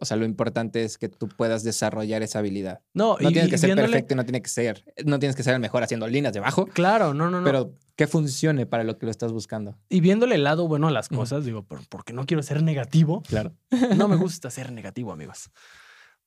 o 0.00 0.04
sea, 0.04 0.16
lo 0.16 0.24
importante 0.24 0.82
es 0.82 0.98
que 0.98 1.08
tú 1.08 1.28
puedas 1.28 1.62
desarrollar 1.62 2.22
esa 2.24 2.40
habilidad. 2.40 2.80
No, 2.92 3.16
No 3.20 3.30
y- 3.30 3.32
tienes 3.32 3.48
y 3.48 3.50
que 3.52 3.58
ser 3.58 3.68
viéndole- 3.70 3.88
perfecto 3.92 4.14
y 4.14 4.16
no 4.16 4.24
tiene 4.24 4.42
que 4.42 4.48
ser, 4.48 4.84
no 5.04 5.18
tienes 5.20 5.36
que 5.36 5.42
ser 5.44 5.54
el 5.54 5.60
mejor 5.60 5.82
haciendo 5.84 6.08
líneas 6.08 6.32
de 6.34 6.40
bajo, 6.40 6.66
Claro, 6.66 7.14
no, 7.14 7.30
no, 7.30 7.38
no. 7.40 7.44
pero 7.44 7.74
que 7.94 8.06
funcione 8.08 8.66
para 8.66 8.82
lo 8.82 8.98
que 8.98 9.06
lo 9.06 9.12
estás 9.12 9.30
buscando. 9.32 9.78
y 9.88 10.00
viéndole 10.00 10.34
el 10.34 10.42
lado 10.44 10.66
bueno 10.66 10.88
a 10.88 10.90
las 10.90 11.08
cosas, 11.08 11.44
digo, 11.44 11.62
por- 11.64 11.86
porque 11.88 12.12
no 12.12 12.26
quiero 12.26 12.42
ser 12.42 12.62
negativo. 12.64 13.22
Claro. 13.28 13.54
No 14.04 14.08
me 14.08 14.16
gusta 14.16 14.50
ser 14.50 14.72
negativo, 14.72 15.12
amigos. 15.12 15.50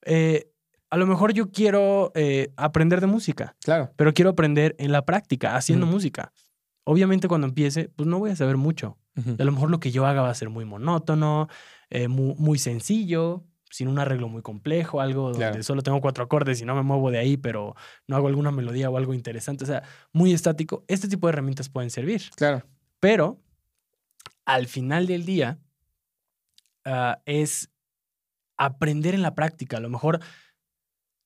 Eh, 0.06 0.53
a 0.94 0.98
lo 0.98 1.08
mejor 1.08 1.34
yo 1.34 1.50
quiero 1.52 2.12
eh, 2.14 2.52
aprender 2.56 3.02
de 3.02 3.08
música, 3.08 3.56
Claro. 3.64 3.92
pero 3.96 4.14
quiero 4.14 4.30
aprender 4.30 4.76
en 4.78 4.92
la 4.92 5.06
práctica, 5.06 5.56
haciendo 5.56 5.86
música. 5.88 6.32
Obviamente 6.84 7.28
cuando 7.28 7.48
empiece, 7.48 7.90
pues 7.96 8.08
no 8.08 8.20
voy 8.20 8.30
a 8.32 8.36
saber 8.36 8.58
mucho. 8.58 8.98
A 9.40 9.44
lo 9.44 9.52
mejor 9.52 9.72
lo 9.72 9.80
que 9.80 9.90
yo 9.92 10.06
haga 10.06 10.22
va 10.22 10.30
a 10.30 10.36
ser 10.36 10.50
muy 10.50 10.66
monótono, 10.66 11.48
eh, 11.90 12.08
mu- 12.08 12.36
muy, 12.36 12.60
sencillo, 12.60 13.44
sin 13.72 13.88
un 13.88 13.98
arreglo 13.98 14.28
muy 14.28 14.42
complejo, 14.44 15.02
algo 15.02 15.24
donde 15.32 15.40
Claro. 15.40 15.64
solo 15.64 15.82
tengo 15.82 16.00
cuatro 16.02 16.24
acordes 16.24 16.62
y 16.62 16.66
no 16.66 16.76
me 16.76 16.84
muevo 16.84 17.10
de 17.10 17.18
ahí, 17.18 17.38
pero 17.38 17.76
no 18.08 18.16
hago 18.16 18.28
alguna 18.28 18.52
melodía 18.52 18.90
o 18.92 18.98
algo 18.98 19.14
interesante. 19.16 19.64
O 19.64 19.68
sea, 19.68 19.82
muy 20.12 20.32
estático. 20.34 20.84
Este 20.88 21.08
tipo 21.08 21.26
de 21.28 21.34
herramientas 21.34 21.70
pueden 21.70 21.90
servir. 21.90 22.22
Claro. 22.36 22.64
Pero 23.00 23.40
al 24.46 24.68
final 24.68 25.08
del 25.08 25.26
día 25.26 25.58
ah, 26.86 27.20
es 27.26 27.70
aprender 28.58 29.16
en 29.16 29.22
la 29.22 29.34
práctica. 29.36 29.78
A 29.78 29.80
lo 29.80 29.90
mejor 29.90 30.20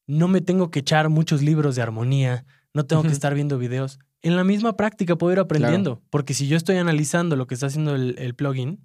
no 0.08 0.28
me 0.28 0.42
tengo 0.42 0.72
que 0.72 0.80
echar 0.80 1.10
muchos 1.10 1.42
libros 1.42 1.76
de 1.76 1.82
armonía, 1.82 2.46
no 2.74 2.86
tengo 2.86 3.04
que 3.04 3.10
estar 3.10 3.34
viendo 3.34 3.58
videos. 3.58 4.00
En 4.22 4.36
la 4.36 4.44
misma 4.44 4.76
práctica 4.76 5.16
puedo 5.18 5.34
ir 5.34 5.40
aprendiendo, 5.40 6.02
porque 6.10 6.34
si 6.34 6.48
yo 6.48 6.58
estoy 6.58 6.78
analizando 6.78 7.36
lo 7.36 7.46
que 7.46 7.54
está 7.54 7.68
haciendo 7.68 7.96
el, 7.96 8.16
el 8.18 8.34
plugin, 8.34 8.80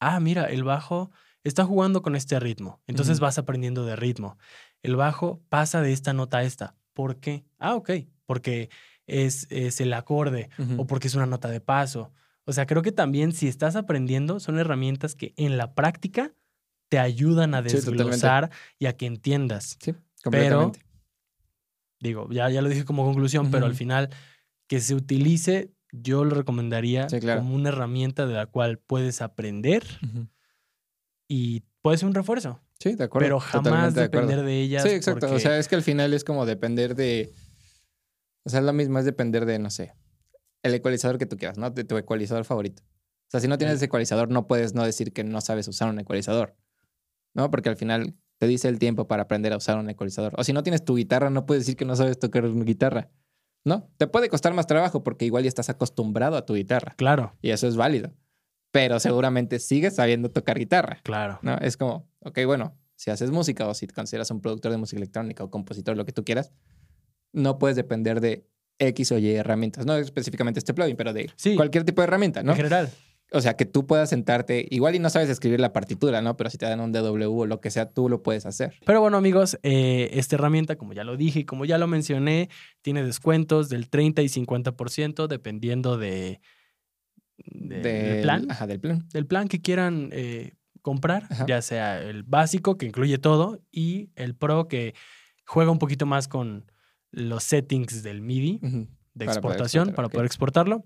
ah, 0.00 0.20
mira, 0.20 0.44
el 0.44 0.64
bajo 0.64 1.10
está 1.44 1.64
jugando 1.64 2.02
con 2.02 2.16
este 2.16 2.38
ritmo. 2.38 2.80
Entonces 2.86 3.20
vas 3.20 3.38
aprendiendo 3.38 3.84
de 3.86 3.96
ritmo. 3.96 4.38
El 4.82 4.96
bajo 4.96 5.40
pasa 5.48 5.80
de 5.80 5.92
esta 5.92 6.12
nota 6.12 6.38
a 6.38 6.42
esta. 6.44 6.74
¿Por 6.92 7.16
qué? 7.16 7.44
Ah, 7.58 7.74
ok. 7.74 7.90
Porque 8.26 8.68
es, 9.06 9.46
es 9.50 9.80
el 9.80 9.92
acorde 9.94 10.50
o 10.76 10.86
porque 10.86 11.08
es 11.08 11.14
una 11.14 11.26
nota 11.26 11.48
de 11.48 11.60
paso. 11.60 12.12
O 12.44 12.52
sea, 12.52 12.66
creo 12.66 12.82
que 12.82 12.92
también 12.92 13.32
si 13.32 13.48
estás 13.48 13.76
aprendiendo, 13.76 14.40
son 14.40 14.58
herramientas 14.58 15.14
que 15.14 15.32
en 15.36 15.56
la 15.56 15.74
práctica 15.74 16.32
te 16.88 16.98
ayudan 16.98 17.54
a 17.54 17.62
Sí, 17.62 17.76
desglosar 17.76 18.50
y 18.78 18.86
a 18.86 18.96
que 18.96 19.06
entiendas. 19.06 19.78
Sí, 19.80 19.94
completamente. 20.22 20.80
Digo, 22.00 22.28
ya, 22.30 22.50
ya 22.50 22.62
lo 22.62 22.68
dije 22.68 22.84
como 22.84 23.04
conclusión, 23.04 23.50
pero 23.50 23.66
al 23.66 23.74
final 23.74 24.10
que 24.66 24.80
se 24.80 24.94
utilice, 24.94 25.72
yo 25.92 26.24
lo 26.24 26.34
recomendaría 26.34 27.08
Sí, 27.08 27.20
claro. 27.20 27.40
como 27.42 27.54
una 27.54 27.68
herramienta 27.68 28.26
de 28.26 28.34
la 28.34 28.46
cual 28.46 28.78
puedes 28.78 29.22
aprender 29.22 29.84
y 31.28 31.62
puede 31.80 31.98
ser 31.98 32.08
un 32.08 32.14
refuerzo, 32.14 32.60
Sí, 32.80 32.94
de 32.96 33.04
acuerdo. 33.04 33.24
pero 33.26 33.40
jamás 33.40 33.62
totalmente 33.64 34.00
de 34.00 34.06
acuerdo. 34.06 34.26
depender 34.28 34.46
de 34.46 34.60
ellas. 34.60 34.82
Sí, 34.82 34.88
exacto. 34.90 35.32
O 35.32 35.38
sea, 35.38 35.58
es 35.58 35.68
que 35.68 35.76
al 35.76 35.82
final 35.82 36.12
es 36.14 36.24
como 36.24 36.46
depender 36.46 36.94
de. 36.96 37.32
O 38.44 38.50
sea, 38.50 38.58
es 38.60 38.66
lo 38.66 38.72
mismo, 38.72 38.98
es 38.98 39.04
depender 39.04 39.46
de, 39.46 39.58
no 39.60 39.70
sé, 39.70 39.94
el 40.64 40.74
ecualizador 40.74 41.16
que 41.18 41.26
tú 41.26 41.36
quieras, 41.36 41.58
¿no? 41.58 41.70
De 41.70 41.84
tu 41.84 41.96
ecualizador 41.96 42.44
favorito. 42.44 42.82
O 42.82 43.30
sea, 43.30 43.38
si 43.40 43.46
no 43.46 43.56
tienes 43.56 43.80
ecualizador, 43.82 44.28
no 44.30 44.48
puedes 44.48 44.74
no 44.74 44.84
decir 44.84 45.12
que 45.12 45.22
no 45.22 45.40
sabes 45.40 45.68
usar 45.68 45.88
un 45.90 46.00
ecualizador, 46.00 46.56
¿no? 47.34 47.50
Porque 47.52 47.68
al 47.68 47.76
final 47.76 48.16
te 48.42 48.48
dice 48.48 48.66
el 48.66 48.80
tiempo 48.80 49.06
para 49.06 49.22
aprender 49.22 49.52
a 49.52 49.56
usar 49.56 49.78
un 49.78 49.88
ecualizador. 49.88 50.32
O 50.36 50.42
si 50.42 50.52
no 50.52 50.64
tienes 50.64 50.84
tu 50.84 50.96
guitarra, 50.96 51.30
no 51.30 51.46
puedes 51.46 51.62
decir 51.62 51.76
que 51.76 51.84
no 51.84 51.94
sabes 51.94 52.18
tocar 52.18 52.44
una 52.44 52.64
guitarra, 52.64 53.08
¿no? 53.64 53.88
Te 53.98 54.08
puede 54.08 54.28
costar 54.28 54.52
más 54.52 54.66
trabajo 54.66 55.04
porque 55.04 55.24
igual 55.24 55.44
ya 55.44 55.48
estás 55.48 55.68
acostumbrado 55.70 56.36
a 56.36 56.44
tu 56.44 56.54
guitarra 56.54 56.94
Claro, 56.96 57.36
y 57.40 57.50
eso 57.50 57.68
es 57.68 57.76
válido. 57.76 58.10
Pero 58.72 58.98
seguramente 58.98 59.60
sigues 59.60 59.94
sabiendo 59.94 60.28
tocar 60.32 60.58
guitarra. 60.58 60.98
claro. 61.04 61.38
¿no? 61.42 61.56
Es 61.58 61.76
como, 61.76 62.08
ok, 62.18 62.40
bueno, 62.44 62.76
si 62.96 63.12
haces 63.12 63.30
música 63.30 63.68
o 63.68 63.74
si 63.74 63.86
te 63.86 63.94
consideras 63.94 64.28
un 64.32 64.40
productor 64.40 64.72
de 64.72 64.78
música 64.78 64.96
electrónica 64.98 65.44
o 65.44 65.50
compositor, 65.52 65.96
lo 65.96 66.04
que 66.04 66.10
tú 66.12 66.24
quieras, 66.24 66.50
no 67.32 67.60
puedes 67.60 67.76
depender 67.76 68.20
de 68.20 68.44
X 68.80 69.12
o 69.12 69.18
Y 69.18 69.30
herramientas, 69.36 69.86
no 69.86 69.94
específicamente 69.98 70.58
este 70.58 70.74
plugin, 70.74 70.96
pero 70.96 71.12
de 71.12 71.30
Sí. 71.36 71.54
cualquier 71.54 71.84
tipo 71.84 72.02
de 72.02 72.08
herramienta, 72.08 72.42
¿no? 72.42 72.50
En 72.50 72.56
general. 72.56 72.90
O 73.34 73.40
sea, 73.40 73.54
que 73.54 73.64
tú 73.64 73.86
puedas 73.86 74.10
sentarte, 74.10 74.66
igual 74.70 74.94
y 74.94 74.98
no 74.98 75.08
sabes 75.10 75.28
escribir 75.30 75.58
la 75.60 75.72
partitura, 75.72 76.20
¿no? 76.20 76.36
Pero 76.36 76.50
si 76.50 76.58
te 76.58 76.66
dan 76.66 76.80
un 76.80 76.92
DW 76.92 77.40
o 77.40 77.46
lo 77.46 77.60
que 77.60 77.70
sea, 77.70 77.90
tú 77.90 78.08
lo 78.08 78.22
puedes 78.22 78.44
hacer. 78.46 78.74
Pero 78.84 79.00
bueno, 79.00 79.16
amigos, 79.16 79.58
eh, 79.62 80.10
esta 80.12 80.36
herramienta, 80.36 80.76
como 80.76 80.92
ya 80.92 81.02
lo 81.04 81.16
dije 81.16 81.40
y 81.40 81.44
como 81.44 81.64
ya 81.64 81.78
lo 81.78 81.86
mencioné, 81.86 82.48
tiene 82.82 83.02
descuentos 83.02 83.68
del 83.68 83.88
30 83.88 84.22
y 84.22 84.28
50% 84.28 85.26
dependiendo 85.28 85.96
de, 85.96 86.40
de- 87.38 87.76
del 87.80 87.82
Del- 87.82 88.22
plan. 88.22 88.50
Ajá, 88.50 88.66
del 88.66 88.80
plan. 88.80 89.08
del 89.12 89.26
plan 89.26 89.48
que 89.48 89.60
quieran 89.60 90.10
eh, 90.12 90.52
comprar, 90.82 91.26
Ajá. 91.30 91.46
ya 91.46 91.62
sea 91.62 92.02
el 92.02 92.22
básico, 92.24 92.76
que 92.76 92.86
incluye 92.86 93.18
todo, 93.18 93.60
y 93.70 94.10
el 94.16 94.34
pro, 94.34 94.68
que 94.68 94.94
juega 95.46 95.70
un 95.70 95.78
poquito 95.78 96.06
más 96.06 96.28
con 96.28 96.70
los 97.10 97.44
settings 97.44 98.02
del 98.02 98.20
MIDI 98.20 98.58
de 99.14 99.26
Para 99.26 99.32
exportación 99.32 99.92
para 99.92 100.08
poder 100.08 100.26
exportarlo. 100.26 100.84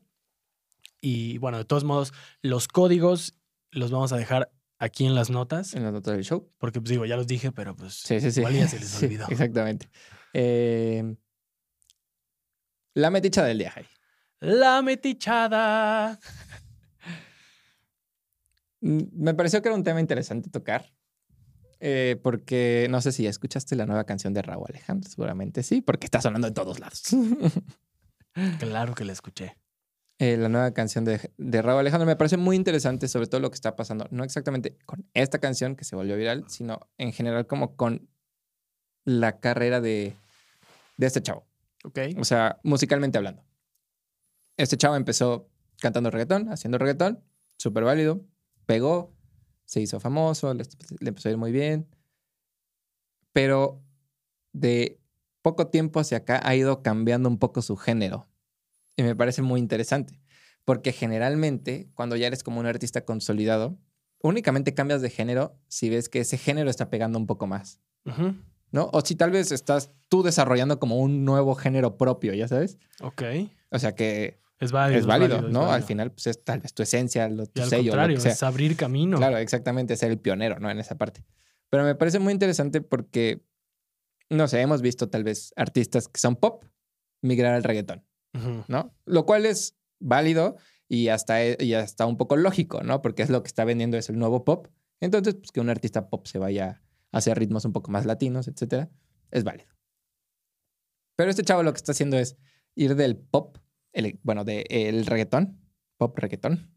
Y 1.08 1.38
bueno, 1.38 1.58
de 1.58 1.64
todos 1.64 1.84
modos, 1.84 2.12
los 2.42 2.66
códigos 2.66 3.36
los 3.70 3.90
vamos 3.92 4.12
a 4.12 4.16
dejar 4.16 4.50
aquí 4.78 5.06
en 5.06 5.14
las 5.14 5.30
notas, 5.30 5.74
En 5.74 5.84
las 5.84 5.92
notas 5.92 6.14
del 6.14 6.24
show. 6.24 6.50
porque 6.58 6.80
pues 6.80 6.90
digo, 6.90 7.04
ya 7.06 7.16
los 7.16 7.26
dije, 7.28 7.52
pero 7.52 7.76
pues 7.76 7.94
Sí, 7.94 8.20
sí, 8.20 8.32
sí. 8.32 8.40
igual 8.40 8.54
ya 8.54 8.66
se 8.66 8.80
les 8.80 8.90
olvidó. 9.02 9.26
exactamente. 9.28 9.88
Eh, 10.32 11.14
la 12.94 13.10
meticha 13.10 13.44
del 13.44 13.58
día, 13.58 13.70
Javi. 13.70 13.86
La 14.40 14.82
metichada. 14.82 16.18
Mm, 18.82 19.04
Me 19.12 19.32
pareció 19.34 19.62
que 19.62 19.68
era 19.68 19.74
un 19.76 19.84
tema 19.84 20.00
interesante 20.00 20.50
tocar. 20.50 20.92
eh, 21.80 22.20
porque 22.22 22.86
no 22.90 23.00
sé 23.00 23.10
si 23.12 23.22
ya 23.22 23.30
escuchaste 23.30 23.74
la 23.74 23.86
nueva 23.86 24.04
canción 24.04 24.34
de 24.34 24.42
Raúl 24.42 24.66
Alejandro. 24.68 25.08
Seguramente 25.10 25.62
sí, 25.62 25.80
porque 25.80 26.06
está 26.06 26.20
sonando 26.20 26.46
en 26.48 26.54
todos 26.54 26.78
lados. 26.78 27.02
Claro 28.60 28.94
que 28.94 29.04
la 29.06 29.12
escuché. 29.14 29.56
Eh, 30.18 30.38
la 30.38 30.48
nueva 30.48 30.72
canción 30.72 31.04
de, 31.04 31.30
de 31.36 31.62
Raúl 31.62 31.80
Alejandro 31.80 32.06
me 32.06 32.16
parece 32.16 32.38
muy 32.38 32.56
interesante, 32.56 33.06
sobre 33.06 33.26
todo 33.26 33.40
lo 33.40 33.50
que 33.50 33.56
está 33.56 33.76
pasando. 33.76 34.06
No 34.10 34.24
exactamente 34.24 34.78
con 34.86 35.06
esta 35.12 35.38
canción 35.38 35.76
que 35.76 35.84
se 35.84 35.94
volvió 35.94 36.16
viral, 36.16 36.44
sino 36.48 36.80
en 36.96 37.12
general, 37.12 37.46
como 37.46 37.76
con 37.76 38.08
la 39.04 39.40
carrera 39.40 39.80
de, 39.80 40.16
de 40.96 41.06
este 41.06 41.22
chavo. 41.22 41.46
Ok. 41.84 41.98
O 42.18 42.24
sea, 42.24 42.58
musicalmente 42.62 43.18
hablando. 43.18 43.44
Este 44.56 44.78
chavo 44.78 44.96
empezó 44.96 45.50
cantando 45.80 46.10
reggaetón, 46.10 46.48
haciendo 46.48 46.78
reggaetón, 46.78 47.22
súper 47.58 47.84
válido, 47.84 48.24
pegó, 48.64 49.14
se 49.66 49.82
hizo 49.82 50.00
famoso, 50.00 50.54
le, 50.54 50.64
le 51.00 51.08
empezó 51.08 51.28
a 51.28 51.32
ir 51.32 51.38
muy 51.38 51.52
bien. 51.52 51.86
Pero 53.32 53.82
de 54.54 54.98
poco 55.42 55.66
tiempo 55.68 56.00
hacia 56.00 56.18
acá 56.18 56.40
ha 56.42 56.56
ido 56.56 56.82
cambiando 56.82 57.28
un 57.28 57.38
poco 57.38 57.60
su 57.60 57.76
género. 57.76 58.26
Y 58.96 59.02
me 59.02 59.14
parece 59.14 59.42
muy 59.42 59.60
interesante. 59.60 60.20
Porque 60.64 60.92
generalmente, 60.92 61.88
cuando 61.94 62.16
ya 62.16 62.26
eres 62.26 62.42
como 62.42 62.58
un 62.60 62.66
artista 62.66 63.04
consolidado, 63.04 63.78
únicamente 64.20 64.74
cambias 64.74 65.02
de 65.02 65.10
género 65.10 65.56
si 65.68 65.88
ves 65.90 66.08
que 66.08 66.20
ese 66.20 66.38
género 66.38 66.70
está 66.70 66.90
pegando 66.90 67.18
un 67.18 67.26
poco 67.26 67.46
más. 67.46 67.80
¿No? 68.72 68.90
O 68.92 69.00
si 69.02 69.14
tal 69.16 69.30
vez 69.30 69.52
estás 69.52 69.90
tú 70.08 70.22
desarrollando 70.22 70.78
como 70.80 70.98
un 70.98 71.24
nuevo 71.24 71.54
género 71.54 71.96
propio, 71.96 72.34
¿ya 72.34 72.48
sabes? 72.48 72.78
Ok. 73.00 73.22
O 73.70 73.78
sea 73.78 73.94
que 73.94 74.40
Es 74.58 74.72
válido. 74.72 74.98
es 75.00 75.06
válido, 75.06 75.36
es 75.36 75.42
¿no? 75.44 75.62
Al 75.62 75.66
válido. 75.68 75.86
final, 75.86 76.10
pues 76.12 76.26
es 76.28 76.42
tal 76.44 76.60
vez 76.60 76.72
tu 76.74 76.82
esencia, 76.82 77.28
lo, 77.28 77.44
Y 77.44 77.46
tu 77.46 77.62
al 77.62 77.68
sello, 77.68 77.82
lo 77.84 77.90
contrario, 77.92 78.16
que 78.16 78.22
sea. 78.22 78.32
es 78.32 78.42
abrir 78.42 78.76
camino. 78.76 79.18
Claro, 79.18 79.36
exactamente, 79.38 79.96
ser 79.96 80.10
el 80.10 80.18
pionero, 80.18 80.58
¿no? 80.58 80.70
En 80.70 80.78
esa 80.78 80.96
parte. 80.96 81.24
Pero 81.68 81.84
me 81.84 81.94
parece 81.94 82.18
muy 82.18 82.32
interesante 82.32 82.80
porque, 82.80 83.44
no 84.30 84.46
sé, 84.48 84.60
hemos 84.60 84.82
visto 84.82 85.08
tal 85.08 85.24
vez 85.24 85.52
artistas 85.56 86.08
que 86.08 86.20
son 86.20 86.36
pop 86.36 86.64
migrar 87.22 87.54
al 87.54 87.64
reggaetón, 87.64 88.04
¿no? 88.68 88.94
Lo 89.04 89.24
cual 89.26 89.46
es 89.46 89.76
válido 90.00 90.56
y 90.88 91.08
hasta, 91.08 91.42
e- 91.42 91.56
y 91.60 91.74
hasta 91.74 92.06
un 92.06 92.16
poco 92.16 92.36
lógico, 92.36 92.82
¿no? 92.82 93.02
Porque 93.02 93.22
es 93.22 93.30
lo 93.30 93.42
que 93.42 93.48
está 93.48 93.64
vendiendo, 93.64 93.96
es 93.96 94.08
el 94.08 94.18
nuevo 94.18 94.44
pop. 94.44 94.68
Entonces, 95.00 95.34
pues 95.34 95.52
que 95.52 95.60
un 95.60 95.70
artista 95.70 96.08
pop 96.08 96.26
se 96.26 96.38
vaya 96.38 96.82
hacia 97.12 97.34
ritmos 97.34 97.64
un 97.64 97.72
poco 97.72 97.90
más 97.90 98.06
latinos, 98.06 98.48
etcétera, 98.48 98.90
es 99.30 99.44
válido. 99.44 99.70
Pero 101.16 101.30
este 101.30 101.42
chavo 101.42 101.62
lo 101.62 101.72
que 101.72 101.78
está 101.78 101.92
haciendo 101.92 102.18
es 102.18 102.36
ir 102.74 102.94
del 102.94 103.16
pop, 103.16 103.58
ele- 103.92 104.18
bueno, 104.22 104.44
del 104.44 105.06
reggaetón, 105.06 105.58
pop 105.98 106.18
reggaetón, 106.18 106.72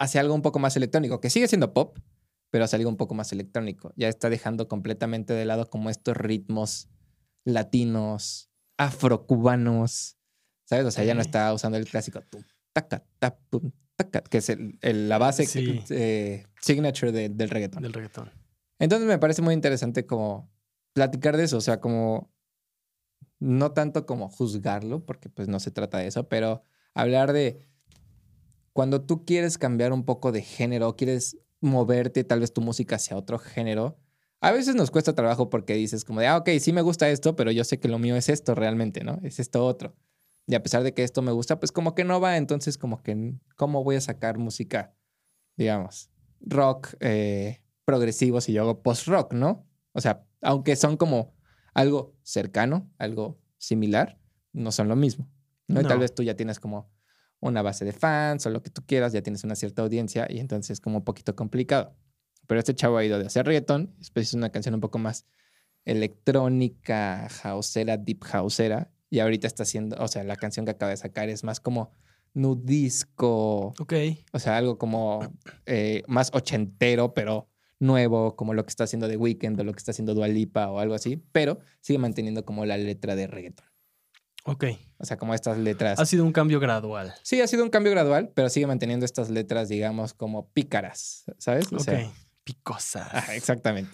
hacia 0.00 0.20
algo 0.20 0.34
un 0.34 0.42
poco 0.42 0.58
más 0.58 0.76
electrónico, 0.76 1.20
que 1.20 1.30
sigue 1.30 1.46
siendo 1.48 1.72
pop, 1.72 1.98
pero 2.50 2.64
hacia 2.64 2.76
algo 2.78 2.90
un 2.90 2.96
poco 2.96 3.14
más 3.14 3.32
electrónico. 3.32 3.92
Ya 3.96 4.08
está 4.08 4.28
dejando 4.30 4.66
completamente 4.66 5.32
de 5.34 5.44
lado 5.44 5.70
como 5.70 5.90
estos 5.90 6.16
ritmos 6.16 6.88
latinos, 7.44 8.50
afrocubanos, 8.78 10.16
¿sabes? 10.70 10.86
O 10.86 10.90
sea, 10.92 11.02
ya 11.02 11.14
no 11.14 11.20
está 11.20 11.52
usando 11.52 11.76
el 11.78 11.84
clásico 11.84 12.20
tum, 12.30 12.44
taca, 12.72 13.04
ta, 13.18 13.36
pum, 13.50 13.72
taca, 13.96 14.20
que 14.22 14.38
es 14.38 14.48
el- 14.50 14.78
el- 14.82 15.08
la 15.08 15.18
base 15.18 15.44
Sí. 15.44 15.82
eh, 15.90 16.44
signature 16.60 17.10
de- 17.10 17.28
del 17.28 17.50
reggaetón. 17.50 17.82
Del 17.82 17.92
reggaetón. 17.92 18.30
Entonces 18.78 19.08
me 19.08 19.18
parece 19.18 19.42
muy 19.42 19.52
interesante 19.52 20.06
como 20.06 20.48
platicar 20.92 21.36
de 21.36 21.42
eso, 21.42 21.56
o 21.56 21.60
sea, 21.60 21.80
como 21.80 22.30
no 23.40 23.72
tanto 23.72 24.06
como 24.06 24.28
juzgarlo, 24.28 25.04
porque 25.04 25.28
pues 25.28 25.48
no 25.48 25.58
se 25.58 25.72
trata 25.72 25.98
de 25.98 26.06
eso, 26.06 26.28
pero 26.28 26.62
hablar 26.94 27.32
de 27.32 27.58
cuando 28.72 29.00
tú 29.02 29.24
quieres 29.24 29.58
cambiar 29.58 29.92
un 29.92 30.04
poco 30.04 30.30
de 30.30 30.42
género, 30.42 30.94
quieres 30.94 31.36
moverte 31.60 32.22
tal 32.22 32.38
vez 32.40 32.52
tu 32.52 32.60
música 32.60 32.94
hacia 32.94 33.16
otro 33.16 33.40
género, 33.40 33.98
a 34.40 34.52
veces 34.52 34.76
nos 34.76 34.92
cuesta 34.92 35.14
trabajo 35.16 35.50
porque 35.50 35.74
dices 35.74 36.04
como 36.04 36.20
de, 36.20 36.28
ah, 36.28 36.36
ok, 36.36 36.48
sí 36.60 36.72
me 36.72 36.80
gusta 36.82 37.10
esto, 37.10 37.34
pero 37.34 37.50
yo 37.50 37.64
sé 37.64 37.80
que 37.80 37.88
lo 37.88 37.98
mío 37.98 38.14
es 38.14 38.28
esto 38.28 38.54
realmente, 38.54 39.02
¿no? 39.02 39.18
Es 39.24 39.40
esto 39.40 39.66
otro. 39.66 39.96
Y 40.50 40.56
a 40.56 40.62
pesar 40.64 40.82
de 40.82 40.92
que 40.92 41.04
esto 41.04 41.22
me 41.22 41.30
gusta, 41.30 41.60
pues 41.60 41.70
como 41.70 41.94
que 41.94 42.02
no 42.02 42.20
va, 42.20 42.36
entonces 42.36 42.76
como 42.76 43.04
que, 43.04 43.34
¿cómo 43.54 43.84
voy 43.84 43.94
a 43.94 44.00
sacar 44.00 44.36
música, 44.36 44.92
digamos, 45.56 46.10
rock, 46.40 46.94
eh, 46.98 47.62
progresivo 47.84 48.40
si 48.40 48.52
yo 48.52 48.62
hago 48.62 48.82
post-rock, 48.82 49.32
¿no? 49.32 49.64
O 49.92 50.00
sea, 50.00 50.26
aunque 50.42 50.74
son 50.74 50.96
como 50.96 51.36
algo 51.72 52.16
cercano, 52.24 52.90
algo 52.98 53.40
similar, 53.58 54.18
no 54.52 54.72
son 54.72 54.88
lo 54.88 54.96
mismo. 54.96 55.30
¿no? 55.68 55.82
Y 55.82 55.84
tal 55.84 56.00
vez 56.00 56.12
tú 56.12 56.24
ya 56.24 56.34
tienes 56.34 56.58
como 56.58 56.90
una 57.38 57.62
base 57.62 57.84
de 57.84 57.92
fans 57.92 58.44
o 58.44 58.50
lo 58.50 58.60
que 58.60 58.70
tú 58.70 58.82
quieras, 58.84 59.12
ya 59.12 59.22
tienes 59.22 59.44
una 59.44 59.54
cierta 59.54 59.82
audiencia 59.82 60.26
y 60.28 60.40
entonces 60.40 60.70
es 60.70 60.80
como 60.80 60.98
un 60.98 61.04
poquito 61.04 61.36
complicado. 61.36 61.96
Pero 62.48 62.58
este 62.58 62.74
chavo 62.74 62.96
ha 62.96 63.04
ido 63.04 63.20
de 63.20 63.26
hacer 63.26 63.46
reggaetón, 63.46 63.94
después 63.98 64.26
hizo 64.26 64.36
una 64.36 64.50
canción 64.50 64.74
un 64.74 64.80
poco 64.80 64.98
más 64.98 65.26
electrónica, 65.84 67.28
houseera, 67.40 67.96
deep 67.96 68.24
houseera, 68.24 68.90
y 69.10 69.18
ahorita 69.18 69.46
está 69.46 69.64
haciendo, 69.64 69.96
o 70.02 70.08
sea, 70.08 70.24
la 70.24 70.36
canción 70.36 70.64
que 70.64 70.70
acaba 70.72 70.90
de 70.90 70.96
sacar 70.96 71.28
es 71.28 71.44
más 71.44 71.60
como 71.60 71.92
nudisco, 72.32 73.74
Ok. 73.78 73.92
o 74.32 74.38
sea, 74.38 74.56
algo 74.56 74.78
como 74.78 75.32
eh, 75.66 76.02
más 76.06 76.30
ochentero, 76.32 77.12
pero 77.14 77.48
nuevo, 77.78 78.36
como 78.36 78.54
lo 78.54 78.64
que 78.64 78.68
está 78.70 78.84
haciendo 78.84 79.08
The 79.08 79.16
Weeknd 79.16 79.58
o 79.60 79.64
lo 79.64 79.72
que 79.72 79.78
está 79.78 79.90
haciendo 79.90 80.14
Dua 80.14 80.28
Lipa 80.28 80.68
o 80.70 80.78
algo 80.78 80.94
así, 80.94 81.16
pero 81.32 81.58
sigue 81.80 81.98
manteniendo 81.98 82.44
como 82.44 82.64
la 82.66 82.76
letra 82.76 83.16
de 83.16 83.26
reggaeton. 83.26 83.66
Ok. 84.44 84.64
O 84.98 85.04
sea, 85.04 85.16
como 85.18 85.34
estas 85.34 85.58
letras. 85.58 85.98
Ha 85.98 86.06
sido 86.06 86.24
un 86.24 86.32
cambio 86.32 86.60
gradual. 86.60 87.14
Sí, 87.22 87.40
ha 87.40 87.46
sido 87.46 87.62
un 87.64 87.70
cambio 87.70 87.92
gradual, 87.92 88.30
pero 88.34 88.48
sigue 88.48 88.66
manteniendo 88.66 89.04
estas 89.04 89.28
letras, 89.30 89.68
digamos, 89.68 90.14
como 90.14 90.48
pícaras, 90.50 91.24
¿sabes? 91.38 91.70
O 91.72 91.76
ok. 91.76 91.82
sea, 91.82 92.10
Picosas. 92.44 93.28
exactamente. 93.30 93.90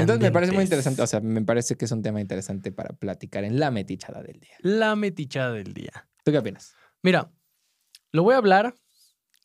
Entonces 0.00 0.20
me 0.22 0.30
parece 0.32 0.52
muy 0.52 0.62
interesante, 0.64 1.02
o 1.02 1.06
sea, 1.06 1.20
me 1.20 1.42
parece 1.42 1.76
que 1.76 1.84
es 1.86 1.92
un 1.92 2.02
tema 2.02 2.20
interesante 2.20 2.72
para 2.72 2.94
platicar 2.94 3.44
en 3.44 3.58
la 3.58 3.70
metichada 3.70 4.22
del 4.22 4.40
día. 4.40 4.56
La 4.60 4.94
metichada 4.96 5.52
del 5.52 5.72
día. 5.74 6.08
¿Tú 6.24 6.32
qué 6.32 6.38
opinas? 6.38 6.74
Mira, 7.02 7.30
lo 8.12 8.22
voy 8.22 8.34
a 8.34 8.38
hablar 8.38 8.74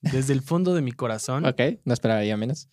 desde 0.01 0.33
el 0.33 0.41
fondo 0.41 0.73
de 0.73 0.81
mi 0.81 0.91
corazón 0.91 1.45
Ok, 1.45 1.59
no 1.85 1.93
esperaba 1.93 2.23
yo 2.23 2.37
menos. 2.37 2.69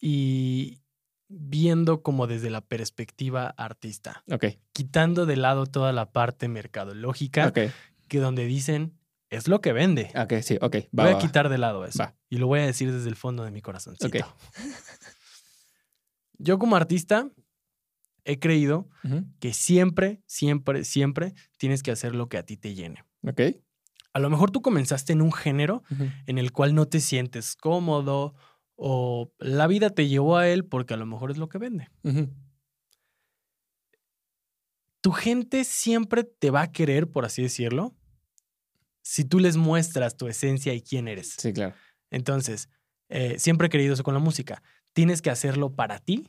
y 0.00 0.80
viendo 1.28 2.02
como 2.02 2.26
desde 2.28 2.50
la 2.50 2.60
perspectiva 2.60 3.48
artista, 3.56 4.22
Ok, 4.30 4.44
quitando 4.72 5.26
de 5.26 5.36
lado 5.36 5.66
toda 5.66 5.92
la 5.92 6.12
parte 6.12 6.46
mercadológica 6.48 7.48
ok, 7.48 7.58
que 8.08 8.18
donde 8.20 8.44
dicen 8.46 8.98
es 9.28 9.48
lo 9.48 9.60
que 9.60 9.72
vende. 9.72 10.12
ok, 10.16 10.34
sí, 10.42 10.56
ok. 10.60 10.76
Va, 10.76 11.04
voy 11.04 11.12
va, 11.12 11.18
a 11.18 11.20
quitar 11.20 11.48
de 11.48 11.58
lado 11.58 11.84
eso 11.84 11.98
Va. 12.00 12.14
y 12.30 12.36
lo 12.36 12.46
voy 12.46 12.60
a 12.60 12.66
decir 12.66 12.92
desde 12.92 13.08
el 13.08 13.16
fondo 13.16 13.42
de 13.44 13.50
mi 13.50 13.60
corazoncito. 13.60 14.06
Ok. 14.06 14.24
Yo 16.38 16.58
como 16.58 16.76
artista 16.76 17.30
he 18.24 18.38
creído 18.38 18.88
que 19.38 19.52
siempre, 19.52 20.20
siempre, 20.26 20.84
siempre 20.84 21.34
tienes 21.58 21.82
que 21.82 21.92
hacer 21.92 22.14
lo 22.14 22.28
que 22.28 22.38
a 22.38 22.42
ti 22.42 22.56
te 22.56 22.74
llene. 22.74 23.04
Ok. 23.22 23.40
A 24.12 24.18
lo 24.18 24.30
mejor 24.30 24.50
tú 24.50 24.62
comenzaste 24.62 25.12
en 25.12 25.22
un 25.22 25.32
género 25.32 25.82
en 26.26 26.38
el 26.38 26.52
cual 26.52 26.74
no 26.74 26.86
te 26.86 27.00
sientes 27.00 27.54
cómodo 27.54 28.34
o 28.74 29.32
la 29.38 29.66
vida 29.66 29.90
te 29.90 30.08
llevó 30.08 30.36
a 30.36 30.48
él 30.48 30.64
porque 30.64 30.94
a 30.94 30.96
lo 30.96 31.06
mejor 31.06 31.30
es 31.30 31.38
lo 31.38 31.48
que 31.48 31.58
vende. 31.58 31.88
Tu 35.00 35.12
gente 35.12 35.64
siempre 35.64 36.24
te 36.24 36.50
va 36.50 36.62
a 36.62 36.72
querer, 36.72 37.08
por 37.08 37.24
así 37.24 37.42
decirlo, 37.42 37.94
si 39.02 39.24
tú 39.24 39.38
les 39.38 39.56
muestras 39.56 40.16
tu 40.16 40.26
esencia 40.26 40.74
y 40.74 40.82
quién 40.82 41.06
eres. 41.06 41.36
Sí, 41.38 41.52
claro. 41.52 41.74
Entonces, 42.10 42.68
eh, 43.08 43.38
siempre 43.38 43.68
he 43.68 43.70
creído 43.70 43.94
eso 43.94 44.02
con 44.02 44.14
la 44.14 44.20
música. 44.20 44.62
Tienes 44.96 45.20
que 45.20 45.28
hacerlo 45.28 45.74
para 45.74 45.98
ti 45.98 46.26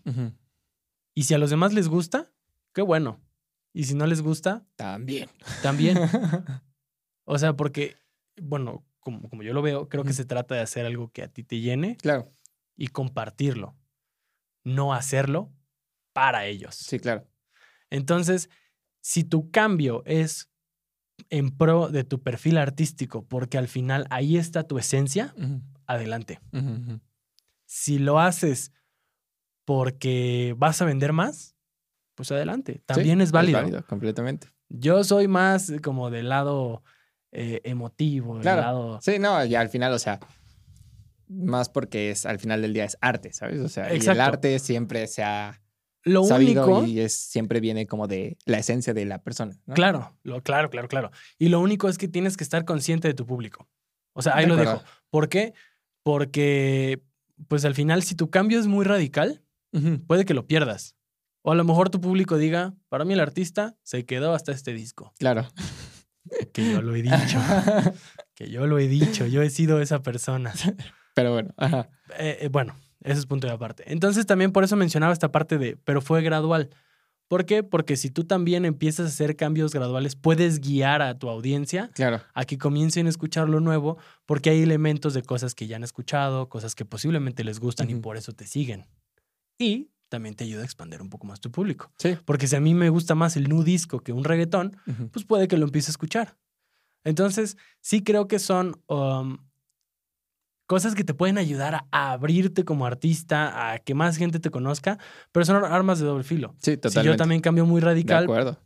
y 1.15 1.23
si 1.23 1.33
a 1.33 1.37
los 1.37 1.49
demás 1.49 1.71
les 1.73 1.87
gusta, 1.87 2.29
qué 2.73 2.81
bueno. 2.81 3.21
Y 3.71 3.85
si 3.85 3.93
no 3.95 4.05
les 4.07 4.21
gusta, 4.21 4.65
También. 4.75 5.29
también. 5.63 5.97
O 7.29 7.37
sea, 7.37 7.55
porque, 7.55 7.95
bueno, 8.41 8.85
como, 8.99 9.29
como 9.29 9.43
yo 9.43 9.53
lo 9.53 9.61
veo, 9.61 9.87
creo 9.89 10.03
que 10.03 10.13
se 10.13 10.23
trata 10.25 10.55
de 10.55 10.61
hacer 10.61 10.85
algo 10.85 11.11
que 11.11 11.23
a 11.23 11.27
ti 11.27 11.43
te 11.43 11.59
llene 11.59 11.95
claro, 11.97 12.31
y 12.77 12.87
compartirlo, 12.87 13.75
no 14.63 14.93
hacerlo 14.93 15.51
para 16.13 16.45
ellos. 16.45 16.75
sí, 16.75 16.99
claro. 16.99 17.25
Entonces, 17.89 18.49
si 19.01 19.23
tu 19.25 19.49
cambio 19.51 20.03
es 20.05 20.49
en 21.29 21.51
pro 21.51 21.89
de 21.89 22.03
tu 22.03 22.21
perfil 22.21 22.57
artístico, 22.57 23.25
porque 23.25 23.57
al 23.57 23.67
final 23.67 24.07
ahí 24.09 24.37
está 24.37 24.63
tu 24.63 24.77
esencia, 24.77 25.33
adelante. 25.85 26.39
Si 27.67 27.99
lo 27.99 28.19
haces 28.19 28.71
porque 29.65 30.55
vas 30.57 30.81
a 30.81 30.85
vender 30.85 31.13
más, 31.13 31.55
pues 32.15 32.31
adelante. 32.31 32.81
También 32.85 33.19
Sí, 33.19 33.23
es 33.25 33.31
válido. 33.31 33.85
completamente. 33.85 34.47
Yo 34.69 35.03
soy 35.03 35.27
más 35.27 35.71
como 35.83 36.09
del 36.09 36.29
lado 36.29 36.83
eh, 37.31 37.61
emotivo, 37.63 38.35
del 38.37 38.45
lado... 38.45 38.99
Sí, 39.01 39.19
no, 39.19 39.43
ya 39.45 39.59
al 39.61 39.69
final, 39.69 39.93
o 39.93 39.99
sea, 39.99 40.19
más 41.27 41.69
porque 41.69 42.09
es 42.11 42.25
al 42.25 42.39
final 42.39 42.61
del 42.61 42.73
día 42.73 42.85
es 42.85 42.97
arte, 43.01 43.33
¿sabes? 43.33 43.59
O 43.59 43.69
sea, 43.69 43.93
y 43.93 43.99
el 43.99 44.21
arte 44.21 44.59
siempre 44.59 45.05
se 45.07 45.23
ha 45.23 45.61
Lo 46.03 46.23
sabido 46.23 46.65
único... 46.65 46.85
y 46.87 47.01
es, 47.01 47.13
siempre 47.13 47.59
viene 47.59 47.85
como 47.85 48.07
de 48.07 48.37
la 48.45 48.57
esencia 48.59 48.93
de 48.93 49.05
la 49.05 49.21
persona. 49.23 49.57
¿no? 49.65 49.73
Claro, 49.73 50.17
lo, 50.23 50.41
claro, 50.41 50.69
claro, 50.69 50.87
claro. 50.87 51.11
Y 51.37 51.49
lo 51.49 51.59
único 51.59 51.89
es 51.89 51.97
que 51.97 52.07
tienes 52.07 52.37
que 52.37 52.43
estar 52.45 52.63
consciente 52.65 53.07
de 53.09 53.13
tu 53.13 53.25
público. 53.25 53.67
O 54.13 54.21
sea, 54.21 54.35
ahí 54.37 54.45
De 54.45 54.47
lo 54.47 54.53
acuerdo. 54.55 54.73
dejo. 54.79 54.85
¿Por 55.09 55.29
qué? 55.29 55.53
Porque, 56.03 57.03
pues 57.47 57.65
al 57.65 57.75
final, 57.75 58.03
si 58.03 58.15
tu 58.15 58.29
cambio 58.29 58.59
es 58.59 58.67
muy 58.67 58.85
radical, 58.85 59.43
puede 60.07 60.25
que 60.25 60.33
lo 60.33 60.47
pierdas. 60.47 60.95
O 61.41 61.51
a 61.51 61.55
lo 61.55 61.63
mejor 61.63 61.89
tu 61.89 62.01
público 62.01 62.37
diga, 62.37 62.73
para 62.89 63.05
mí 63.05 63.13
el 63.13 63.19
artista 63.19 63.77
se 63.83 64.05
quedó 64.05 64.33
hasta 64.33 64.51
este 64.51 64.73
disco. 64.73 65.13
Claro. 65.17 65.47
Que 66.51 66.73
yo 66.73 66.81
lo 66.81 66.93
he 66.93 67.01
dicho, 67.01 67.39
que 68.35 68.49
yo 68.49 68.67
lo 68.67 68.79
he 68.79 68.89
dicho, 68.89 69.25
yo 69.27 69.41
he 69.43 69.49
sido 69.49 69.79
esa 69.79 70.03
persona. 70.03 70.51
Pero 71.15 71.31
bueno, 71.31 71.53
ajá. 71.55 71.89
Eh, 72.19 72.39
eh, 72.41 72.49
bueno, 72.51 72.75
ese 73.01 73.19
es 73.19 73.25
punto 73.25 73.47
de 73.47 73.53
aparte. 73.53 73.85
Entonces 73.87 74.25
también 74.25 74.51
por 74.51 74.65
eso 74.65 74.75
mencionaba 74.75 75.13
esta 75.13 75.31
parte 75.31 75.57
de, 75.57 75.77
pero 75.85 76.01
fue 76.01 76.21
gradual. 76.21 76.69
¿Por 77.27 77.45
qué? 77.45 77.61
Porque 77.63 77.97
si 77.97 78.09
tú 78.09 78.23
también 78.23 78.63
empiezas 78.65 79.05
a 79.05 79.09
hacer 79.09 79.35
cambios 79.35 79.73
graduales, 79.73 80.15
puedes 80.15 80.59
guiar 80.61 81.01
a 81.01 81.19
tu 81.19 81.29
audiencia 81.29 81.89
Claro. 81.93 82.21
a 82.33 82.45
que 82.45 82.57
comiencen 82.57 83.05
a 83.05 83.09
escuchar 83.09 83.49
lo 83.49 83.59
nuevo, 83.59 83.97
porque 84.25 84.49
hay 84.49 84.61
elementos 84.61 85.13
de 85.13 85.23
cosas 85.23 85.53
que 85.53 85.67
ya 85.67 85.75
han 85.75 85.83
escuchado, 85.83 86.47
cosas 86.49 86.73
que 86.75 86.85
posiblemente 86.85 87.43
les 87.43 87.59
gustan 87.59 87.89
y 87.89 87.95
por 87.95 88.15
eso 88.17 88.31
te 88.31 88.47
siguen. 88.47 88.85
Y 89.59 89.89
también 90.09 90.35
te 90.35 90.45
ayuda 90.45 90.61
a 90.61 90.65
expandir 90.65 91.01
un 91.01 91.09
poco 91.09 91.27
más 91.27 91.41
tu 91.41 91.51
público. 91.51 91.91
Sí. 91.97 92.17
Porque 92.23 92.47
si 92.47 92.55
a 92.55 92.61
mí 92.61 92.73
me 92.73 92.89
gusta 92.89 93.13
más 93.13 93.35
el 93.35 93.49
nu 93.49 93.63
disco 93.63 93.99
que 93.99 94.13
un 94.13 94.23
reggaetón, 94.23 94.77
pues 95.11 95.25
puede 95.25 95.49
que 95.49 95.57
lo 95.57 95.65
empiece 95.65 95.89
a 95.89 95.91
escuchar. 95.93 96.37
Entonces, 97.03 97.57
sí 97.81 98.03
creo 98.03 98.27
que 98.27 98.39
son 98.39 98.81
um, 98.87 99.37
cosas 100.67 100.93
que 100.95 101.03
te 101.03 101.13
pueden 101.13 101.37
ayudar 101.39 101.85
a, 101.91 102.11
abrirte 102.11 102.63
como 102.65 102.85
artista, 102.85 103.71
a 103.73 103.79
que 103.79 103.95
más 103.95 104.17
gente 104.17 104.39
te 104.39 104.51
conozca, 104.51 104.99
pero 105.31 105.45
son 105.45 105.63
armas 105.65 105.99
de 105.99 106.05
doble 106.05 106.23
filo. 106.23 106.53
Sí, 106.59 106.71
Si 106.73 106.77
totalmente. 106.77 107.13
yo 107.13 107.17
también 107.17 107.41
cambio 107.41 107.65
muy 107.65 107.81
De 107.81 107.87
radical, 107.87 108.25
acuerdo. 108.25 108.59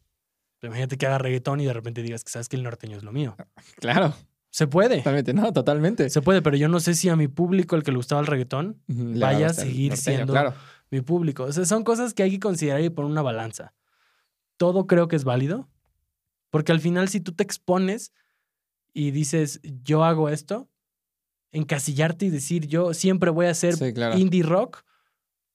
imagínate 0.61 0.97
que 0.97 1.05
haga 1.05 1.17
reggaetón 1.19 1.61
y 1.61 1.65
de 1.65 1.73
repente 1.73 2.01
digas 2.01 2.23
que 2.23 2.31
sabes 2.31 2.49
que 2.49 2.55
el 2.57 2.63
norteño 2.63 2.97
es 2.97 3.03
lo 3.03 3.11
mío. 3.11 3.35
Claro. 3.79 4.13
Se 4.53 4.67
puede. 4.67 4.97
Totalmente. 4.97 5.33
No, 5.33 5.53
totalmente. 5.53 6.09
Se 6.09 6.21
puede, 6.21 6.41
pero 6.41 6.57
yo 6.57 6.67
no 6.67 6.81
sé 6.81 6.93
si 6.93 7.07
a 7.07 7.15
mi 7.15 7.29
público, 7.29 7.77
el 7.77 7.83
que 7.83 7.91
le 7.91 7.97
gustaba 7.97 8.19
el 8.19 8.27
reggaetón, 8.27 8.81
le 8.87 9.17
vaya 9.17 9.45
va 9.45 9.51
a 9.51 9.53
seguir 9.53 9.91
norteño, 9.91 10.15
siendo- 10.15 10.33
Claro. 10.33 10.53
mi 10.89 10.99
público. 10.99 11.43
O 11.43 11.51
sea, 11.53 11.63
son 11.63 11.85
cosas 11.85 12.13
que 12.13 12.23
hay 12.23 12.31
que 12.31 12.39
considerar 12.41 12.81
y 12.81 12.89
poner 12.89 13.09
una 13.11 13.21
balanza. 13.21 13.73
Todo 14.57 14.87
creo 14.87 15.07
que 15.07 15.15
es 15.15 15.23
válido, 15.23 15.69
porque 16.49 16.73
al 16.73 16.81
final 16.81 17.07
si 17.07 17.21
tú 17.21 17.31
te 17.31 17.43
expones 17.43 18.11
y 18.93 19.11
dices, 19.11 19.61
yo 19.63 20.03
hago 20.03 20.27
esto, 20.27 20.67
encasillarte 21.51 22.25
y 22.25 22.29
decir, 22.29 22.67
yo 22.67 22.93
siempre 22.93 23.29
voy 23.29 23.45
a 23.47 23.51
hacer 23.51 23.75
Sí, 23.75 23.93
claro. 23.93 24.17
indie 24.17 24.43
rock, 24.43 24.83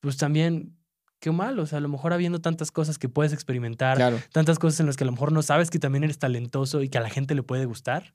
pues 0.00 0.16
también, 0.16 0.76
qué 1.18 1.30
mal. 1.32 1.58
O 1.58 1.66
sea, 1.66 1.78
a 1.78 1.80
lo 1.80 1.88
mejor 1.88 2.12
habiendo 2.12 2.40
tantas 2.40 2.70
cosas 2.70 2.98
que 2.98 3.08
puedes 3.08 3.32
experimentar, 3.32 3.96
Claro. 3.96 4.20
tantas 4.32 4.58
cosas 4.58 4.80
en 4.80 4.86
las 4.86 4.96
que 4.96 5.04
a 5.04 5.06
lo 5.06 5.12
mejor 5.12 5.32
no 5.32 5.42
sabes 5.42 5.70
que 5.70 5.78
también 5.78 6.04
eres 6.04 6.18
talentoso 6.18 6.82
y 6.82 6.88
que 6.88 6.98
a 6.98 7.00
la 7.00 7.10
gente 7.10 7.34
le 7.34 7.42
puede 7.42 7.64
gustar, 7.64 8.14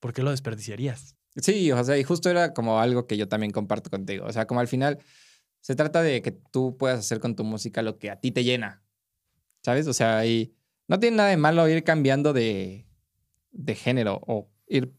¿por 0.00 0.12
qué 0.12 0.22
lo 0.22 0.30
desperdiciarías? 0.30 1.16
Sí, 1.36 1.70
o 1.72 1.84
sea, 1.84 1.98
y 1.98 2.04
justo 2.04 2.30
era 2.30 2.54
como 2.54 2.80
algo 2.80 3.06
que 3.06 3.16
yo 3.16 3.28
también 3.28 3.52
comparto 3.52 3.90
contigo. 3.90 4.24
O 4.26 4.32
sea, 4.32 4.46
como 4.46 4.60
al 4.60 4.68
final 4.68 4.98
se 5.60 5.74
trata 5.74 6.02
de 6.02 6.22
que 6.22 6.30
tú 6.32 6.76
puedas 6.78 7.00
hacer 7.00 7.20
con 7.20 7.34
tu 7.36 7.44
música 7.44 7.82
lo 7.82 7.98
que 7.98 8.10
a 8.10 8.16
ti 8.20 8.30
te 8.30 8.44
llena. 8.44 8.82
¿Sabes? 9.62 9.86
O 9.88 9.92
sea, 9.92 10.24
y 10.24 10.54
no 10.86 10.98
tiene 11.00 11.16
nada 11.18 11.28
de 11.30 11.36
malo 11.36 11.68
ir 11.68 11.82
cambiando 11.84 12.32
de, 12.32 12.86
de 13.50 13.74
género 13.74 14.20
o 14.26 14.48
ir 14.68 14.94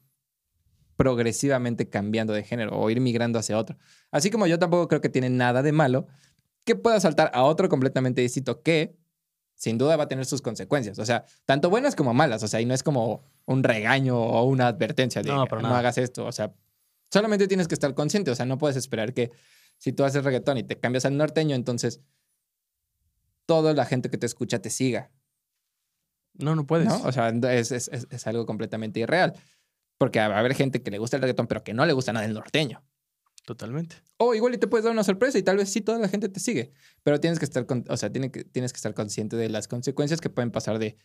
progresivamente 1.00 1.88
cambiando 1.90 2.34
de 2.34 2.44
género 2.44 2.78
o 2.78 2.90
ir 2.90 3.00
migrando 3.00 3.40
hacia 3.40 3.58
otro. 3.58 3.78
Así 4.12 4.30
como 4.30 4.48
yo 4.48 4.60
tampoco 4.60 4.90
creo 4.90 5.00
que 5.00 5.08
tiene 5.08 5.30
nada 5.30 5.64
de 5.64 5.72
malo 5.72 6.08
que 6.66 6.76
pueda 6.76 7.00
saltar 7.00 7.32
a 7.34 7.44
otro 7.44 7.70
completamente 7.70 8.20
distinto 8.22 8.62
que 8.62 8.98
sin 9.56 9.78
duda 9.78 9.96
va 9.96 10.04
a 10.04 10.08
tener 10.10 10.26
sus 10.26 10.42
consecuencias. 10.42 11.00
O 11.00 11.06
sea, 11.06 11.24
tanto 11.46 11.70
buenas 11.70 11.96
como 11.96 12.14
malas. 12.14 12.44
O 12.44 12.50
sea, 12.50 12.60
y 12.60 12.66
no 12.66 12.74
es 12.74 12.84
como 12.84 13.24
un 13.46 13.64
regaño 13.64 14.20
o 14.20 14.44
una 14.44 14.68
advertencia 14.68 15.22
de 15.22 15.30
No, 15.30 15.46
no, 15.46 15.62
nada. 15.62 15.80
hagas 15.80 15.98
esto. 15.98 16.26
O 16.26 16.34
sea, 16.34 16.54
solamente 17.10 17.48
tienes 17.48 17.70
que 17.70 17.76
estar 17.76 17.94
consciente. 17.94 18.30
O 18.32 18.36
sea, 18.36 18.46
no 18.46 18.58
puedes 18.58 18.76
esperar 18.76 19.14
que 19.14 19.32
si 19.78 19.94
tú 19.94 20.04
haces 20.04 20.26
reggaetón 20.26 20.58
y 20.58 20.64
te 20.64 20.78
cambias 20.78 21.06
al 21.06 21.16
norteño, 21.16 21.56
entonces 21.56 22.02
toda 23.46 23.74
la 23.74 23.86
gente 23.86 24.10
que 24.10 24.18
te 24.18 24.26
escucha 24.26 24.62
te 24.62 24.70
siga. 24.70 25.12
No, 26.34 26.56
no 26.56 26.68
puedes. 26.68 26.88
¿no? 26.90 27.02
O 27.04 27.12
sea, 27.14 27.30
es- 27.30 27.72
es 27.72 28.28
algo 28.28 28.46
completamente 28.46 29.00
irreal. 29.00 29.34
Porque 30.00 30.18
va 30.20 30.36
a 30.36 30.40
haber 30.40 30.56
gente 30.56 30.82
que 30.82 30.90
le 30.90 30.98
gusta 30.98 31.18
el 31.18 31.22
reggaetón, 31.22 31.46
pero 31.46 31.64
que 31.64 31.76
no 31.76 31.86
le 31.86 31.94
gusta 31.94 32.12
nada 32.12 32.26
el 32.26 32.34
norteño. 32.34 32.84
Totalmente. 33.46 33.98
O 34.18 34.34
igual 34.34 34.54
y 34.54 34.58
te 34.58 34.68
puedes 34.68 34.84
dar 34.86 34.94
una 34.94 35.04
sorpresa 35.04 35.38
y 35.38 35.44
tal 35.44 35.58
vez 35.58 35.70
sí 35.72 35.82
toda 35.82 36.00
la 36.00 36.08
gente 36.08 36.30
te 36.30 36.40
sigue. 36.40 36.72
Pero 37.04 37.20
tienes 37.20 37.38
que 37.38 37.46
estar, 37.46 37.66
con- 37.66 37.86
o 37.88 37.98
sea, 37.98 38.12
tiene 38.12 38.32
que, 38.32 38.44
tienes 38.44 38.74
que 38.74 38.78
estar 38.78 38.94
consciente 38.94 39.36
de 39.36 39.50
las 39.50 39.68
consecuencias 39.68 40.22
que 40.22 40.30
pueden 40.30 40.52
pasar 40.52 40.80
de 40.80 40.98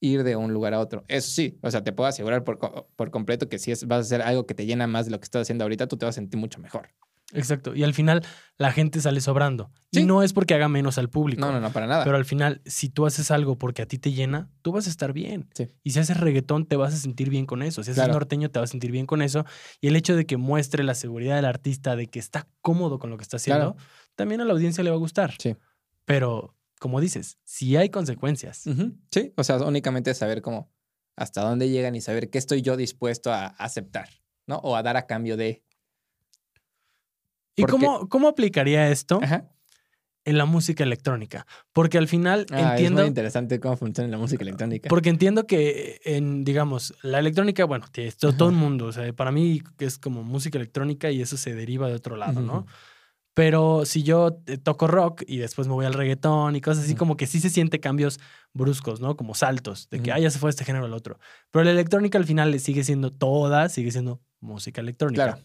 ir 0.00 0.24
de 0.24 0.36
un 0.36 0.52
lugar 0.52 0.74
a 0.74 0.80
otro. 0.80 1.04
Eso 1.08 1.30
sí, 1.30 1.58
o 1.62 1.70
sea, 1.70 1.84
te 1.84 1.92
puedo 1.92 2.08
asegurar 2.08 2.44
por, 2.44 2.58
por 2.96 3.10
completo 3.10 3.48
que 3.48 3.58
si 3.58 3.70
es, 3.70 3.86
vas 3.86 3.98
a 3.98 4.00
hacer 4.00 4.22
algo 4.22 4.46
que 4.46 4.54
te 4.54 4.66
llena 4.66 4.86
más 4.86 5.06
de 5.06 5.12
lo 5.12 5.20
que 5.20 5.24
estás 5.24 5.42
haciendo 5.42 5.64
ahorita, 5.64 5.86
tú 5.86 5.96
te 5.96 6.04
vas 6.06 6.14
a 6.14 6.20
sentir 6.20 6.40
mucho 6.40 6.58
mejor. 6.60 6.88
Exacto. 7.32 7.74
Y 7.74 7.82
al 7.82 7.94
final 7.94 8.24
la 8.58 8.72
gente 8.72 9.00
sale 9.00 9.20
sobrando. 9.20 9.72
Y 9.90 10.04
no 10.04 10.22
es 10.22 10.32
porque 10.32 10.54
haga 10.54 10.68
menos 10.68 10.98
al 10.98 11.08
público. 11.10 11.40
No, 11.40 11.50
no, 11.52 11.60
no, 11.60 11.72
para 11.72 11.86
nada. 11.86 12.04
Pero 12.04 12.16
al 12.16 12.24
final, 12.24 12.60
si 12.66 12.88
tú 12.88 13.06
haces 13.06 13.30
algo 13.30 13.56
porque 13.58 13.82
a 13.82 13.86
ti 13.86 13.98
te 13.98 14.12
llena, 14.12 14.50
tú 14.62 14.72
vas 14.72 14.86
a 14.86 14.90
estar 14.90 15.12
bien. 15.12 15.48
Sí. 15.54 15.68
Y 15.82 15.90
si 15.92 15.98
haces 15.98 16.18
reggaetón, 16.20 16.66
te 16.66 16.76
vas 16.76 16.94
a 16.94 16.96
sentir 16.96 17.30
bien 17.30 17.46
con 17.46 17.62
eso. 17.62 17.82
Si 17.82 17.90
haces 17.90 18.02
Claro. 18.02 18.12
norteño, 18.14 18.50
te 18.50 18.58
vas 18.58 18.70
a 18.70 18.72
sentir 18.72 18.90
bien 18.92 19.06
con 19.06 19.22
eso. 19.22 19.44
Y 19.80 19.88
el 19.88 19.96
hecho 19.96 20.14
de 20.14 20.26
que 20.26 20.36
muestre 20.36 20.84
la 20.84 20.94
seguridad 20.94 21.36
del 21.36 21.46
artista, 21.46 21.96
de 21.96 22.06
que 22.08 22.18
está 22.18 22.46
cómodo 22.60 22.98
con 22.98 23.10
lo 23.10 23.16
que 23.16 23.22
está 23.22 23.38
haciendo, 23.38 23.76
también 24.14 24.40
a 24.40 24.44
la 24.44 24.52
audiencia 24.52 24.84
le 24.84 24.90
va 24.90 24.96
a 24.96 25.00
gustar. 25.00 25.34
Sí. 25.38 25.56
Pero, 26.04 26.54
como 26.78 27.00
dices, 27.00 27.38
si 27.44 27.76
hay 27.76 27.88
consecuencias. 27.90 28.64
Sí, 29.10 29.32
o 29.36 29.44
sea, 29.44 29.56
únicamente 29.58 30.12
saber 30.14 30.42
cómo 30.42 30.70
hasta 31.16 31.42
dónde 31.42 31.68
llegan 31.68 31.94
y 31.94 32.00
saber 32.00 32.30
qué 32.30 32.38
estoy 32.38 32.62
yo 32.62 32.76
dispuesto 32.76 33.32
a 33.32 33.46
aceptar, 33.46 34.08
¿no? 34.46 34.56
O 34.56 34.76
a 34.76 34.82
dar 34.82 34.96
a 34.96 35.06
cambio 35.06 35.36
de. 35.36 35.62
¿Y 37.56 37.62
Porque- 37.62 37.72
cómo, 37.84 38.08
cómo 38.08 38.28
aplicaría 38.28 38.90
esto 38.90 39.20
Ajá. 39.22 39.50
en 40.24 40.38
la 40.38 40.44
música 40.46 40.84
electrónica? 40.84 41.46
Porque 41.72 41.98
al 41.98 42.08
final 42.08 42.46
Ah, 42.50 42.60
Es 42.60 42.70
entiendo. 42.72 43.02
muy 43.02 43.08
interesante 43.08 43.60
cómo 43.60 43.76
funciona 43.76 44.08
la 44.10 44.18
música 44.18 44.42
electrónica. 44.42 44.88
Porque 44.88 45.10
entiendo 45.10 45.46
que 45.46 46.00
en, 46.04 46.44
digamos, 46.44 46.94
la 47.02 47.18
electrónica, 47.18 47.64
bueno, 47.64 47.86
que 47.92 48.06
es 48.06 48.16
to- 48.16 48.32
todo 48.34 48.48
el 48.48 48.54
mundo, 48.56 48.86
o 48.86 48.92
sea, 48.92 49.12
para 49.12 49.30
mí 49.32 49.62
es 49.78 49.98
como 49.98 50.22
música 50.22 50.58
electrónica 50.58 51.10
y 51.10 51.20
eso 51.20 51.36
se 51.36 51.54
deriva 51.54 51.88
de 51.88 51.94
otro 51.94 52.16
lado, 52.16 52.40
¿no? 52.40 52.66
Pero 53.34 53.86
si 53.86 54.02
yo 54.02 54.42
eh, 54.46 54.58
toco 54.58 54.86
rock 54.86 55.22
y 55.26 55.38
después 55.38 55.66
me 55.66 55.72
voy 55.72 55.86
al 55.86 55.94
reggaetón 55.94 56.54
y 56.54 56.60
cosas 56.60 56.84
así, 56.84 56.94
como 56.94 57.16
que 57.16 57.26
sí 57.26 57.40
se 57.40 57.48
siente 57.48 57.80
cambios 57.80 58.20
bruscos, 58.52 59.00
¿no? 59.00 59.16
Como 59.16 59.34
saltos, 59.34 59.88
de 59.88 60.00
que, 60.00 60.12
ah, 60.12 60.18
ya 60.18 60.30
se 60.30 60.38
fue 60.38 60.50
este 60.50 60.64
género 60.66 60.84
al 60.84 60.92
otro. 60.92 61.18
Pero 61.50 61.64
la 61.64 61.70
electrónica 61.70 62.18
al 62.18 62.26
final 62.26 62.58
sigue 62.60 62.84
siendo 62.84 63.10
toda, 63.10 63.70
sigue 63.70 63.90
siendo 63.90 64.20
música 64.40 64.82
electrónica. 64.82 65.24
Claro. 65.32 65.42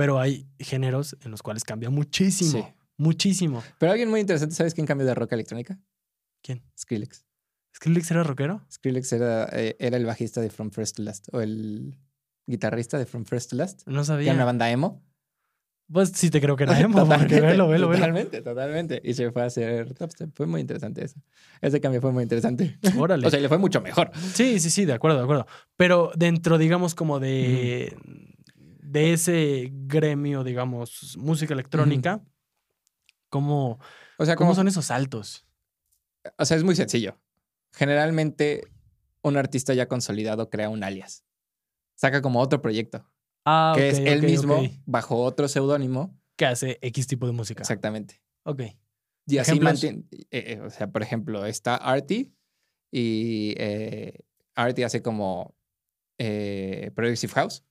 Pero 0.00 0.18
hay 0.18 0.46
géneros 0.58 1.14
en 1.24 1.30
los 1.30 1.42
cuales 1.42 1.62
cambia 1.64 1.90
muchísimo, 1.90 2.50
Sí. 2.52 2.64
muchísimo. 2.96 3.62
Pero 3.78 3.92
alguien 3.92 4.08
muy 4.08 4.20
interesante, 4.20 4.54
¿sabes 4.54 4.72
quién 4.74 4.86
cambió 4.86 5.06
de 5.06 5.14
rock 5.14 5.32
a 5.32 5.34
electrónica? 5.34 5.78
¿Quién? 6.42 6.62
Skrillex. 6.78 7.26
¿Skrillex 7.76 8.10
era 8.10 8.22
rockero? 8.24 8.64
Skrillex 8.72 9.12
era, 9.12 9.48
eh, 9.52 9.76
era 9.78 9.96
el 9.98 10.06
bajista 10.06 10.40
de 10.40 10.48
From 10.48 10.70
First 10.70 10.96
to 10.96 11.02
Last, 11.02 11.28
o 11.32 11.40
el 11.42 11.98
guitarrista 12.46 12.98
de 12.98 13.04
From 13.04 13.26
First 13.26 13.50
to 13.50 13.56
Last, 13.56 13.82
No 13.86 13.92
que 13.92 13.96
era 13.98 14.04
sabía. 14.04 14.32
una 14.34 14.44
banda 14.46 14.70
emo. 14.70 15.04
Pues 15.92 16.10
sí 16.14 16.30
te 16.30 16.40
creo 16.40 16.54
que 16.56 16.62
era 16.64 16.78
emo, 16.80 17.06
porque 17.06 17.40
velo, 17.40 17.68
velo, 17.68 17.88
velo. 17.88 17.92
Totalmente, 17.92 18.42
totalmente. 18.42 19.02
Y 19.04 19.12
se 19.14 19.30
fue 19.32 19.42
a 19.42 19.46
hacer 19.46 19.92
dubstep. 19.92 20.30
Fue 20.34 20.46
muy 20.46 20.60
interesante 20.60 21.04
eso. 21.04 21.20
Ese 21.60 21.80
cambio 21.80 22.00
fue 22.00 22.12
muy 22.12 22.22
interesante. 22.22 22.78
Órale. 22.96 23.26
O 23.26 23.30
sea, 23.30 23.40
le 23.40 23.48
fue 23.48 23.58
mucho 23.58 23.80
mejor. 23.80 24.10
Sí, 24.34 24.60
sí, 24.60 24.70
sí, 24.70 24.84
de 24.84 24.92
acuerdo, 24.92 25.18
de 25.18 25.24
acuerdo. 25.24 25.46
Pero 25.76 26.12
dentro, 26.16 26.58
digamos, 26.58 26.94
como 26.94 27.18
de, 27.18 27.96
de 28.90 29.12
ese 29.12 29.68
gremio, 29.72 30.42
digamos, 30.42 31.16
música 31.16 31.54
electrónica, 31.54 32.20
¿cómo, 33.28 33.78
O 34.18 34.26
sea, 34.26 34.34
¿cómo 34.34 34.54
son 34.54 34.66
esos 34.66 34.86
saltos? 34.86 35.46
o 36.36 36.44
sea, 36.44 36.56
es 36.56 36.64
muy 36.64 36.74
sencillo. 36.76 37.18
Generalmente, 37.72 38.62
un 39.22 39.36
artista 39.36 39.72
ya 39.74 39.86
consolidado 39.86 40.50
crea 40.50 40.68
un 40.68 40.82
alias. 40.82 41.24
Saca 41.94 42.20
como 42.20 42.40
otro 42.40 42.60
proyecto, 42.60 43.06
Ah, 43.44 43.72
que 43.74 43.88
es 43.88 43.98
él 43.98 44.22
mismo 44.22 44.60
bajo 44.84 45.22
otro 45.22 45.48
seudónimo. 45.48 46.18
Que 46.36 46.46
hace 46.46 46.78
X 46.82 47.06
tipo 47.06 47.26
de 47.26 47.32
música. 47.32 47.62
Exactamente. 47.62 48.20
Ok. 48.42 48.62
Y 49.26 49.38
así 49.38 49.60
mantiene. 49.60 50.04
eh, 50.10 50.26
eh, 50.30 50.60
o 50.60 50.70
sea, 50.70 50.90
por 50.90 51.02
ejemplo, 51.02 51.46
está 51.46 51.76
Artie 51.76 52.32
y 52.90 53.54
eh, 53.56 54.18
Artie 54.56 54.84
hace 54.84 55.00
como 55.00 55.54
Progressive 56.18 57.32
House 57.34 57.64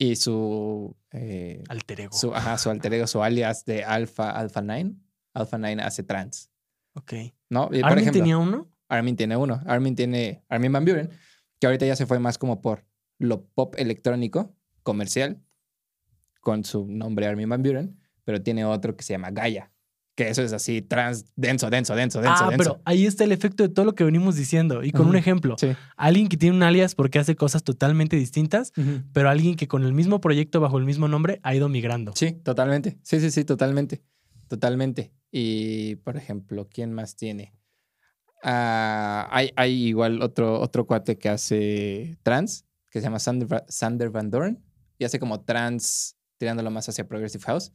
y 0.00 0.16
su, 0.16 0.96
eh, 1.12 1.62
Alter 1.68 2.00
ego. 2.00 2.16
su, 2.16 2.34
ajá, 2.34 2.56
su 2.56 2.70
alter 2.70 2.94
ego, 2.94 3.06
su 3.06 3.22
alias 3.22 3.66
de 3.66 3.84
Alpha, 3.84 4.30
Alpha 4.30 4.62
9. 4.62 4.94
Alpha 5.34 5.58
9 5.58 5.82
hace 5.82 6.02
trance, 6.02 6.48
ok. 6.94 7.12
¿no? 7.50 7.66
Y, 7.70 7.80
por 7.80 7.90
¿Armin 7.90 7.98
ejemplo, 7.98 8.20
tenía 8.20 8.38
uno? 8.38 8.72
Armin 8.88 9.14
tiene 9.14 9.36
uno. 9.36 9.60
Armin 9.66 9.94
tiene 9.94 10.42
Armin 10.48 10.72
Van 10.72 10.86
Buren, 10.86 11.10
que 11.60 11.66
ahorita 11.66 11.84
ya 11.84 11.96
se 11.96 12.06
fue 12.06 12.18
más 12.18 12.38
como 12.38 12.62
por 12.62 12.86
lo 13.18 13.44
pop 13.48 13.74
electrónico 13.76 14.56
comercial 14.82 15.44
con 16.40 16.64
su 16.64 16.86
nombre 16.88 17.26
Armin 17.26 17.50
Van 17.50 17.62
Buren, 17.62 18.00
pero 18.24 18.42
tiene 18.42 18.64
otro 18.64 18.96
que 18.96 19.04
se 19.04 19.12
llama 19.12 19.30
Gaia, 19.30 19.70
que 20.20 20.28
eso 20.28 20.42
es 20.42 20.52
así 20.52 20.82
trans 20.82 21.24
denso, 21.34 21.70
denso, 21.70 21.94
denso, 21.94 22.20
denso, 22.20 22.44
ah, 22.44 22.50
denso. 22.50 22.58
pero 22.58 22.82
ahí 22.84 23.06
está 23.06 23.24
el 23.24 23.32
efecto 23.32 23.62
de 23.62 23.70
todo 23.70 23.86
lo 23.86 23.94
que 23.94 24.04
venimos 24.04 24.36
diciendo. 24.36 24.82
Y 24.84 24.92
con 24.92 25.06
un 25.08 25.16
ejemplo, 25.16 25.56
Sí. 25.58 25.68
alguien 25.96 26.28
que 26.28 26.36
tiene 26.36 26.54
un 26.56 26.62
alias 26.62 26.94
porque 26.94 27.18
hace 27.18 27.36
cosas 27.36 27.64
totalmente 27.64 28.16
distintas, 28.16 28.72
pero 29.14 29.30
alguien 29.30 29.56
que 29.56 29.66
con 29.66 29.82
el 29.82 29.94
mismo 29.94 30.20
proyecto 30.20 30.60
bajo 30.60 30.76
el 30.76 30.84
mismo 30.84 31.08
nombre 31.08 31.40
ha 31.42 31.54
ido 31.54 31.70
migrando. 31.70 32.12
Sí, 32.14 32.32
totalmente. 32.32 32.98
Sí, 33.02 33.18
sí, 33.18 33.30
sí, 33.30 33.44
totalmente. 33.44 34.02
Totalmente. 34.48 35.12
Y, 35.32 35.94
por 35.96 36.18
ejemplo, 36.18 36.68
¿quién 36.70 36.92
más 36.92 37.16
tiene? 37.16 37.54
Ah, 38.42 39.26
hay, 39.30 39.52
hay 39.56 39.84
igual 39.86 40.20
otro, 40.22 40.60
otro 40.60 40.86
cuate 40.86 41.16
que 41.16 41.30
hace 41.30 42.18
trans, 42.22 42.66
que 42.90 43.00
se 43.00 43.04
llama 43.04 43.20
Sander, 43.20 43.64
Sander 43.68 44.10
Van 44.10 44.28
Doren, 44.30 44.62
y 44.98 45.04
hace 45.04 45.18
como 45.18 45.40
trans 45.40 46.16
tirándolo 46.36 46.70
más 46.70 46.88
hacia 46.90 47.08
Progressive 47.08 47.44
House. 47.44 47.72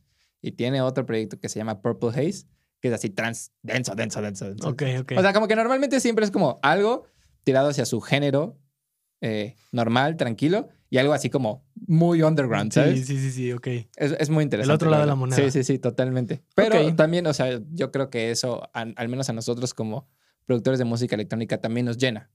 Y 0.48 0.52
tiene 0.52 0.80
otro 0.82 1.06
proyecto 1.08 1.40
que 1.40 1.50
se 1.50 1.58
llama 1.58 1.82
Purple 1.82 2.10
Haze, 2.10 2.46
que 2.80 2.90
es 2.90 2.94
así 2.94 3.10
trans 3.10 3.52
denso, 3.64 3.96
denso, 3.96 4.22
denso, 4.22 4.46
denso. 4.46 4.70
Ok, 4.70 4.84
ok. 5.00 5.14
O 5.18 5.22
sea, 5.22 5.34
como 5.34 5.48
que 5.48 5.56
normalmente 5.56 6.00
siempre 6.00 6.24
es 6.24 6.30
como 6.30 6.60
algo 6.62 7.06
tirado 7.44 7.70
hacia 7.70 7.86
su 7.86 8.00
género 8.00 8.60
eh, 9.22 9.56
normal, 9.72 10.18
tranquilo, 10.18 10.70
y 10.92 11.00
algo 11.00 11.14
así 11.14 11.32
como 11.32 11.66
muy 11.88 12.22
underground, 12.22 12.72
¿sabes? 12.72 13.00
Sí, 13.00 13.06
sí, 13.06 13.20
sí, 13.20 13.32
sí, 13.32 13.52
ok. 13.54 13.68
Es, 13.96 14.12
es 14.20 14.30
muy 14.30 14.44
interesante. 14.44 14.76
otro 14.76 14.90
lado 14.92 15.02
de 15.02 15.08
la 15.08 15.16
moneda. 15.16 15.36
Sí, 15.38 15.50
sí, 15.50 15.64
sí, 15.64 15.80
totalmente. 15.80 16.44
Pero 16.54 16.96
también, 16.96 17.26
o 17.26 17.34
sea, 17.34 17.60
yo 17.72 17.92
creo 17.92 18.12
que 18.12 18.30
eso, 18.30 18.70
an- 18.74 18.94
al 18.98 19.10
menos 19.10 19.30
a 19.30 19.34
nosotros 19.34 19.74
como 19.74 20.08
productores 20.46 20.78
de 20.78 20.86
música 20.86 21.16
electrónica, 21.16 21.60
también 21.60 21.88
nos 21.88 21.98
llena. 21.98 22.30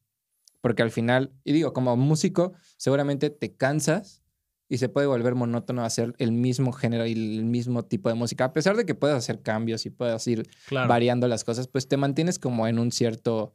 Porque 0.61 0.83
al 0.83 0.91
final, 0.91 1.33
y 1.45 1.53
digo, 1.53 1.73
como 1.73 1.97
músico, 1.97 2.55
seguramente 2.77 3.31
te 3.31 3.55
cansas 3.55 4.23
y 4.71 4.79
se 4.79 4.89
puede 4.89 5.07
volver 5.09 5.35
monótono 5.35 5.85
hacer 5.85 6.15
el 6.19 6.33
mismo 6.33 6.73
género 6.73 7.05
y 7.05 7.13
el 7.13 7.45
mismo 7.45 7.85
tipo 7.85 8.09
de 8.09 8.15
música. 8.15 8.45
A 8.45 8.53
pesar 8.55 8.77
de 8.77 8.87
que 8.87 8.95
puedas 8.95 9.19
hacer 9.19 9.43
cambios 9.43 9.85
y 9.85 9.91
puedas 9.91 10.27
ir 10.29 10.49
Claro. 10.69 10.89
variando 10.89 11.29
las 11.29 11.45
cosas, 11.45 11.67
pues 11.69 11.89
te 11.89 11.97
mantienes 11.99 12.39
como 12.39 12.67
en 12.69 12.79
un 12.79 12.93
cierto, 12.93 13.55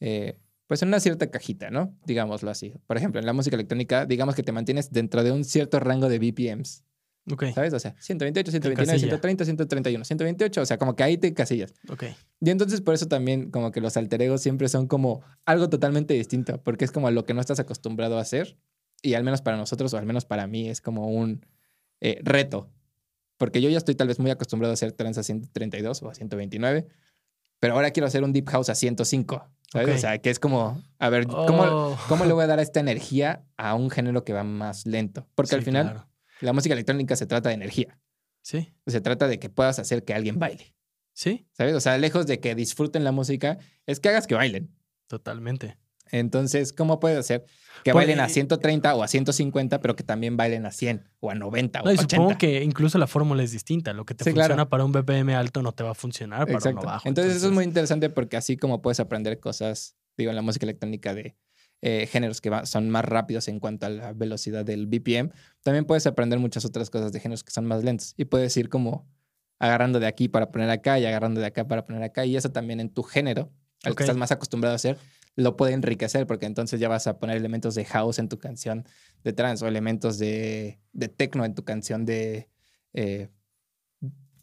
eh, 0.00 0.38
pues 0.66 0.82
en 0.82 0.88
una 0.88 0.98
cierta 1.00 1.30
cajita, 1.30 1.70
¿no? 1.70 1.94
Digámoslo 2.04 2.50
así. 2.50 2.74
Por 2.86 2.96
ejemplo, 2.96 3.20
en 3.20 3.26
la 3.26 3.32
música 3.32 3.54
electrónica, 3.56 4.04
digamos 4.06 4.34
que 4.34 4.42
te 4.42 4.50
mantienes 4.52 4.90
dentro 4.90 5.22
de 5.22 5.30
un 5.30 5.44
cierto 5.44 5.78
rango 5.78 6.08
de 6.08 6.18
BPMs, 6.18 6.82
Ok, 7.30 7.44
¿sabes? 7.54 7.72
O 7.72 7.78
sea, 7.80 7.94
128, 8.00 8.50
129, 8.52 8.86
casilla. 8.86 8.98
130, 9.08 9.44
131, 9.44 10.04
128, 10.04 10.60
o 10.60 10.66
sea, 10.66 10.78
como 10.78 10.94
que 10.94 11.02
ahí 11.02 11.16
te 11.18 11.32
casillas. 11.34 11.72
ok. 11.88 12.04
Y 12.40 12.50
entonces 12.50 12.80
por 12.80 12.94
eso 12.94 13.06
también 13.06 13.50
como 13.50 13.72
que 13.72 13.80
los 13.80 13.96
alter 13.96 14.22
egos 14.22 14.42
siempre 14.42 14.68
son 14.68 14.86
como 14.86 15.22
algo 15.44 15.68
totalmente 15.68 16.14
distinto, 16.14 16.60
porque 16.62 16.84
es 16.84 16.92
como 16.92 17.08
a 17.08 17.10
lo 17.10 17.24
que 17.24 17.34
no 17.34 17.40
estás 17.40 17.58
acostumbrado 17.60 18.18
a 18.18 18.20
hacer 18.20 18.56
y 19.06 19.14
al 19.14 19.24
menos 19.24 19.42
para 19.42 19.56
nosotros 19.56 19.92
o 19.94 19.98
al 19.98 20.06
menos 20.06 20.24
para 20.24 20.46
mí 20.46 20.68
es 20.68 20.80
como 20.80 21.06
un 21.08 21.44
eh, 22.00 22.18
reto, 22.22 22.70
porque 23.38 23.60
yo 23.60 23.68
ya 23.70 23.78
estoy 23.78 23.94
tal 23.94 24.08
vez 24.08 24.18
muy 24.18 24.30
acostumbrado 24.30 24.72
a 24.72 24.74
hacer 24.74 24.92
trance 24.92 25.20
a 25.20 25.22
132 25.22 26.02
o 26.02 26.10
a 26.10 26.14
129, 26.14 26.86
pero 27.60 27.74
ahora 27.74 27.90
quiero 27.90 28.06
hacer 28.06 28.22
un 28.24 28.32
deep 28.32 28.48
house 28.48 28.68
a 28.68 28.74
105, 28.74 29.48
¿sabes? 29.72 29.96
O 29.96 29.98
sea, 29.98 30.18
que 30.18 30.30
es 30.30 30.38
como, 30.38 30.82
a 30.98 31.08
ver, 31.08 31.26
¿cómo, 31.26 31.62
Oh. 31.62 31.98
¿cómo 32.08 32.24
le 32.24 32.32
voy 32.32 32.44
a 32.44 32.46
dar 32.46 32.60
esta 32.60 32.80
energía 32.80 33.44
a 33.56 33.74
un 33.74 33.90
género 33.90 34.24
que 34.24 34.32
va 34.32 34.44
más 34.44 34.86
lento? 34.86 35.26
Porque 35.34 35.54
al 35.54 35.62
final 35.62 35.84
claro. 35.92 36.08
la 36.40 36.52
música 36.52 36.72
electrónica 36.74 37.16
se 37.16 37.26
trata 37.26 37.48
de 37.50 37.54
energía, 37.54 37.98
Sí, 38.42 38.72
se 38.86 39.00
trata 39.00 39.26
de 39.26 39.38
que 39.40 39.48
puedas 39.50 39.78
hacer 39.80 40.04
que 40.04 40.14
alguien 40.14 40.38
baile. 40.38 40.74
sí, 41.12 41.46
¿Sabes? 41.52 41.74
O 41.74 41.80
sea, 41.80 41.98
lejos 41.98 42.26
de 42.26 42.38
que 42.40 42.54
disfruten 42.54 43.02
la 43.04 43.10
música, 43.12 43.58
es 43.86 43.98
que 44.00 44.08
hagas 44.10 44.26
que 44.26 44.34
bailen. 44.36 44.70
totalmente. 45.08 45.78
Entonces, 46.10 46.72
¿cómo 46.72 47.00
puedes 47.00 47.18
hacer 47.18 47.44
que 47.84 47.92
Pues, 47.92 48.06
bailen 48.06 48.20
a 48.20 48.26
eh, 48.26 48.30
130 48.30 48.94
o 48.94 49.02
a 49.02 49.08
150, 49.08 49.80
pero 49.80 49.94
que 49.96 50.02
también 50.02 50.36
bailen 50.36 50.66
a 50.66 50.70
100 50.72 51.08
o 51.20 51.30
a 51.30 51.34
90 51.34 51.82
o 51.82 51.84
No, 51.84 51.90
y 51.92 51.94
80? 51.94 52.16
supongo 52.16 52.38
que 52.38 52.62
incluso 52.62 52.98
la 52.98 53.06
fórmula 53.06 53.42
es 53.42 53.52
distinta. 53.52 53.92
Lo 53.92 54.04
que 54.04 54.14
te 54.14 54.24
Sí, 54.24 54.30
funciona 54.30 54.54
claro. 54.54 54.68
para 54.68 54.84
un 54.84 54.92
BPM 54.92 55.34
alto 55.34 55.62
no 55.62 55.72
te 55.72 55.84
va 55.84 55.90
a 55.90 55.94
funcionar 55.94 56.40
para 56.46 56.54
Exacto. 56.58 56.80
uno 56.80 56.88
bajo. 56.90 57.08
Entonces, 57.08 57.36
eso 57.36 57.46
es 57.48 57.52
muy 57.52 57.64
interesante 57.64 58.10
porque 58.10 58.36
así 58.36 58.56
como 58.56 58.82
puedes 58.82 58.98
aprender 59.00 59.38
cosas, 59.40 59.96
digo, 60.16 60.30
en 60.30 60.36
la 60.36 60.42
música 60.42 60.64
electrónica 60.66 61.14
de 61.14 61.36
eh, 61.82 62.06
géneros 62.10 62.40
que 62.40 62.48
va- 62.48 62.64
son 62.64 62.88
más 62.88 63.04
rápidos 63.04 63.48
en 63.48 63.60
cuanto 63.60 63.84
a 63.86 63.90
la 63.90 64.12
velocidad 64.14 64.64
del 64.64 64.86
BPM, 64.86 65.30
también 65.62 65.84
puedes 65.84 66.06
aprender 66.06 66.38
muchas 66.38 66.64
otras 66.64 66.88
cosas 66.88 67.12
de 67.12 67.20
géneros 67.20 67.44
que 67.44 67.50
son 67.52 67.66
más 67.66 67.84
lentos 67.84 68.14
y 68.16 68.24
puedes 68.24 68.56
ir 68.56 68.70
como 68.70 69.06
agarrando 69.58 70.00
de 70.00 70.06
aquí 70.06 70.28
para 70.28 70.50
poner 70.50 70.70
acá 70.70 70.98
y 70.98 71.04
agarrando 71.04 71.40
de 71.40 71.46
acá 71.46 71.68
para 71.68 71.84
poner 71.84 72.02
acá 72.02 72.24
y 72.24 72.34
eso 72.36 72.50
también 72.50 72.80
en 72.80 72.88
tu 72.88 73.02
género, 73.02 73.52
al 73.84 73.94
que 73.94 74.02
estás 74.04 74.16
más 74.16 74.32
acostumbrado 74.32 74.72
a 74.72 74.76
hacer, 74.76 74.96
lo 75.36 75.56
puede 75.56 75.74
enriquecer 75.74 76.26
porque 76.26 76.46
entonces 76.46 76.80
ya 76.80 76.88
vas 76.88 77.06
a 77.06 77.18
poner 77.18 77.36
elementos 77.36 77.74
de 77.74 77.84
house 77.84 78.18
en 78.18 78.28
tu 78.28 78.38
canción 78.38 78.84
de 79.22 79.32
trance 79.34 79.64
o 79.64 79.68
elementos 79.68 80.18
de, 80.18 80.80
de 80.92 81.08
techno 81.08 81.44
en 81.44 81.54
tu 81.54 81.62
canción 81.64 82.04
de 82.06 82.48
eh, 82.94 83.28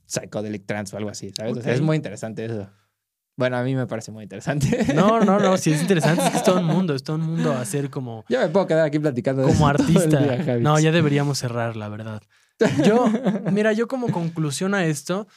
psychedelic 0.05 0.65
trance 0.65 0.95
o 0.95 0.99
algo 0.99 1.09
así, 1.09 1.31
¿sabes? 1.31 1.53
O 1.57 1.61
sea, 1.61 1.71
Ok. 1.71 1.75
es 1.75 1.81
muy 1.81 1.95
interesante 1.97 2.45
eso. 2.45 2.69
Bueno, 3.35 3.57
a 3.57 3.63
mí 3.63 3.73
me 3.73 3.87
parece 3.87 4.11
muy 4.11 4.21
interesante. 4.23 4.93
No, 4.93 5.19
no, 5.19 5.39
no, 5.39 5.57
sí 5.57 5.71
es 5.71 5.81
interesante. 5.81 6.23
Es 6.23 6.29
que 6.29 6.37
es 6.37 6.43
todo 6.43 6.59
un 6.59 6.65
mundo, 6.67 6.93
es 6.93 7.01
todo 7.03 7.15
un 7.15 7.23
mundo 7.23 7.53
hacer 7.53 7.89
como, 7.89 8.23
Ya 8.29 8.41
me 8.41 8.49
puedo 8.49 8.67
quedar 8.67 8.85
aquí 8.85 8.99
platicando 8.99 9.41
de 9.41 9.47
como 9.51 9.71
eso 9.71 9.83
el 9.89 9.95
artista. 9.97 10.19
día. 10.43 10.57
No, 10.59 10.79
ya 10.79 10.91
deberíamos 10.91 11.39
cerrar, 11.39 11.75
la 11.75 11.89
verdad. 11.89 12.21
Yo, 12.85 13.07
mira, 13.51 13.73
yo 13.73 13.87
como 13.87 14.09
conclusión 14.11 14.75
a 14.75 14.85
esto, 14.85 15.27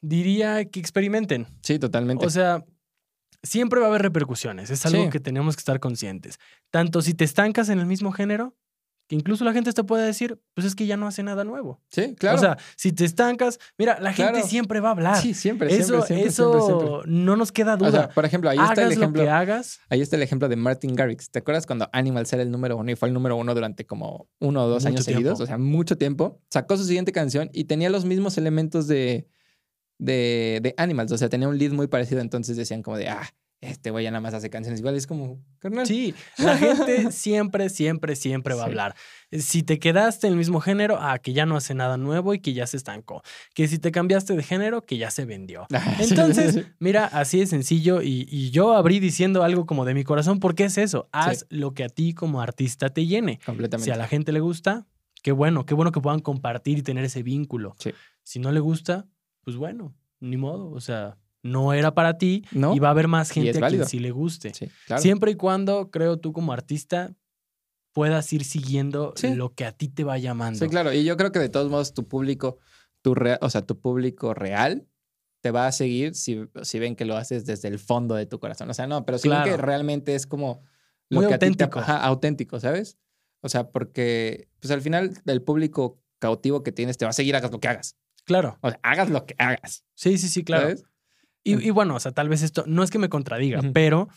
diría 0.00 0.64
que 0.64 0.80
experimenten. 0.80 1.46
Sí, 1.62 1.78
totalmente. 1.78 2.26
O 2.26 2.30
sea, 2.30 2.64
siempre 3.44 3.78
va 3.78 3.86
a 3.86 3.88
haber 3.90 4.02
repercusiones. 4.02 4.70
Es 4.70 4.84
algo 4.86 5.04
Sí. 5.04 5.10
que 5.10 5.20
tenemos 5.20 5.54
que 5.56 5.60
estar 5.60 5.78
conscientes. 5.78 6.38
Tanto 6.70 7.00
si 7.02 7.14
te 7.14 7.24
estancas 7.24 7.68
en 7.68 7.78
el 7.78 7.86
mismo 7.86 8.10
género, 8.10 8.56
que 9.06 9.16
incluso 9.16 9.44
la 9.44 9.52
gente 9.52 9.70
te 9.70 9.84
puede 9.84 10.06
decir, 10.06 10.40
pues 10.54 10.66
es 10.66 10.74
que 10.74 10.86
ya 10.86 10.96
no 10.96 11.06
hace 11.06 11.22
nada 11.22 11.44
nuevo. 11.44 11.78
Sí, 11.90 12.14
claro. 12.14 12.38
O 12.38 12.40
sea, 12.40 12.56
si 12.74 12.90
te 12.90 13.04
estancas, 13.04 13.58
mira, 13.76 14.00
la 14.00 14.14
gente 14.14 14.42
siempre 14.44 14.80
va 14.80 14.88
a 14.88 14.92
hablar. 14.92 15.16
sí, 15.20 15.34
siempre, 15.34 15.68
eso 15.68 15.84
siempre, 16.02 16.06
siempre, 16.06 16.26
eso 16.26 16.52
siempre, 16.52 16.86
siempre. 16.88 17.12
no 17.12 17.36
nos 17.36 17.52
queda 17.52 17.76
duda. 17.76 17.88
O 17.88 17.92
sea, 17.92 18.08
por 18.08 18.24
ejemplo, 18.24 18.48
ahí 18.48 18.56
está 18.58 18.82
el 18.82 18.92
ejemplo. 18.92 19.20
lo 19.22 19.26
que 19.26 19.30
hagas. 19.30 19.78
Ahí 19.90 20.00
está 20.00 20.16
el 20.16 20.22
ejemplo 20.22 20.48
de 20.48 20.56
Martin 20.56 20.94
Garrix. 20.94 21.30
¿Te 21.30 21.40
acuerdas 21.40 21.66
cuando 21.66 21.90
Animals 21.92 22.32
era 22.32 22.42
el 22.42 22.50
número 22.50 22.78
uno 22.78 22.90
y 22.90 22.94
fue 22.96 23.08
el 23.08 23.12
número 23.14 23.36
uno 23.36 23.54
durante 23.54 23.84
como 23.84 24.26
uno 24.40 24.64
o 24.64 24.68
dos 24.68 24.84
Mucho 24.84 24.88
años 24.88 25.04
tiempo. 25.04 25.18
seguidos? 25.18 25.40
O 25.42 25.44
sea, 25.46 25.58
mucho 25.58 25.98
tiempo. 25.98 26.40
Sacó 26.48 26.78
su 26.78 26.84
siguiente 26.84 27.12
canción 27.12 27.50
y 27.52 27.64
tenía 27.64 27.90
los 27.90 28.06
mismos 28.06 28.38
elementos 28.38 28.86
de, 28.86 29.28
de, 29.98 30.60
de 30.62 30.74
Animals. 30.76 31.12
O 31.12 31.18
sea, 31.18 31.28
tenía 31.28 31.48
un 31.48 31.58
lead 31.58 31.72
muy 31.72 31.86
parecido. 31.86 32.20
Entonces 32.20 32.56
decían 32.56 32.82
como 32.82 32.96
de, 32.96 33.08
ah, 33.08 33.28
este 33.64 33.90
güey 33.90 34.04
ya 34.04 34.10
nada 34.10 34.20
más 34.20 34.34
hace 34.34 34.50
canciones 34.50 34.80
iguales. 34.80 35.04
Es 35.04 35.06
como, 35.06 35.38
carnal. 35.58 35.86
Sí, 35.86 36.14
la 36.38 36.56
gente 36.56 37.10
siempre, 37.12 37.70
siempre, 37.70 38.16
siempre 38.16 38.54
va 38.54 38.62
a 38.62 38.66
hablar. 38.66 38.94
Si 39.32 39.62
te 39.62 39.78
quedaste 39.78 40.26
en 40.26 40.34
el 40.34 40.38
mismo 40.38 40.60
género, 40.60 40.98
ah, 41.00 41.18
que 41.18 41.32
ya 41.32 41.46
no 41.46 41.56
hace 41.56 41.74
nada 41.74 41.96
nuevo 41.96 42.34
y 42.34 42.40
que 42.40 42.52
ya 42.52 42.66
se 42.66 42.76
estancó. 42.76 43.22
Que 43.54 43.66
si 43.68 43.78
te 43.78 43.90
cambiaste 43.90 44.36
de 44.36 44.42
género, 44.42 44.82
que 44.82 44.98
ya 44.98 45.10
se 45.10 45.24
vendió. 45.24 45.66
Sí, 46.04 46.10
Entonces, 46.10 46.66
mira, 46.78 47.06
así 47.06 47.38
de 47.38 47.46
sencillo 47.46 48.02
y, 48.02 48.26
y 48.30 48.50
yo 48.50 48.74
abrí 48.74 49.00
diciendo 49.00 49.42
algo 49.42 49.64
como 49.66 49.84
de 49.84 49.94
mi 49.94 50.04
corazón, 50.04 50.40
porque 50.40 50.64
es 50.64 50.76
eso, 50.76 51.08
haz 51.12 51.46
lo 51.48 51.72
que 51.72 51.84
a 51.84 51.88
ti 51.88 52.14
como 52.14 52.40
artista 52.40 52.90
te 52.90 53.06
llene. 53.06 53.38
completamente. 53.44 53.84
Si 53.84 53.90
a 53.90 53.96
la 53.96 54.06
gente 54.06 54.32
le 54.32 54.40
gusta, 54.40 54.86
qué 55.22 55.32
bueno, 55.32 55.64
qué 55.66 55.74
bueno 55.74 55.92
que 55.92 56.00
puedan 56.00 56.20
compartir 56.20 56.78
y 56.78 56.82
tener 56.82 57.04
ese 57.04 57.22
vínculo. 57.22 57.74
Sí. 57.78 57.92
Si 58.22 58.40
no 58.40 58.52
le 58.52 58.60
gusta, 58.60 59.06
pues 59.44 59.56
bueno, 59.56 59.94
ni 60.20 60.36
modo, 60.36 60.70
o 60.70 60.80
sea, 60.80 61.16
no 61.42 61.72
era 61.74 61.94
para 61.94 62.16
ti 62.18 62.44
¿No? 62.52 62.74
y 62.74 62.78
va 62.78 62.88
a 62.88 62.90
haber 62.92 63.06
más 63.08 63.30
gente 63.30 63.50
a 63.62 63.68
quien 63.68 63.84
sí 63.86 63.98
le 63.98 64.10
guste. 64.10 64.52
Sí, 64.54 64.68
claro. 64.86 65.02
Siempre 65.02 65.30
y 65.32 65.34
cuando, 65.34 65.90
creo 65.90 66.18
tú 66.18 66.32
como 66.32 66.52
artista, 66.52 67.14
puedas 67.92 68.32
ir 68.32 68.44
siguiendo 68.44 69.12
Sí. 69.16 69.34
lo 69.34 69.54
que 69.54 69.64
a 69.64 69.72
ti 69.72 69.88
te 69.88 70.04
va 70.04 70.18
llamando. 70.18 70.58
Sí, 70.58 70.68
claro. 70.68 70.92
Y 70.92 71.04
yo 71.04 71.16
creo 71.16 71.30
que 71.32 71.38
de 71.38 71.48
todos 71.48 71.70
modos 71.70 71.94
tu 71.94 72.08
público, 72.08 72.58
tu 73.02 73.14
rea- 73.14 73.38
o 73.42 73.50
sea, 73.50 73.62
tu 73.62 73.78
público 73.78 74.34
real 74.34 74.88
te 75.42 75.50
va 75.50 75.66
a 75.66 75.72
seguir 75.72 76.14
si, 76.14 76.40
si 76.62 76.78
ven 76.78 76.96
que 76.96 77.04
lo 77.04 77.16
haces 77.16 77.44
desde 77.44 77.68
el 77.68 77.78
fondo 77.78 78.14
de 78.14 78.24
tu 78.26 78.40
corazón. 78.40 78.70
O 78.70 78.74
sea, 78.74 78.86
no, 78.86 79.04
pero 79.04 79.18
si 79.18 79.28
ven 79.28 79.42
que 79.42 79.50
Claro. 79.50 79.62
realmente 79.62 80.14
es 80.14 80.26
como 80.26 80.62
lo 81.10 81.20
Muy 81.20 81.28
que 81.28 81.34
a 81.34 81.38
ti 81.38 81.40
te- 81.40 81.46
auténtico. 81.64 81.80
ajá, 81.80 82.02
auténtico, 82.02 82.58
¿sabes? 82.60 82.96
O 83.42 83.48
sea, 83.50 83.68
porque 83.70 84.48
pues 84.58 84.70
al 84.70 84.80
final 84.80 85.12
el 85.26 85.42
público 85.42 86.00
cautivo 86.18 86.62
que 86.62 86.72
tienes 86.72 86.96
te 86.96 87.04
va 87.04 87.10
a 87.10 87.12
seguir 87.12 87.36
hagas 87.36 87.52
lo 87.52 87.60
que 87.60 87.68
hagas. 87.68 87.94
Claro. 88.24 88.58
O 88.62 88.70
sea, 88.70 88.78
hagas 88.82 89.10
lo 89.10 89.26
que 89.26 89.34
hagas. 89.38 89.84
Sí, 89.94 90.18
sí, 90.18 90.28
sí, 90.28 90.44
claro. 90.44 90.74
Y, 91.42 91.66
y 91.66 91.70
bueno, 91.70 91.94
o 91.96 92.00
sea, 92.00 92.12
tal 92.12 92.28
vez 92.28 92.42
esto 92.42 92.64
no 92.66 92.82
es 92.82 92.90
que 92.90 92.98
me 92.98 93.08
contradiga, 93.10 93.60
pero 93.74 94.08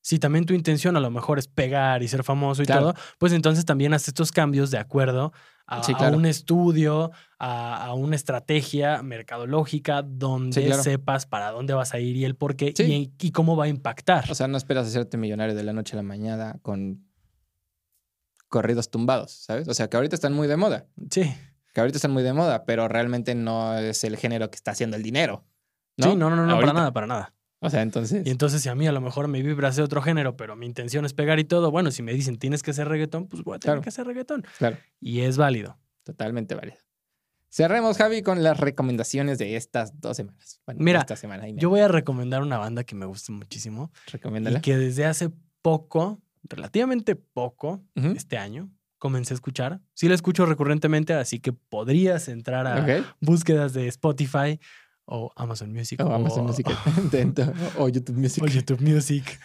si 0.00 0.18
también 0.20 0.46
tu 0.46 0.54
intención 0.54 0.96
a 0.96 1.00
lo 1.00 1.10
mejor 1.10 1.38
es 1.40 1.48
pegar 1.48 2.02
y 2.04 2.08
ser 2.08 2.22
famoso 2.22 2.62
y 2.62 2.66
Claro. 2.66 2.92
todo, 2.92 2.94
pues 3.18 3.32
entonces 3.32 3.64
también 3.64 3.92
haz 3.94 4.06
estos 4.06 4.30
cambios 4.30 4.70
de 4.70 4.78
acuerdo 4.78 5.32
a, 5.66 5.82
Sí, 5.82 5.92
a 5.98 6.10
un 6.10 6.24
estudio, 6.24 7.10
a, 7.38 7.84
a 7.84 7.94
una 7.94 8.14
estrategia 8.16 9.02
mercadológica 9.02 10.02
donde 10.02 10.60
Sí, 10.62 10.66
claro. 10.66 10.82
sepas 10.84 11.26
para 11.26 11.50
dónde 11.50 11.74
vas 11.74 11.92
a 11.94 11.98
ir 11.98 12.16
y 12.16 12.24
el 12.24 12.36
por 12.36 12.54
qué 12.56 12.72
Sí. 12.76 12.84
y, 13.20 13.26
y 13.26 13.32
cómo 13.32 13.56
va 13.56 13.64
a 13.64 13.68
impactar. 13.68 14.24
O 14.30 14.34
sea, 14.36 14.46
no 14.46 14.56
esperas 14.56 14.86
hacerte 14.86 15.16
millonario 15.18 15.54
de 15.56 15.64
la 15.64 15.72
noche 15.72 15.94
a 15.94 15.96
la 15.96 16.02
mañana 16.04 16.58
con 16.62 17.04
corridos 18.48 18.90
tumbados, 18.90 19.32
¿sabes? 19.32 19.68
O 19.68 19.74
sea, 19.74 19.90
que 19.90 19.96
ahorita 19.96 20.14
están 20.14 20.32
muy 20.32 20.46
de 20.48 20.56
moda. 20.56 20.86
sí. 21.10 21.34
Que 21.78 21.82
ahorita 21.82 21.98
están 21.98 22.10
muy 22.10 22.24
de 22.24 22.32
moda, 22.32 22.64
pero 22.64 22.88
realmente 22.88 23.36
no 23.36 23.78
es 23.78 24.02
el 24.02 24.16
género 24.16 24.50
que 24.50 24.56
está 24.56 24.72
haciendo 24.72 24.96
el 24.96 25.02
dinero. 25.04 25.44
¿no? 25.96 26.10
Sí, 26.10 26.16
no, 26.16 26.28
no, 26.28 26.44
no, 26.44 26.58
para 26.58 26.72
nada, 26.72 26.92
para 26.92 27.06
nada. 27.06 27.34
O 27.60 27.70
sea, 27.70 27.82
entonces. 27.82 28.26
Y 28.26 28.30
entonces, 28.30 28.62
si 28.62 28.68
a 28.68 28.74
mí 28.74 28.86
a 28.88 28.92
lo 28.92 29.00
mejor 29.00 29.28
me 29.28 29.42
vibra 29.42 29.68
hacer 29.68 29.84
otro 29.84 30.02
género, 30.02 30.36
pero 30.36 30.56
mi 30.56 30.66
intención 30.66 31.04
es 31.04 31.12
pegar 31.14 31.38
y 31.38 31.44
todo, 31.44 31.70
bueno, 31.70 31.90
si 31.92 32.02
me 32.02 32.12
dicen 32.12 32.36
tienes 32.38 32.62
que 32.64 32.72
hacer 32.72 32.88
reggaetón, 32.88 33.28
pues 33.28 33.44
voy 33.44 33.54
a 33.56 33.58
tener 33.60 33.74
Claro. 33.74 33.82
que 33.82 33.88
hacer 33.90 34.06
reggaetón. 34.06 34.44
Claro, 34.58 34.76
Y 35.00 35.20
es 35.20 35.36
válido. 35.36 35.78
totalmente 36.02 36.54
válido. 36.56 36.78
Cerremos, 37.50 37.96
Javi, 37.96 38.22
con 38.22 38.42
las 38.42 38.58
recomendaciones 38.60 39.38
de 39.38 39.56
estas 39.56 40.00
dos 40.00 40.16
semanas. 40.16 40.60
Bueno, 40.66 40.80
Mira, 40.82 41.00
esta 41.00 41.16
semana. 41.16 41.48
Yo 41.48 41.70
voy 41.70 41.80
a 41.80 41.88
recomendar 41.88 42.42
una 42.42 42.58
banda 42.58 42.84
que 42.84 42.94
me 42.94 43.06
gusta 43.06 43.32
muchísimo 43.32 43.90
Recomiéndala. 44.12 44.58
y 44.58 44.60
que 44.60 44.76
desde 44.76 45.06
hace 45.06 45.30
poco, 45.62 46.20
relativamente 46.42 47.16
poco, 47.16 47.82
este 47.94 48.36
año, 48.36 48.70
comencé 48.98 49.34
a 49.34 49.36
escuchar. 49.36 49.80
Sí 49.94 50.08
la 50.08 50.14
escucho 50.14 50.44
recurrentemente, 50.46 51.14
así 51.14 51.38
que 51.40 51.52
podrías 51.52 52.28
entrar 52.28 52.66
a 52.66 53.04
búsquedas 53.20 53.72
de 53.72 53.88
Spotify 53.88 54.58
o 55.10 55.32
Amazon 55.36 55.72
Music 55.72 56.00
O 56.04 56.12
Amazon 56.12 56.44
Music. 56.44 56.66
O 57.78 57.88
YouTube 57.88 58.16
Music. 58.18 58.42
o 58.44 58.46
YouTube 58.46 58.80
Music. 58.82 59.40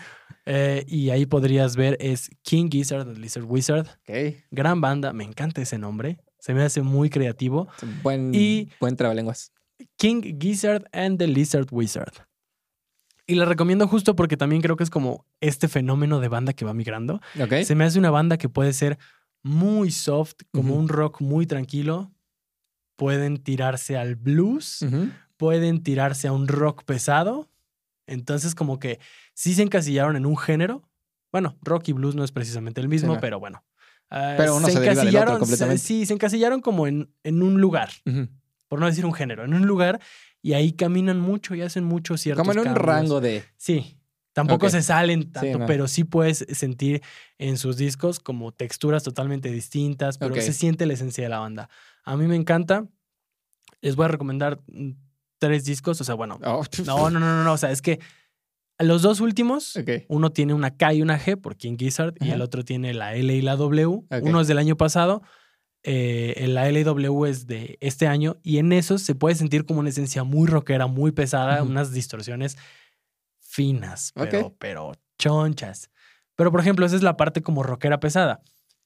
Eh, 0.45 0.83
y 0.87 1.09
ahí 1.09 1.25
podrías 1.25 1.75
ver, 1.77 1.95
es 2.01 2.29
King 2.41 2.69
Gizzard 2.69 3.07
and 3.07 3.17
Lizard 3.17 3.45
Wizard. 3.45 3.87
Ok. 4.07 4.35
Gran 4.51 4.81
banda, 4.81 5.13
me 5.13 5.23
encanta 5.23 5.61
ese 5.61 5.77
nombre. 5.77 6.19
Se 6.39 6.53
me 6.53 6.63
hace 6.63 6.81
muy 6.81 7.09
creativo. 7.09 7.69
Buen, 8.01 8.31
Y- 8.35 8.69
buen 8.81 8.97
trabalenguas. 8.97 9.53
King 9.97 10.37
Gizzard 10.39 10.83
and 10.91 11.17
the 11.17 11.27
Lizard 11.27 11.67
Wizard. 11.71 12.11
Y 13.25 13.35
la 13.35 13.45
recomiendo 13.45 13.87
justo 13.87 14.17
porque 14.17 14.35
también 14.35 14.61
creo 14.61 14.75
que 14.75 14.83
es 14.83 14.89
como 14.89 15.25
este 15.39 15.69
fenómeno 15.69 16.19
de 16.19 16.27
banda 16.27 16.51
que 16.51 16.65
va 16.65 16.73
migrando. 16.73 17.21
Ok. 17.41 17.63
Se 17.63 17.73
me 17.75 17.85
hace 17.85 17.97
una 17.97 18.11
banda 18.11 18.37
que 18.37 18.49
puede 18.49 18.73
ser 18.73 18.97
muy 19.43 19.91
soft, 19.91 20.35
como 20.51 20.75
un 20.75 20.87
rock 20.87 21.21
muy 21.21 21.45
tranquilo. 21.45 22.11
Pueden 22.95 23.37
tirarse 23.43 23.97
al 23.97 24.15
blues, 24.15 24.85
pueden 25.37 25.83
tirarse 25.83 26.27
a 26.27 26.31
un 26.31 26.47
rock 26.47 26.83
pesado. 26.85 27.49
Entonces, 28.07 28.55
como 28.55 28.79
que 28.79 28.99
sí 29.33 29.53
se 29.53 29.63
encasillaron 29.63 30.15
en 30.15 30.25
un 30.25 30.37
género. 30.37 30.83
Bueno, 31.31 31.57
rock 31.61 31.87
y 31.89 31.93
blues 31.93 32.15
no 32.15 32.23
es 32.23 32.31
precisamente 32.31 32.79
el 32.81 32.87
mismo, 32.87 33.15
no. 33.15 33.19
pero 33.19 33.39
bueno. 33.39 33.63
Ah, 34.09 34.35
Pero 34.37 34.55
uno 34.57 34.67
se 34.67 34.79
deriva 34.79 34.93
del 35.03 35.07
otro 35.15 35.19
encasillaron- 35.19 35.39
completamente. 35.39 35.81
Sí, 35.81 36.05
se 36.05 36.13
encasillaron 36.13 36.61
como 36.61 36.85
en, 36.85 37.09
en 37.23 37.41
un 37.41 37.59
lugar, 37.59 37.89
por 38.67 38.79
no 38.79 38.85
decir 38.85 39.05
un 39.07 39.13
género, 39.13 39.43
en 39.43 39.53
un 39.55 39.65
lugar 39.65 39.99
y 40.43 40.53
ahí 40.53 40.73
caminan 40.73 41.19
mucho 41.19 41.55
y 41.55 41.61
hacen 41.63 41.83
mucho 41.83 42.15
ciertos 42.17 42.41
Como 42.41 42.51
en 42.51 42.59
un 42.59 42.63
cambios. 42.65 42.85
rango 42.85 43.21
de. 43.21 43.43
Sí. 43.57 43.97
Tampoco 44.33 44.69
se 44.69 44.81
salen 44.81 45.31
tanto, 45.31 45.59
no. 45.59 45.65
pero 45.67 45.87
sí 45.87 46.03
puedes 46.03 46.45
sentir 46.49 47.01
en 47.37 47.57
sus 47.57 47.77
discos 47.77 48.19
como 48.19 48.51
texturas 48.51 49.03
totalmente 49.03 49.51
distintas, 49.51 50.17
pero 50.17 50.33
se 50.41 50.53
siente 50.53 50.85
la 50.85 50.93
esencia 50.93 51.23
de 51.23 51.29
la 51.29 51.39
banda. 51.39 51.69
A 52.03 52.17
mí 52.17 52.27
me 52.27 52.35
encanta. 52.35 52.85
Les 53.81 53.95
voy 53.95 54.05
a 54.05 54.07
recomendar 54.07 54.59
mm, 54.67 54.91
tres 55.37 55.65
discos, 55.65 56.01
o 56.01 56.03
sea, 56.03 56.15
bueno, 56.15 56.39
Oh, 56.43 56.63
no, 56.85 57.09
no, 57.09 57.19
no, 57.19 57.35
no, 57.37 57.43
no, 57.43 57.53
o 57.53 57.57
sea, 57.57 57.71
es 57.71 57.81
que 57.81 57.99
los 58.79 59.01
dos 59.01 59.19
últimos, 59.19 59.77
uno 60.07 60.31
tiene 60.31 60.53
una 60.53 60.75
K 60.75 60.93
y 60.95 61.01
una 61.01 61.19
G 61.19 61.39
por 61.39 61.55
King 61.55 61.77
Gizzard 61.77 62.15
y 62.19 62.31
el 62.31 62.41
otro 62.41 62.65
tiene 62.65 62.93
la 62.93 63.13
L 63.15 63.33
y 63.33 63.41
la 63.41 63.55
W. 63.55 64.03
Uno 64.21 64.41
es 64.41 64.47
del 64.47 64.57
año 64.57 64.77
pasado, 64.77 65.21
eh, 65.83 66.45
la 66.47 66.67
L 66.67 66.79
y 66.79 66.83
W 66.83 67.29
es 67.29 67.45
de 67.45 67.77
este 67.81 68.07
año 68.07 68.37
y 68.41 68.57
en 68.57 68.71
esos 68.71 69.01
se 69.03 69.15
puede 69.15 69.35
sentir 69.35 69.65
como 69.65 69.79
una 69.81 69.89
esencia 69.89 70.23
muy 70.23 70.47
rockera, 70.47 70.87
muy 70.87 71.11
pesada, 71.11 71.61
unas 71.61 71.91
distorsiones 71.91 72.57
finas, 73.53 74.11
pero, 74.15 74.55
pero 74.59 74.91
chonchas. 75.19 75.89
Pero 76.35 76.51
por 76.51 76.59
ejemplo, 76.59 76.85
esa 76.85 76.95
es 76.95 77.03
la 77.03 77.15
parte 77.17 77.41
como 77.43 77.61
rockera 77.61 77.99
pesada. 77.99 78.41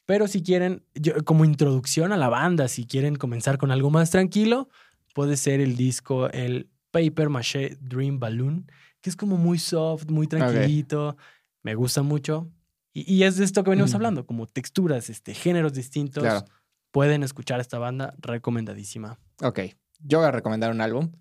Pero 0.05 0.27
si 0.27 0.43
quieren, 0.43 0.83
yo- 0.93 1.23
como 1.23 1.45
introducción 1.45 2.11
a 2.11 2.17
la 2.17 2.27
banda, 2.29 2.67
si 2.67 2.85
quieren 2.85 3.15
comenzar 3.15 3.57
con 3.57 3.71
algo 3.71 3.89
más 3.89 4.09
tranquilo, 4.11 4.69
puede 5.13 5.37
ser 5.37 5.61
el 5.61 5.75
disco, 5.77 6.29
el 6.31 6.69
Paper 6.91 7.29
Maché 7.29 7.77
Dream 7.79 8.19
Balloon, 8.19 8.69
que 9.01 9.09
es 9.09 9.15
como 9.15 9.37
muy 9.37 9.57
soft, 9.59 10.09
muy 10.09 10.27
tranquilito. 10.27 11.15
Me 11.63 11.75
gusta 11.75 12.01
mucho. 12.03 12.49
Y, 12.93 13.11
y 13.13 13.23
es 13.23 13.37
de 13.37 13.45
esto 13.45 13.63
que 13.63 13.69
venimos 13.69 13.91
hablando, 13.95 14.25
como 14.25 14.47
texturas, 14.47 15.09
este, 15.09 15.33
géneros 15.33 15.73
distintos. 15.73 16.23
Claro. 16.23 16.45
Pueden 16.91 17.23
escuchar 17.23 17.59
esta 17.59 17.77
banda, 17.79 18.13
recomendadísima. 18.19 19.17
Ok. 19.41 19.59
Yo 19.99 20.19
voy 20.19 20.27
a 20.27 20.31
recomendar 20.31 20.71
un 20.71 20.81
álbum. 20.81 21.11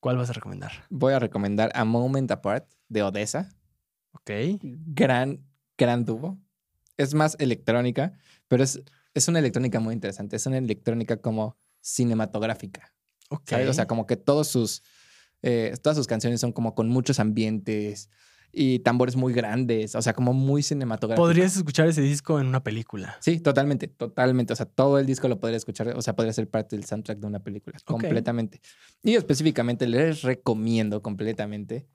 ¿Cuál 0.00 0.16
vas 0.16 0.30
a 0.30 0.32
recomendar? 0.32 0.72
Voy 0.88 1.12
a 1.12 1.18
recomendar 1.18 1.70
A 1.74 1.84
Moment 1.84 2.30
Apart 2.30 2.66
de 2.88 3.02
Odessa. 3.02 3.50
Ok. 4.12 4.30
Gran, 4.62 5.44
gran 5.76 6.04
dúo. 6.06 6.38
Es 6.96 7.14
más 7.14 7.36
electrónica, 7.38 8.14
pero 8.48 8.64
es, 8.64 8.82
es 9.14 9.28
una 9.28 9.38
electrónica 9.38 9.78
muy 9.78 9.94
interesante. 9.94 10.36
Es 10.36 10.46
una 10.46 10.58
electrónica 10.58 11.18
como 11.18 11.58
cinematográfica. 11.80 12.94
Ok. 13.28 13.42
¿sabes? 13.50 13.68
O 13.68 13.74
sea, 13.74 13.86
como 13.86 14.06
que 14.06 14.16
todos 14.16 14.48
sus, 14.48 14.82
eh, 15.42 15.74
todas 15.82 15.96
sus 15.98 16.06
canciones 16.06 16.40
son 16.40 16.52
como 16.52 16.74
con 16.74 16.88
muchos 16.88 17.20
ambientes 17.20 18.08
y 18.52 18.80
tambores 18.80 19.16
muy 19.16 19.32
grandes. 19.32 19.94
O 19.94 20.02
sea, 20.02 20.12
como 20.12 20.32
muy 20.32 20.62
cinematográficos. 20.62 21.26
Podrías 21.26 21.56
escuchar 21.56 21.88
ese 21.88 22.02
disco 22.02 22.40
en 22.40 22.46
una 22.46 22.62
película. 22.62 23.16
Sí, 23.20 23.40
totalmente, 23.40 23.88
totalmente. 23.88 24.52
O 24.52 24.56
sea, 24.56 24.66
todo 24.66 24.98
el 24.98 25.06
disco 25.06 25.28
lo 25.28 25.38
podría 25.40 25.56
escuchar, 25.56 25.88
o 25.96 26.02
sea, 26.02 26.14
podría 26.16 26.32
ser 26.32 26.48
parte 26.48 26.76
del 26.76 26.84
soundtrack 26.84 27.18
de 27.18 27.26
una 27.26 27.40
película, 27.40 27.78
completamente. 27.84 28.60
Y 29.02 29.14
específicamente 29.14 29.86
les 29.86 30.22
recomiendo 30.22 31.02
completamente 31.02 31.88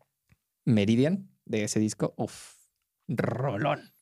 Meridian 0.65 1.29
de 1.45 1.63
ese 1.63 1.79
disco. 1.79 2.13
Uf, 2.17 2.53
rolón. 3.07 3.93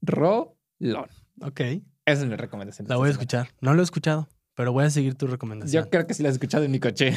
Rolón. 0.00 1.08
Ok. 1.40 1.60
Esa 1.60 2.22
es 2.22 2.26
mi 2.26 2.36
recomendación. 2.36 2.88
La 2.88 2.96
voy 2.96 3.08
a 3.08 3.12
escuchar. 3.12 3.48
No 3.60 3.74
lo 3.74 3.82
he 3.82 3.84
escuchado, 3.84 4.28
pero 4.54 4.72
voy 4.72 4.84
a 4.84 4.90
seguir 4.90 5.14
tu 5.14 5.26
recomendación. 5.26 5.84
Yo 5.84 5.90
creo 5.90 6.06
que 6.06 6.14
sí 6.14 6.22
la 6.22 6.30
he 6.30 6.32
escuchado 6.32 6.64
en 6.64 6.70
mi 6.70 6.80
coche. 6.80 7.12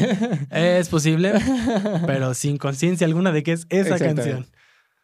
Es 0.52 0.90
posible, 0.90 1.34
pero 2.06 2.34
sin 2.34 2.58
conciencia 2.58 3.08
alguna 3.08 3.32
de 3.32 3.44
que 3.44 3.54
es 3.54 3.66
esa 3.70 3.98
canción. 3.98 4.48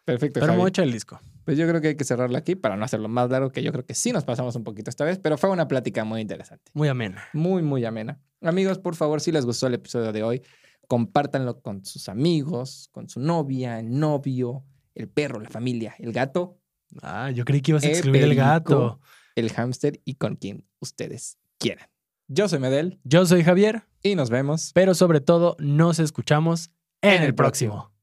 Perfecto. 0.08 0.39
Pero 0.39 0.53
Javi. 0.53 0.70
echar 0.70 0.86
el 0.86 0.93
disco. 0.93 1.20
Pues 1.43 1.58
yo 1.58 1.68
creo 1.68 1.82
que 1.82 1.89
hay 1.89 1.95
que 1.97 2.05
cerrarlo 2.05 2.38
aquí 2.38 2.55
para 2.55 2.78
no 2.78 2.86
hacerlo 2.86 3.10
más 3.10 3.30
largo, 3.30 3.51
que 3.51 3.62
yo 3.62 3.74
creo 3.74 3.86
que 3.86 3.93
sí 3.93 4.14
nos 4.14 4.24
pasamos 4.24 4.55
un 4.55 4.64
poquito 4.64 4.89
esta 4.89 5.03
vez, 5.03 5.20
pero 5.20 5.38
fue 5.38 5.49
una 5.49 5.68
plática 5.68 6.05
muy 6.05 6.22
interesante. 6.22 6.72
Muy 6.74 6.88
amena. 6.88 7.26
Muy, 7.34 7.62
muy 7.62 7.84
amena. 7.84 8.18
Amigos, 8.41 8.80
por 8.80 8.95
favor, 8.95 9.20
si 9.20 9.34
les 9.34 9.45
gustó 9.45 9.68
el 9.68 9.74
episodio 9.74 10.14
de 10.14 10.24
hoy, 10.24 10.41
compártanlo 10.88 11.60
con 11.62 11.84
sus 11.86 12.08
amigos, 12.10 12.88
con 12.93 13.10
su 13.10 13.20
novia, 13.20 13.80
el 13.80 13.99
novio, 13.99 14.64
el 14.95 15.10
perro, 15.10 15.39
la 15.41 15.49
familia, 15.49 15.93
el 15.99 16.14
gato, 16.14 16.58
Ah, 17.01 17.32
yo 17.32 17.43
creí 17.43 17.60
que 17.62 17.72
ibas 17.72 17.84
a 17.84 17.88
excluir 17.89 18.24
el 18.24 18.30
perico. 18.30 18.45
gato. 18.45 18.99
el 19.36 19.51
hámster 19.51 19.99
y 20.05 20.14
con 20.16 20.38
quien 20.38 20.66
ustedes 20.80 21.38
quieran. 21.58 21.89
Yo 22.30 22.47
soy 22.47 22.60
Medel 22.60 22.99
Yo 23.03 23.26
soy 23.26 23.43
Javier, 23.43 23.84
y 24.01 24.16
nos 24.16 24.30
vemos 24.30 24.72
pero 24.74 24.93
sobre 24.95 25.20
todo 25.20 25.58
nos 25.60 25.99
escuchamos 25.99 26.72
en, 27.01 27.12
En 27.12 27.22
el 27.24 27.28
el 27.30 27.36
próximo. 27.36 27.74
próximo. 27.74 27.96